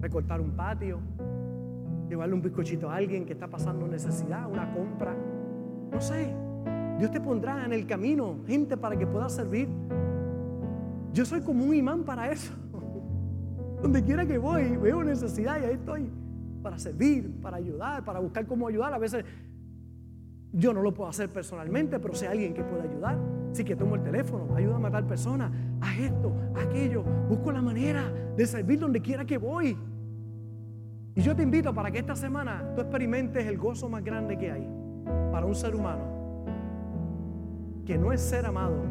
recortar 0.00 0.40
un 0.40 0.52
patio, 0.52 1.00
llevarle 2.08 2.34
un 2.34 2.42
bizcochito 2.42 2.90
a 2.90 2.96
alguien 2.96 3.24
que 3.24 3.32
está 3.32 3.46
pasando 3.46 3.86
necesidad, 3.86 4.50
una 4.50 4.72
compra, 4.72 5.14
no 5.90 6.00
sé. 6.00 6.34
Dios 7.00 7.10
te 7.10 7.18
pondrá 7.18 7.64
en 7.64 7.72
el 7.72 7.86
camino 7.86 8.36
gente 8.46 8.76
para 8.76 8.94
que 8.94 9.06
pueda 9.06 9.26
servir. 9.30 9.70
Yo 11.14 11.24
soy 11.24 11.40
como 11.40 11.64
un 11.64 11.74
imán 11.74 12.04
para 12.04 12.30
eso. 12.30 12.52
Donde 13.82 14.04
quiera 14.04 14.26
que 14.26 14.36
voy, 14.36 14.76
veo 14.76 15.02
necesidad 15.02 15.58
y 15.62 15.64
ahí 15.64 15.74
estoy 15.76 16.10
para 16.62 16.78
servir, 16.78 17.40
para 17.40 17.56
ayudar, 17.56 18.04
para 18.04 18.20
buscar 18.20 18.46
cómo 18.46 18.68
ayudar. 18.68 18.92
A 18.92 18.98
veces 18.98 19.24
yo 20.52 20.74
no 20.74 20.82
lo 20.82 20.92
puedo 20.92 21.08
hacer 21.08 21.30
personalmente, 21.30 21.98
pero 21.98 22.12
hay 22.20 22.26
alguien 22.26 22.52
que 22.52 22.62
pueda 22.62 22.82
ayudar, 22.82 23.18
sí 23.52 23.64
que 23.64 23.74
tomo 23.74 23.94
el 23.94 24.02
teléfono, 24.02 24.54
ayúdame 24.54 24.88
a 24.88 24.90
tal 24.90 25.06
persona, 25.06 25.50
a 25.80 25.96
esto, 25.96 26.34
a 26.54 26.64
aquello, 26.64 27.02
busco 27.30 27.50
la 27.50 27.62
manera 27.62 28.12
de 28.36 28.46
servir 28.46 28.78
donde 28.78 29.00
quiera 29.00 29.24
que 29.24 29.38
voy. 29.38 29.74
Y 31.14 31.22
yo 31.22 31.34
te 31.34 31.42
invito 31.42 31.72
para 31.72 31.90
que 31.90 32.00
esta 32.00 32.14
semana 32.14 32.72
tú 32.74 32.82
experimentes 32.82 33.46
el 33.46 33.56
gozo 33.56 33.88
más 33.88 34.04
grande 34.04 34.36
que 34.36 34.52
hay 34.52 34.68
para 35.32 35.46
un 35.46 35.54
ser 35.54 35.74
humano, 35.74 36.09
que 37.90 37.98
no 37.98 38.12
es 38.12 38.20
ser 38.20 38.46
amado, 38.46 38.84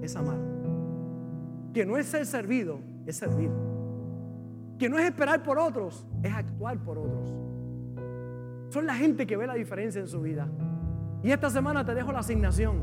es 0.00 0.14
amar. 0.14 0.38
Que 1.72 1.84
no 1.84 1.96
es 1.96 2.06
ser 2.06 2.24
servido, 2.24 2.78
es 3.04 3.16
servir. 3.16 3.50
Que 4.78 4.88
no 4.88 4.96
es 4.96 5.06
esperar 5.06 5.42
por 5.42 5.58
otros, 5.58 6.06
es 6.22 6.32
actuar 6.32 6.78
por 6.78 6.98
otros. 6.98 7.34
Son 8.68 8.86
la 8.86 8.94
gente 8.94 9.26
que 9.26 9.36
ve 9.36 9.48
la 9.48 9.54
diferencia 9.54 10.00
en 10.00 10.06
su 10.06 10.20
vida. 10.20 10.46
Y 11.24 11.32
esta 11.32 11.50
semana 11.50 11.84
te 11.84 11.96
dejo 11.96 12.12
la 12.12 12.20
asignación. 12.20 12.76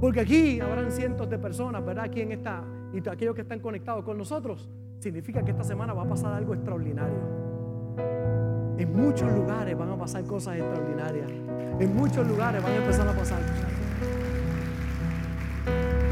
Porque 0.00 0.18
aquí 0.18 0.58
habrán 0.58 0.90
cientos 0.90 1.30
de 1.30 1.38
personas, 1.38 1.86
¿verdad? 1.86 2.06
Aquí 2.06 2.22
en 2.22 2.32
esta, 2.32 2.64
y 2.92 3.08
aquellos 3.08 3.36
que 3.36 3.42
están 3.42 3.60
conectados 3.60 4.04
con 4.04 4.18
nosotros, 4.18 4.68
significa 4.98 5.44
que 5.44 5.52
esta 5.52 5.62
semana 5.62 5.92
va 5.92 6.02
a 6.02 6.08
pasar 6.08 6.32
algo 6.32 6.54
extraordinario. 6.54 7.20
En 8.78 8.92
muchos 8.96 9.30
lugares 9.32 9.78
van 9.78 9.90
a 9.90 9.96
pasar 9.96 10.24
cosas 10.24 10.56
extraordinarias. 10.56 11.30
En 11.78 11.94
muchos 11.94 12.26
lugares 12.26 12.60
van 12.60 12.72
a 12.72 12.76
empezar 12.78 13.06
a 13.06 13.12
pasar 13.12 13.38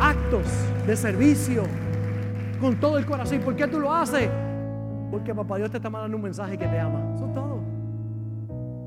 actos 0.01 0.47
de 0.87 0.97
servicio 0.97 1.65
con 2.61 2.77
todo 2.77 2.99
el 2.99 3.07
corazón. 3.07 3.39
¿Y 3.39 3.41
por 3.41 3.57
qué 3.57 3.67
tú 3.67 3.79
lo 3.79 3.93
haces? 3.93 4.29
Porque 5.11 5.35
papá 5.35 5.57
Dios 5.57 5.71
te 5.71 5.77
está 5.77 5.91
mandando 5.91 6.17
un 6.17 6.23
mensaje 6.23 6.57
que 6.59 6.67
te 6.67 6.79
ama. 6.79 7.15
Eso 7.15 7.27
es 7.27 7.33
todo. 7.33 7.61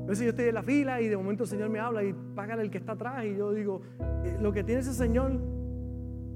A 0.04 0.06
veces 0.08 0.24
yo 0.24 0.30
estoy 0.30 0.46
en 0.46 0.54
la 0.54 0.62
fila 0.62 1.00
y 1.00 1.08
de 1.08 1.16
momento 1.16 1.44
el 1.44 1.48
Señor 1.48 1.68
me 1.68 1.78
habla 1.78 2.02
y 2.02 2.12
págale 2.34 2.62
el 2.62 2.70
que 2.70 2.78
está 2.78 2.92
atrás. 2.92 3.24
Y 3.24 3.36
yo 3.36 3.52
digo, 3.52 3.80
eh, 4.24 4.36
lo 4.40 4.52
que 4.52 4.64
tiene 4.64 4.80
ese 4.80 4.92
Señor, 4.92 5.32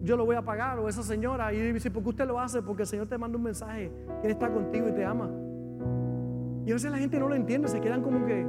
yo 0.02 0.16
lo 0.16 0.24
voy 0.24 0.36
a 0.36 0.42
pagar. 0.42 0.78
O 0.78 0.88
esa 0.88 1.02
señora. 1.02 1.52
Y 1.52 1.72
dice, 1.72 1.90
¿por 1.90 2.02
qué 2.02 2.08
usted 2.10 2.26
lo 2.26 2.38
hace? 2.40 2.62
Porque 2.62 2.82
el 2.82 2.88
Señor 2.88 3.06
te 3.08 3.18
manda 3.18 3.36
un 3.36 3.44
mensaje 3.44 3.90
que 4.20 4.26
Él 4.26 4.32
está 4.32 4.48
contigo 4.48 4.88
y 4.88 4.92
te 4.92 5.04
ama. 5.04 5.28
Y 6.66 6.70
a 6.70 6.74
veces 6.74 6.90
la 6.90 6.98
gente 6.98 7.18
no 7.18 7.28
lo 7.28 7.34
entiende, 7.34 7.68
se 7.68 7.80
quedan 7.80 8.02
como 8.02 8.24
que 8.26 8.46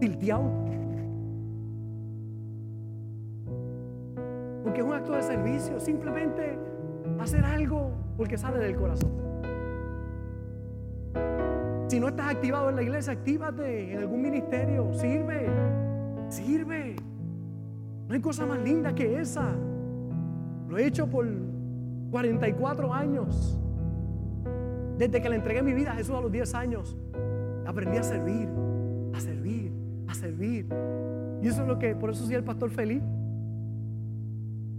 tilteados. 0.00 0.52
Porque 4.62 4.80
es 4.80 4.86
un 4.86 4.92
acto 4.92 5.12
de 5.12 5.22
servicio, 5.22 5.80
simplemente 5.80 6.58
hacer 7.18 7.44
algo 7.44 7.92
porque 8.16 8.36
sale 8.36 8.58
del 8.58 8.76
corazón. 8.76 9.10
Si 11.88 11.98
no 11.98 12.08
estás 12.08 12.30
activado 12.30 12.70
en 12.70 12.76
la 12.76 12.82
iglesia, 12.82 13.12
actívate 13.12 13.92
en 13.92 13.98
algún 13.98 14.22
ministerio, 14.22 14.92
sirve, 14.94 15.48
sirve. 16.28 16.94
No 18.06 18.14
hay 18.14 18.20
cosa 18.20 18.46
más 18.46 18.60
linda 18.60 18.94
que 18.94 19.20
esa. 19.20 19.54
Lo 20.68 20.78
he 20.78 20.86
hecho 20.86 21.08
por 21.08 21.26
44 22.10 22.94
años. 22.94 23.58
Desde 24.98 25.20
que 25.20 25.28
le 25.28 25.36
entregué 25.36 25.62
mi 25.62 25.72
vida 25.72 25.92
a 25.92 25.94
Jesús 25.94 26.14
a 26.14 26.20
los 26.20 26.30
10 26.30 26.54
años, 26.54 26.96
aprendí 27.66 27.96
a 27.96 28.02
servir, 28.02 28.48
a 29.14 29.20
servir, 29.20 29.72
a 30.06 30.14
servir. 30.14 30.66
Y 31.42 31.48
eso 31.48 31.62
es 31.62 31.68
lo 31.68 31.78
que, 31.78 31.96
por 31.96 32.10
eso 32.10 32.24
soy 32.24 32.34
el 32.34 32.44
pastor 32.44 32.70
feliz. 32.70 33.02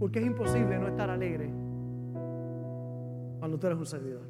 Porque 0.02 0.18
es 0.18 0.26
imposible 0.26 0.80
no 0.80 0.88
estar 0.88 1.08
alegre 1.08 1.46
cuando 3.38 3.56
tú 3.56 3.68
eres 3.68 3.78
un 3.78 3.86
servidor. 3.86 4.28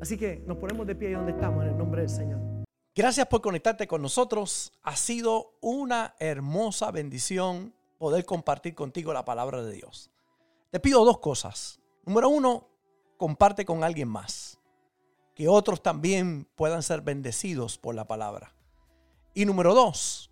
Así 0.00 0.18
que 0.18 0.42
nos 0.48 0.56
ponemos 0.56 0.84
de 0.88 0.96
pie 0.96 1.10
ahí 1.10 1.14
donde 1.14 1.30
estamos 1.30 1.62
en 1.62 1.70
el 1.70 1.78
nombre 1.78 2.00
del 2.00 2.10
Señor. 2.10 2.40
Gracias 2.92 3.28
por 3.28 3.40
conectarte 3.40 3.86
con 3.86 4.02
nosotros. 4.02 4.72
Ha 4.82 4.96
sido 4.96 5.54
una 5.60 6.16
hermosa 6.18 6.90
bendición 6.90 7.72
poder 7.98 8.24
compartir 8.24 8.74
contigo 8.74 9.12
la 9.12 9.24
palabra 9.24 9.62
de 9.62 9.74
Dios. 9.74 10.10
Te 10.70 10.80
pido 10.80 11.04
dos 11.04 11.20
cosas. 11.20 11.80
Número 12.04 12.30
uno, 12.30 12.68
comparte 13.16 13.64
con 13.64 13.84
alguien 13.84 14.08
más. 14.08 14.58
Que 15.36 15.46
otros 15.46 15.84
también 15.84 16.48
puedan 16.56 16.82
ser 16.82 17.02
bendecidos 17.02 17.78
por 17.78 17.94
la 17.94 18.08
palabra. 18.08 18.56
Y 19.34 19.44
número 19.44 19.72
dos, 19.72 20.31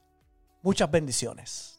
Muchas 0.61 0.91
bendiciones. 0.91 1.70